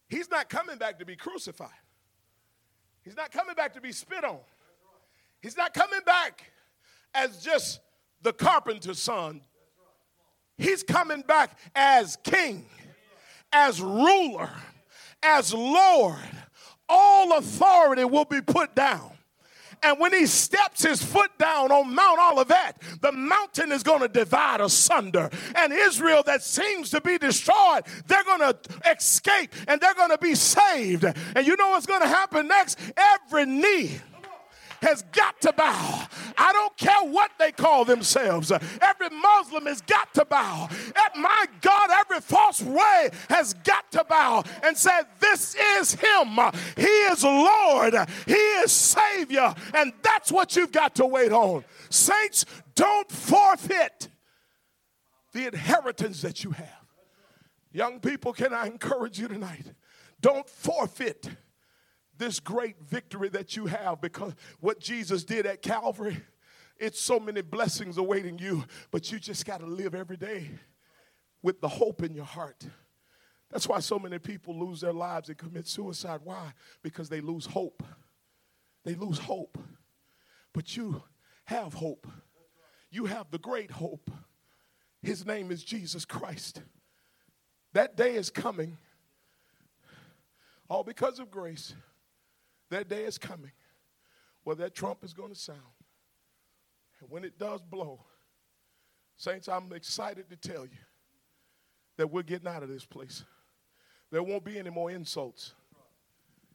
he's 0.09 0.29
not 0.29 0.49
coming 0.49 0.77
back 0.77 0.99
to 0.99 1.05
be 1.05 1.15
crucified. 1.15 1.69
He's 3.03 3.15
not 3.15 3.31
coming 3.31 3.55
back 3.55 3.73
to 3.73 3.81
be 3.81 3.91
spit 3.91 4.23
on. 4.23 4.39
He's 5.43 5.57
not 5.57 5.73
coming 5.73 5.99
back 6.05 6.41
as 7.13 7.43
just 7.43 7.81
the 8.21 8.31
carpenter's 8.31 8.97
son. 8.97 9.41
He's 10.57 10.83
coming 10.83 11.21
back 11.21 11.59
as 11.75 12.17
king, 12.23 12.65
as 13.51 13.81
ruler, 13.81 14.49
as 15.21 15.53
Lord. 15.53 16.15
All 16.87 17.37
authority 17.37 18.05
will 18.05 18.23
be 18.23 18.39
put 18.41 18.73
down. 18.73 19.11
And 19.81 19.99
when 19.99 20.13
he 20.13 20.27
steps 20.27 20.83
his 20.83 21.03
foot 21.03 21.31
down 21.37 21.73
on 21.73 21.93
Mount 21.93 22.19
Olivet, 22.19 22.81
the 23.01 23.11
mountain 23.11 23.73
is 23.73 23.83
going 23.83 23.99
to 23.99 24.07
divide 24.07 24.61
asunder. 24.61 25.29
And 25.55 25.73
Israel, 25.73 26.23
that 26.25 26.41
seems 26.41 26.89
to 26.91 27.01
be 27.01 27.17
destroyed, 27.17 27.81
they're 28.07 28.23
going 28.23 28.39
to 28.39 28.57
escape 28.89 29.53
and 29.67 29.81
they're 29.81 29.93
going 29.93 30.11
to 30.11 30.17
be 30.17 30.35
saved. 30.35 31.03
And 31.03 31.45
you 31.45 31.57
know 31.57 31.71
what's 31.71 31.85
going 31.85 32.01
to 32.01 32.07
happen 32.07 32.47
next? 32.47 32.79
Every 32.95 33.45
knee 33.45 33.99
has 34.83 35.01
got 35.11 35.41
to 35.41 35.53
bow. 35.53 36.07
I 36.37 36.51
don't 36.51 36.77
care 36.77 37.09
what 37.09 37.31
they 37.39 37.51
call 37.51 37.85
themselves. 37.85 38.51
Every 38.51 39.09
Muslim 39.09 39.65
has 39.65 39.81
got 39.81 40.13
to 40.13 40.25
bow. 40.25 40.69
At 40.95 41.15
my 41.15 41.45
God, 41.61 41.89
every 41.91 42.21
false 42.21 42.61
way 42.61 43.09
has 43.29 43.53
got 43.53 43.91
to 43.93 44.03
bow 44.03 44.43
and 44.63 44.77
say, 44.77 45.01
This 45.19 45.55
is 45.55 45.95
Him. 45.95 46.39
He 46.75 46.83
is 46.83 47.23
Lord. 47.23 47.95
He 48.25 48.33
is 48.33 48.71
Savior. 48.71 49.53
And 49.73 49.93
that's 50.01 50.31
what 50.31 50.55
you've 50.55 50.71
got 50.71 50.95
to 50.95 51.05
wait 51.05 51.31
on. 51.31 51.63
Saints, 51.89 52.45
don't 52.75 53.11
forfeit 53.11 54.09
the 55.33 55.47
inheritance 55.47 56.21
that 56.21 56.43
you 56.43 56.51
have. 56.51 56.67
Young 57.71 57.99
people, 57.99 58.33
can 58.33 58.53
I 58.53 58.67
encourage 58.67 59.19
you 59.19 59.27
tonight? 59.27 59.65
Don't 60.21 60.47
forfeit 60.47 61.27
this 62.23 62.39
great 62.39 62.79
victory 62.81 63.27
that 63.27 63.57
you 63.57 63.65
have 63.65 63.99
because 63.99 64.33
what 64.61 64.79
Jesus 64.79 65.25
did 65.25 65.45
at 65.45 65.61
Calvary, 65.61 66.17
it's 66.77 66.99
so 66.99 67.19
many 67.19 67.41
blessings 67.41 67.97
awaiting 67.97 68.39
you, 68.39 68.63
but 68.91 69.11
you 69.11 69.19
just 69.19 69.45
got 69.45 69.59
to 69.59 69.65
live 69.65 69.93
every 69.93 70.15
day 70.15 70.51
with 71.41 71.59
the 71.59 71.67
hope 71.67 72.01
in 72.01 72.15
your 72.15 72.23
heart. 72.23 72.65
That's 73.51 73.67
why 73.67 73.81
so 73.81 73.99
many 73.99 74.19
people 74.19 74.57
lose 74.57 74.79
their 74.79 74.93
lives 74.93 75.27
and 75.27 75.37
commit 75.37 75.67
suicide. 75.67 76.21
Why? 76.23 76.53
Because 76.81 77.09
they 77.09 77.19
lose 77.19 77.45
hope. 77.45 77.83
They 78.85 78.95
lose 78.95 79.19
hope. 79.19 79.57
But 80.53 80.77
you 80.77 81.03
have 81.45 81.73
hope. 81.73 82.07
You 82.89 83.05
have 83.05 83.31
the 83.31 83.37
great 83.37 83.71
hope. 83.71 84.09
His 85.01 85.25
name 85.25 85.51
is 85.51 85.61
Jesus 85.61 86.05
Christ. 86.05 86.61
That 87.73 87.97
day 87.97 88.15
is 88.15 88.29
coming, 88.29 88.77
all 90.69 90.85
because 90.85 91.19
of 91.19 91.29
grace. 91.29 91.73
That 92.73 92.89
day 92.89 93.03
is 93.03 93.19
coming 93.19 93.51
where 94.43 94.55
that 94.55 94.73
trump 94.73 95.03
is 95.03 95.13
going 95.13 95.31
to 95.31 95.39
sound. 95.39 95.59
And 96.99 97.09
when 97.11 97.23
it 97.23 97.37
does 97.37 97.61
blow, 97.61 98.03
Saints, 99.15 99.47
I'm 99.47 99.71
excited 99.73 100.27
to 100.31 100.35
tell 100.35 100.63
you 100.63 100.79
that 101.97 102.09
we're 102.09 102.23
getting 102.23 102.47
out 102.47 102.63
of 102.63 102.69
this 102.69 102.83
place. 102.83 103.23
There 104.11 104.23
won't 104.23 104.43
be 104.43 104.57
any 104.57 104.71
more 104.71 104.89
insults 104.89 105.53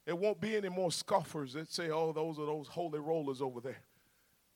There 0.04 0.16
won't 0.16 0.40
be 0.40 0.56
any 0.56 0.70
more 0.70 0.90
scoffers 0.90 1.52
that 1.52 1.70
say, 1.70 1.90
oh, 1.90 2.12
those 2.12 2.38
are 2.40 2.46
those 2.46 2.66
holy 2.66 2.98
rollers 2.98 3.40
over 3.40 3.60
there. 3.60 3.82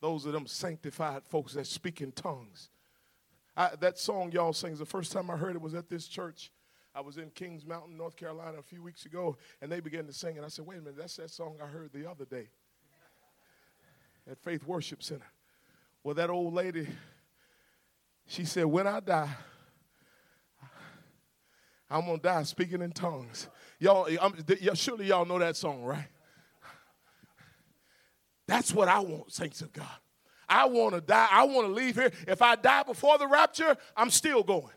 Those 0.00 0.26
are 0.26 0.32
them 0.32 0.48
sanctified 0.48 1.22
folks 1.28 1.52
that 1.52 1.68
speak 1.68 2.00
in 2.00 2.10
tongues. 2.10 2.70
I, 3.56 3.70
that 3.78 4.00
song 4.00 4.32
y'all 4.32 4.52
sings, 4.52 4.80
the 4.80 4.86
first 4.86 5.12
time 5.12 5.30
I 5.30 5.36
heard 5.36 5.54
it 5.54 5.62
was 5.62 5.74
at 5.74 5.88
this 5.88 6.08
church. 6.08 6.50
I 6.95 7.01
was 7.01 7.16
in 7.16 7.30
Kings 7.30 7.64
Mountain, 7.64 7.97
North 7.97 8.16
Carolina 8.16 8.59
a 8.59 8.62
few 8.62 8.82
weeks 8.82 9.07
ago, 9.07 9.36
and 9.61 9.72
they 9.72 9.80
began 9.80 10.07
to 10.07 10.12
sing, 10.12 10.36
and 10.36 10.45
I 10.45 10.49
said, 10.49 10.66
wait 10.66 10.78
a 10.78 10.80
minute, 10.80 10.99
that's 10.99 11.16
that 11.16 11.30
song 11.30 11.57
I 11.62 11.66
heard 11.66 11.90
the 11.93 12.09
other 12.11 12.24
day 12.24 12.49
at 14.30 14.38
Faith 14.38 14.66
Worship 14.66 15.03
Center. 15.03 15.26
Well, 16.05 16.14
that 16.16 16.28
old 16.30 16.53
lady, 16.53 16.86
she 18.26 18.45
said, 18.45 18.66
when 18.66 18.86
I 18.86 19.01
die, 19.01 19.30
I'm 21.90 22.07
gonna 22.07 22.18
die 22.18 22.43
speaking 22.45 22.82
in 22.82 22.93
tongues. 22.93 23.49
Y'all, 23.78 24.09
I'm, 24.20 24.34
surely 24.74 25.07
y'all 25.07 25.24
know 25.24 25.38
that 25.38 25.57
song, 25.57 25.84
right? 25.84 26.09
That's 28.47 28.72
what 28.74 28.88
I 28.88 29.01
want, 29.01 29.32
saints 29.32 29.61
of 29.61 29.72
God. 29.72 29.86
I 30.49 30.66
want 30.66 30.95
to 30.95 31.01
die. 31.01 31.28
I 31.30 31.45
want 31.45 31.68
to 31.68 31.72
leave 31.72 31.95
here. 31.95 32.12
If 32.28 32.43
I 32.43 32.57
die 32.57 32.82
before 32.82 33.16
the 33.16 33.26
rapture, 33.26 33.76
I'm 33.97 34.11
still 34.11 34.43
going. 34.43 34.72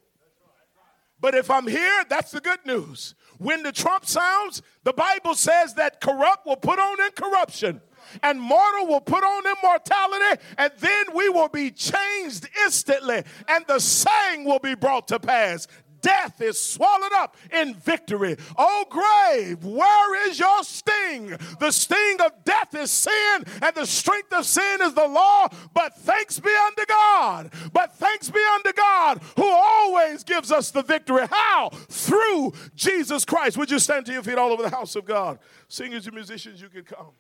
But 1.26 1.34
if 1.34 1.50
I'm 1.50 1.66
here, 1.66 2.06
that's 2.08 2.30
the 2.30 2.40
good 2.40 2.64
news. 2.68 3.16
When 3.40 3.64
the 3.64 3.72
trump 3.72 4.06
sounds, 4.06 4.62
the 4.84 4.94
Bible 4.94 5.34
says 5.34 5.74
that 5.74 6.00
corrupt 6.00 6.46
will 6.46 6.56
put 6.56 6.78
on 6.78 7.02
incorruption 7.02 7.82
and 8.22 8.40
mortal 8.40 8.86
will 8.86 9.02
put 9.02 9.24
on 9.24 9.44
immortality, 9.58 10.44
and 10.60 10.72
then 10.78 11.06
we 11.16 11.30
will 11.30 11.48
be 11.48 11.72
changed 11.72 12.48
instantly, 12.64 13.24
and 13.48 13.66
the 13.68 13.80
saying 13.80 14.46
will 14.46 14.60
be 14.60 14.76
brought 14.76 15.08
to 15.08 15.20
pass 15.20 15.68
death 16.06 16.40
is 16.40 16.62
swallowed 16.62 17.14
up 17.14 17.36
in 17.52 17.74
victory. 17.74 18.38
Oh, 18.56 18.86
grave, 18.90 19.66
where 19.66 20.30
is 20.30 20.38
your 20.38 20.64
sting? 20.64 21.36
The 21.60 21.72
sting 21.72 22.22
of 22.24 22.32
death 22.44 22.76
is 22.76 22.92
sin, 22.92 23.44
and 23.60 23.76
the 23.76 23.88
strength 23.88 24.32
of 24.32 24.46
sin 24.46 24.84
is 24.84 24.94
the 24.94 25.08
law. 25.08 25.48
But 25.74 25.98
thanks 25.98 26.40
be 26.40 26.52
unto 26.68 26.86
God. 26.86 27.52
But 27.74 27.96
thanks 27.96 28.30
be 28.30 28.44
unto 28.54 28.72
God 28.74 29.20
who 29.36 29.50
always 29.50 30.24
gives 30.24 30.52
us 30.52 30.70
the 30.70 30.84
victory. 30.84 31.26
How? 31.32 31.70
Through 31.90 32.54
Jesus 32.76 33.26
Christ. 33.26 33.58
Would 33.58 33.72
you 33.72 33.80
stand 33.80 34.06
to 34.06 34.14
your 34.14 34.22
feet 34.22 34.38
all 34.38 34.52
over 34.52 34.62
the 34.62 34.70
house 34.70 34.96
of 34.96 35.06
God? 35.06 35.40
Singers 35.68 36.06
and 36.06 36.14
musicians, 36.14 36.62
you 36.62 36.70
can 36.70 36.84
come. 36.84 37.14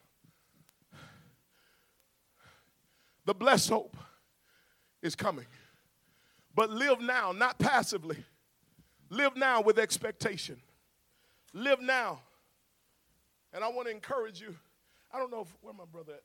The 3.25 3.33
blessed 3.33 3.69
hope 3.69 3.97
is 5.01 5.15
coming. 5.15 5.47
But 6.53 6.69
live 6.69 7.01
now, 7.01 7.31
not 7.31 7.57
passively. 7.57 8.23
Live 9.09 9.35
now 9.35 9.61
with 9.61 9.79
expectation. 9.79 10.61
Live 11.53 11.81
now. 11.81 12.21
And 13.53 13.63
I 13.63 13.69
want 13.69 13.87
to 13.87 13.93
encourage 13.93 14.41
you. 14.41 14.55
I 15.13 15.19
don't 15.19 15.31
know 15.31 15.41
if, 15.41 15.55
where 15.61 15.73
my 15.73 15.85
brother 15.85 16.13
at. 16.13 16.23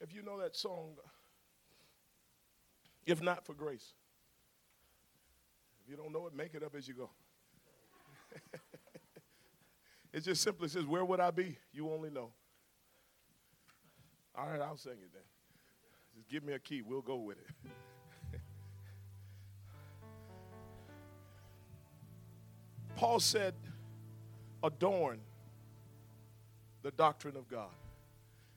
If 0.00 0.14
you 0.14 0.22
know 0.22 0.38
that 0.40 0.54
song, 0.56 0.90
if 3.04 3.20
not 3.22 3.44
for 3.44 3.54
grace. 3.54 3.94
If 5.82 5.90
you 5.90 5.96
don't 5.96 6.12
know 6.12 6.26
it, 6.26 6.34
make 6.34 6.54
it 6.54 6.62
up 6.62 6.74
as 6.76 6.86
you 6.86 6.94
go. 6.94 7.10
it 10.12 10.20
just 10.20 10.42
simply 10.42 10.68
says, 10.68 10.84
Where 10.84 11.04
would 11.04 11.18
I 11.18 11.30
be? 11.30 11.56
You 11.72 11.90
only 11.90 12.10
know. 12.10 12.30
All 14.36 14.46
right, 14.46 14.60
I'll 14.60 14.76
sing 14.76 14.92
it 14.92 15.12
then. 15.12 15.22
Just 16.14 16.28
give 16.28 16.44
me 16.44 16.52
a 16.52 16.58
key, 16.58 16.82
we'll 16.82 17.00
go 17.00 17.16
with 17.16 17.38
it. 17.38 17.70
Paul 22.98 23.20
said, 23.20 23.54
adorn 24.64 25.20
the 26.82 26.90
doctrine 26.90 27.36
of 27.36 27.48
God. 27.48 27.70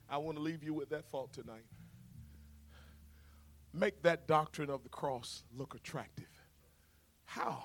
I 0.09 0.17
want 0.17 0.35
to 0.35 0.41
leave 0.41 0.63
you 0.63 0.73
with 0.73 0.89
that 0.89 1.05
thought 1.05 1.31
tonight. 1.31 1.65
Make 3.71 4.01
that 4.01 4.27
doctrine 4.27 4.71
of 4.71 4.81
the 4.81 4.89
cross 4.89 5.43
look 5.55 5.75
attractive. 5.75 6.25
How? 7.25 7.61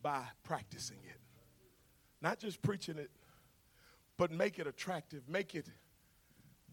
By 0.00 0.22
practicing 0.44 0.98
it. 1.02 1.18
Not 2.20 2.38
just 2.38 2.62
preaching 2.62 2.98
it, 2.98 3.10
but 4.16 4.30
make 4.30 4.60
it 4.60 4.68
attractive. 4.68 5.28
Make 5.28 5.56
it 5.56 5.66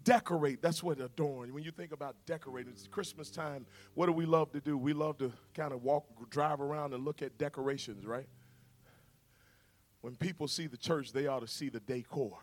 decorate. 0.04 0.62
That's 0.62 0.84
what 0.84 1.00
adorn. 1.00 1.56
When 1.56 1.64
you 1.64 1.72
think 1.72 1.92
about 1.92 2.16
decorating, 2.28 2.72
it's 2.72 2.86
Christmas 2.86 3.32
time. 3.32 3.66
What 3.96 4.06
do 4.06 4.12
we 4.12 4.28
love 4.28 4.52
to 4.52 4.62
do? 4.62 4.78
We 4.78 4.94
love 4.94 5.18
to 5.18 5.34
kind 5.56 5.74
of 5.74 5.82
walk, 5.82 6.30
drive 6.30 6.62
around 6.62 6.94
and 6.94 7.04
look 7.04 7.24
at 7.24 7.40
decorations, 7.40 8.06
right? 8.06 8.28
When 10.02 10.16
people 10.16 10.48
see 10.48 10.68
the 10.68 10.78
church, 10.78 11.12
they 11.12 11.28
ought 11.28 11.42
to 11.42 11.48
see 11.48 11.70
the 11.70 11.80
decor. 11.80 12.38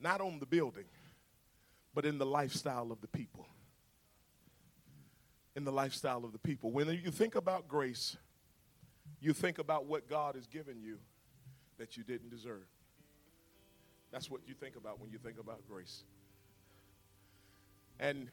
Not 0.00 0.20
on 0.20 0.38
the 0.38 0.46
building, 0.46 0.86
but 1.94 2.06
in 2.06 2.18
the 2.18 2.26
lifestyle 2.26 2.90
of 2.90 3.00
the 3.00 3.08
people. 3.08 3.46
In 5.54 5.64
the 5.64 5.72
lifestyle 5.72 6.24
of 6.24 6.32
the 6.32 6.38
people. 6.38 6.70
When 6.70 6.88
you 6.88 7.10
think 7.10 7.34
about 7.34 7.68
grace, 7.68 8.16
you 9.20 9.32
think 9.32 9.58
about 9.58 9.86
what 9.86 10.08
God 10.08 10.34
has 10.36 10.46
given 10.46 10.80
you 10.80 10.98
that 11.78 11.96
you 11.96 12.04
didn't 12.04 12.30
deserve. 12.30 12.66
That's 14.10 14.30
what 14.30 14.40
you 14.46 14.54
think 14.54 14.76
about 14.76 15.00
when 15.00 15.10
you 15.10 15.18
think 15.18 15.38
about 15.38 15.60
grace. 15.68 16.04
And 17.98 18.28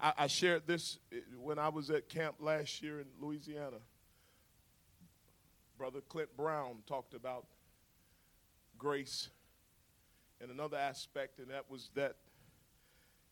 I, 0.00 0.12
I 0.18 0.26
shared 0.26 0.66
this 0.66 0.98
eh, 1.12 1.16
when 1.40 1.58
I 1.58 1.68
was 1.68 1.90
at 1.90 2.08
camp 2.08 2.36
last 2.40 2.82
year 2.82 3.00
in 3.00 3.06
Louisiana. 3.20 3.78
Brother 5.82 6.00
Clint 6.08 6.36
Brown 6.36 6.76
talked 6.86 7.12
about 7.12 7.44
grace 8.78 9.30
in 10.40 10.48
another 10.48 10.76
aspect, 10.76 11.40
and 11.40 11.50
that 11.50 11.68
was 11.68 11.90
that 11.96 12.14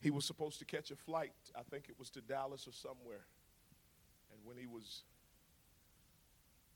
he 0.00 0.10
was 0.10 0.24
supposed 0.24 0.58
to 0.58 0.64
catch 0.64 0.90
a 0.90 0.96
flight. 0.96 1.30
I 1.56 1.62
think 1.62 1.84
it 1.88 1.94
was 1.96 2.10
to 2.10 2.20
Dallas 2.20 2.66
or 2.66 2.72
somewhere. 2.72 3.24
And 4.32 4.40
when 4.44 4.56
he 4.56 4.66
was 4.66 5.04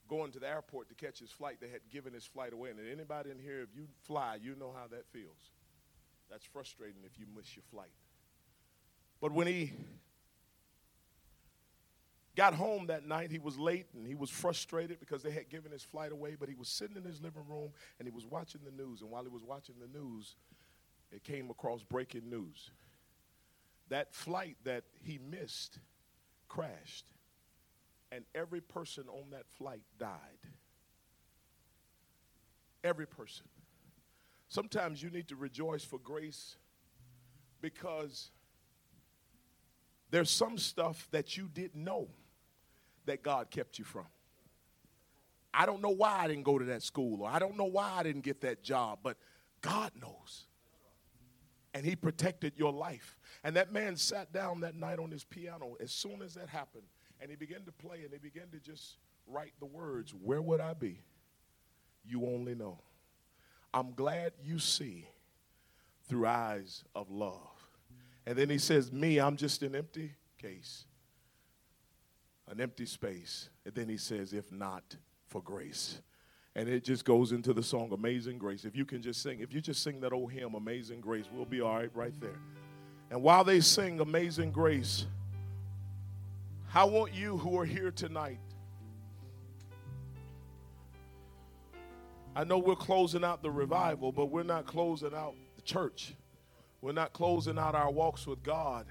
going 0.06 0.30
to 0.30 0.38
the 0.38 0.48
airport 0.48 0.90
to 0.90 0.94
catch 0.94 1.18
his 1.18 1.32
flight, 1.32 1.56
they 1.60 1.70
had 1.70 1.80
given 1.90 2.12
his 2.12 2.24
flight 2.24 2.52
away. 2.52 2.70
And 2.70 2.78
anybody 2.78 3.32
in 3.32 3.40
here, 3.40 3.62
if 3.62 3.70
you 3.74 3.88
fly, 4.04 4.38
you 4.40 4.54
know 4.54 4.72
how 4.72 4.86
that 4.92 5.06
feels. 5.12 5.50
That's 6.30 6.44
frustrating 6.44 7.02
if 7.04 7.18
you 7.18 7.26
miss 7.36 7.56
your 7.56 7.64
flight. 7.72 7.90
But 9.20 9.32
when 9.32 9.48
he 9.48 9.72
got 12.36 12.54
home 12.54 12.86
that 12.86 13.06
night. 13.06 13.30
He 13.30 13.38
was 13.38 13.58
late 13.58 13.86
and 13.94 14.06
he 14.06 14.14
was 14.14 14.30
frustrated 14.30 15.00
because 15.00 15.22
they 15.22 15.30
had 15.30 15.48
given 15.48 15.72
his 15.72 15.82
flight 15.82 16.12
away, 16.12 16.36
but 16.38 16.48
he 16.48 16.54
was 16.54 16.68
sitting 16.68 16.96
in 16.96 17.04
his 17.04 17.20
living 17.20 17.44
room 17.48 17.70
and 17.98 18.08
he 18.08 18.12
was 18.12 18.26
watching 18.26 18.60
the 18.64 18.70
news. 18.70 19.02
And 19.02 19.10
while 19.10 19.22
he 19.22 19.28
was 19.28 19.44
watching 19.44 19.76
the 19.80 19.98
news, 19.98 20.36
it 21.12 21.22
came 21.22 21.50
across 21.50 21.82
breaking 21.82 22.28
news. 22.28 22.70
That 23.88 24.14
flight 24.14 24.56
that 24.64 24.84
he 25.02 25.18
missed 25.18 25.78
crashed, 26.48 27.06
and 28.10 28.24
every 28.34 28.60
person 28.60 29.04
on 29.08 29.30
that 29.30 29.48
flight 29.58 29.82
died. 29.98 30.10
Every 32.82 33.06
person. 33.06 33.46
Sometimes 34.48 35.02
you 35.02 35.10
need 35.10 35.28
to 35.28 35.36
rejoice 35.36 35.84
for 35.84 35.98
grace 35.98 36.56
because 37.60 38.30
there's 40.10 40.30
some 40.30 40.58
stuff 40.58 41.08
that 41.10 41.36
you 41.36 41.48
didn't 41.52 41.82
know 41.82 42.08
that 43.06 43.22
God 43.22 43.50
kept 43.50 43.78
you 43.78 43.84
from. 43.84 44.06
I 45.52 45.66
don't 45.66 45.80
know 45.80 45.90
why 45.90 46.18
I 46.18 46.28
didn't 46.28 46.42
go 46.42 46.58
to 46.58 46.64
that 46.66 46.82
school, 46.82 47.22
or 47.22 47.28
I 47.28 47.38
don't 47.38 47.56
know 47.56 47.64
why 47.64 47.92
I 47.96 48.02
didn't 48.02 48.22
get 48.22 48.40
that 48.40 48.62
job, 48.62 48.98
but 49.02 49.16
God 49.60 49.92
knows. 50.00 50.46
And 51.72 51.86
He 51.86 51.94
protected 51.94 52.54
your 52.56 52.72
life. 52.72 53.16
And 53.44 53.56
that 53.56 53.72
man 53.72 53.96
sat 53.96 54.32
down 54.32 54.60
that 54.60 54.74
night 54.74 54.98
on 54.98 55.10
his 55.10 55.24
piano 55.24 55.76
as 55.80 55.92
soon 55.92 56.22
as 56.22 56.34
that 56.34 56.48
happened, 56.48 56.84
and 57.20 57.30
he 57.30 57.36
began 57.36 57.62
to 57.64 57.72
play 57.72 58.02
and 58.02 58.12
he 58.12 58.18
began 58.18 58.48
to 58.52 58.58
just 58.58 58.96
write 59.26 59.52
the 59.60 59.66
words, 59.66 60.12
Where 60.12 60.42
would 60.42 60.60
I 60.60 60.74
be? 60.74 61.00
You 62.04 62.26
only 62.26 62.54
know. 62.54 62.80
I'm 63.72 63.92
glad 63.92 64.32
you 64.42 64.58
see 64.58 65.08
through 66.08 66.26
eyes 66.26 66.84
of 66.94 67.10
love. 67.10 67.38
And 68.26 68.36
then 68.36 68.48
he 68.48 68.58
says, 68.58 68.92
Me, 68.92 69.20
I'm 69.20 69.36
just 69.36 69.62
an 69.62 69.74
empty 69.74 70.12
case 70.38 70.86
an 72.50 72.60
empty 72.60 72.86
space. 72.86 73.48
And 73.64 73.74
then 73.74 73.88
he 73.88 73.96
says, 73.96 74.32
if 74.32 74.52
not 74.52 74.96
for 75.28 75.42
grace. 75.42 76.00
And 76.56 76.68
it 76.68 76.84
just 76.84 77.04
goes 77.04 77.32
into 77.32 77.52
the 77.52 77.62
song 77.62 77.90
Amazing 77.92 78.38
Grace. 78.38 78.64
If 78.64 78.76
you 78.76 78.84
can 78.84 79.02
just 79.02 79.22
sing, 79.22 79.40
if 79.40 79.52
you 79.52 79.60
just 79.60 79.82
sing 79.82 80.00
that 80.00 80.12
old 80.12 80.30
hymn, 80.30 80.54
Amazing 80.54 81.00
Grace, 81.00 81.24
we'll 81.32 81.44
be 81.44 81.60
all 81.60 81.76
right 81.76 81.90
right 81.94 82.14
there. 82.20 82.38
And 83.10 83.22
while 83.22 83.42
they 83.42 83.60
sing 83.60 83.98
Amazing 84.00 84.52
Grace, 84.52 85.06
I 86.72 86.84
want 86.84 87.12
you 87.12 87.38
who 87.38 87.58
are 87.58 87.64
here 87.64 87.90
tonight. 87.90 88.38
I 92.36 92.44
know 92.44 92.58
we're 92.58 92.74
closing 92.74 93.24
out 93.24 93.42
the 93.42 93.50
revival, 93.50 94.10
but 94.10 94.26
we're 94.26 94.42
not 94.42 94.66
closing 94.66 95.14
out 95.14 95.34
the 95.56 95.62
church. 95.62 96.14
We're 96.80 96.92
not 96.92 97.12
closing 97.12 97.58
out 97.58 97.74
our 97.74 97.90
walks 97.90 98.26
with 98.26 98.42
God. 98.42 98.86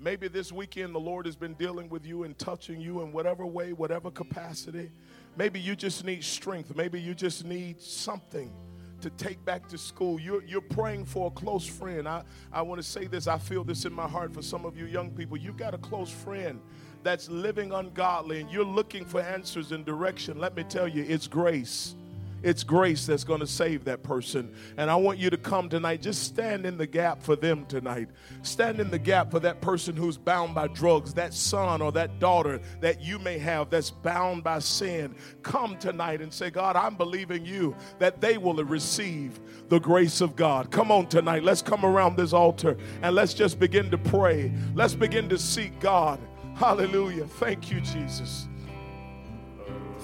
Maybe 0.00 0.28
this 0.28 0.52
weekend 0.52 0.94
the 0.94 1.00
Lord 1.00 1.26
has 1.26 1.34
been 1.34 1.54
dealing 1.54 1.88
with 1.88 2.06
you 2.06 2.22
and 2.22 2.38
touching 2.38 2.80
you 2.80 3.02
in 3.02 3.10
whatever 3.10 3.44
way, 3.44 3.72
whatever 3.72 4.10
capacity. 4.10 4.92
Maybe 5.36 5.58
you 5.58 5.74
just 5.74 6.04
need 6.04 6.22
strength. 6.22 6.76
Maybe 6.76 7.00
you 7.00 7.14
just 7.14 7.44
need 7.44 7.80
something 7.80 8.52
to 9.00 9.10
take 9.10 9.44
back 9.44 9.68
to 9.68 9.78
school. 9.78 10.20
You're, 10.20 10.44
you're 10.44 10.60
praying 10.60 11.06
for 11.06 11.28
a 11.28 11.30
close 11.30 11.66
friend. 11.66 12.08
I, 12.08 12.22
I 12.52 12.62
want 12.62 12.80
to 12.80 12.86
say 12.86 13.06
this. 13.06 13.26
I 13.26 13.38
feel 13.38 13.64
this 13.64 13.84
in 13.84 13.92
my 13.92 14.06
heart 14.08 14.32
for 14.32 14.42
some 14.42 14.64
of 14.64 14.76
you 14.76 14.86
young 14.86 15.10
people. 15.10 15.36
You've 15.36 15.56
got 15.56 15.74
a 15.74 15.78
close 15.78 16.10
friend 16.10 16.60
that's 17.02 17.28
living 17.28 17.72
ungodly 17.72 18.40
and 18.40 18.50
you're 18.50 18.64
looking 18.64 19.04
for 19.04 19.20
answers 19.20 19.72
and 19.72 19.84
direction. 19.84 20.38
Let 20.38 20.56
me 20.56 20.64
tell 20.64 20.86
you, 20.86 21.04
it's 21.08 21.26
grace. 21.26 21.94
It's 22.42 22.62
grace 22.62 23.06
that's 23.06 23.24
going 23.24 23.40
to 23.40 23.46
save 23.46 23.84
that 23.84 24.02
person. 24.02 24.54
And 24.76 24.90
I 24.90 24.96
want 24.96 25.18
you 25.18 25.28
to 25.30 25.36
come 25.36 25.68
tonight. 25.68 26.02
Just 26.02 26.22
stand 26.22 26.66
in 26.66 26.76
the 26.76 26.86
gap 26.86 27.22
for 27.22 27.34
them 27.34 27.66
tonight. 27.66 28.08
Stand 28.42 28.80
in 28.80 28.90
the 28.90 28.98
gap 28.98 29.30
for 29.30 29.40
that 29.40 29.60
person 29.60 29.96
who's 29.96 30.16
bound 30.16 30.54
by 30.54 30.68
drugs, 30.68 31.14
that 31.14 31.34
son 31.34 31.82
or 31.82 31.90
that 31.92 32.18
daughter 32.20 32.60
that 32.80 33.00
you 33.00 33.18
may 33.18 33.38
have 33.38 33.70
that's 33.70 33.90
bound 33.90 34.44
by 34.44 34.60
sin. 34.60 35.14
Come 35.42 35.76
tonight 35.78 36.20
and 36.20 36.32
say, 36.32 36.50
God, 36.50 36.76
I'm 36.76 36.94
believing 36.94 37.44
you 37.44 37.74
that 37.98 38.20
they 38.20 38.38
will 38.38 38.62
receive 38.64 39.40
the 39.68 39.80
grace 39.80 40.20
of 40.20 40.36
God. 40.36 40.70
Come 40.70 40.92
on 40.92 41.08
tonight. 41.08 41.42
Let's 41.42 41.62
come 41.62 41.84
around 41.84 42.16
this 42.16 42.32
altar 42.32 42.76
and 43.02 43.14
let's 43.14 43.34
just 43.34 43.58
begin 43.58 43.90
to 43.90 43.98
pray. 43.98 44.52
Let's 44.74 44.94
begin 44.94 45.28
to 45.30 45.38
seek 45.38 45.78
God. 45.80 46.20
Hallelujah. 46.54 47.26
Thank 47.26 47.70
you, 47.70 47.80
Jesus. 47.80 48.46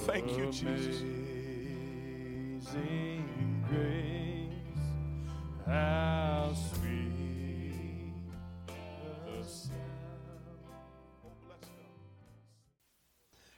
Thank 0.07 0.37
you, 0.37 0.51
Jesus 0.51 1.14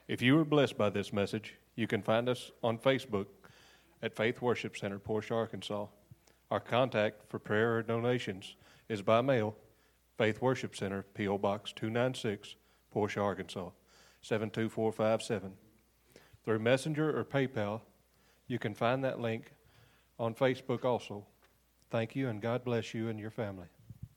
If 0.08 0.22
you 0.22 0.36
were 0.36 0.44
blessed 0.44 0.78
by 0.78 0.88
this 0.90 1.12
message, 1.12 1.56
you 1.74 1.88
can 1.88 2.00
find 2.00 2.28
us 2.28 2.52
on 2.62 2.78
Facebook 2.78 3.26
at 4.02 4.14
Faith 4.14 4.40
Worship 4.40 4.76
Center, 4.76 5.00
Portia, 5.00 5.34
Arkansas. 5.34 5.86
Our 6.50 6.60
contact 6.60 7.28
for 7.28 7.40
prayer 7.40 7.76
or 7.76 7.82
donations 7.82 8.54
is 8.88 9.02
by 9.02 9.20
mail, 9.20 9.56
Faith 10.16 10.40
Worship 10.40 10.76
Center, 10.76 11.04
P.O. 11.14 11.38
Box 11.38 11.72
296, 11.72 12.54
Portia, 12.92 13.20
Arkansas 13.20 13.70
72457. 14.22 15.52
Through 16.44 16.58
Messenger 16.60 17.18
or 17.18 17.24
PayPal, 17.24 17.80
you 18.48 18.58
can 18.58 18.74
find 18.74 19.04
that 19.04 19.20
link 19.20 19.52
on 20.18 20.34
Facebook 20.34 20.84
also. 20.84 21.24
Thank 21.90 22.16
you, 22.16 22.28
and 22.28 22.40
God 22.40 22.64
bless 22.64 22.94
you 22.94 23.08
and 23.08 23.18
your 23.18 23.30
family. 23.30 23.66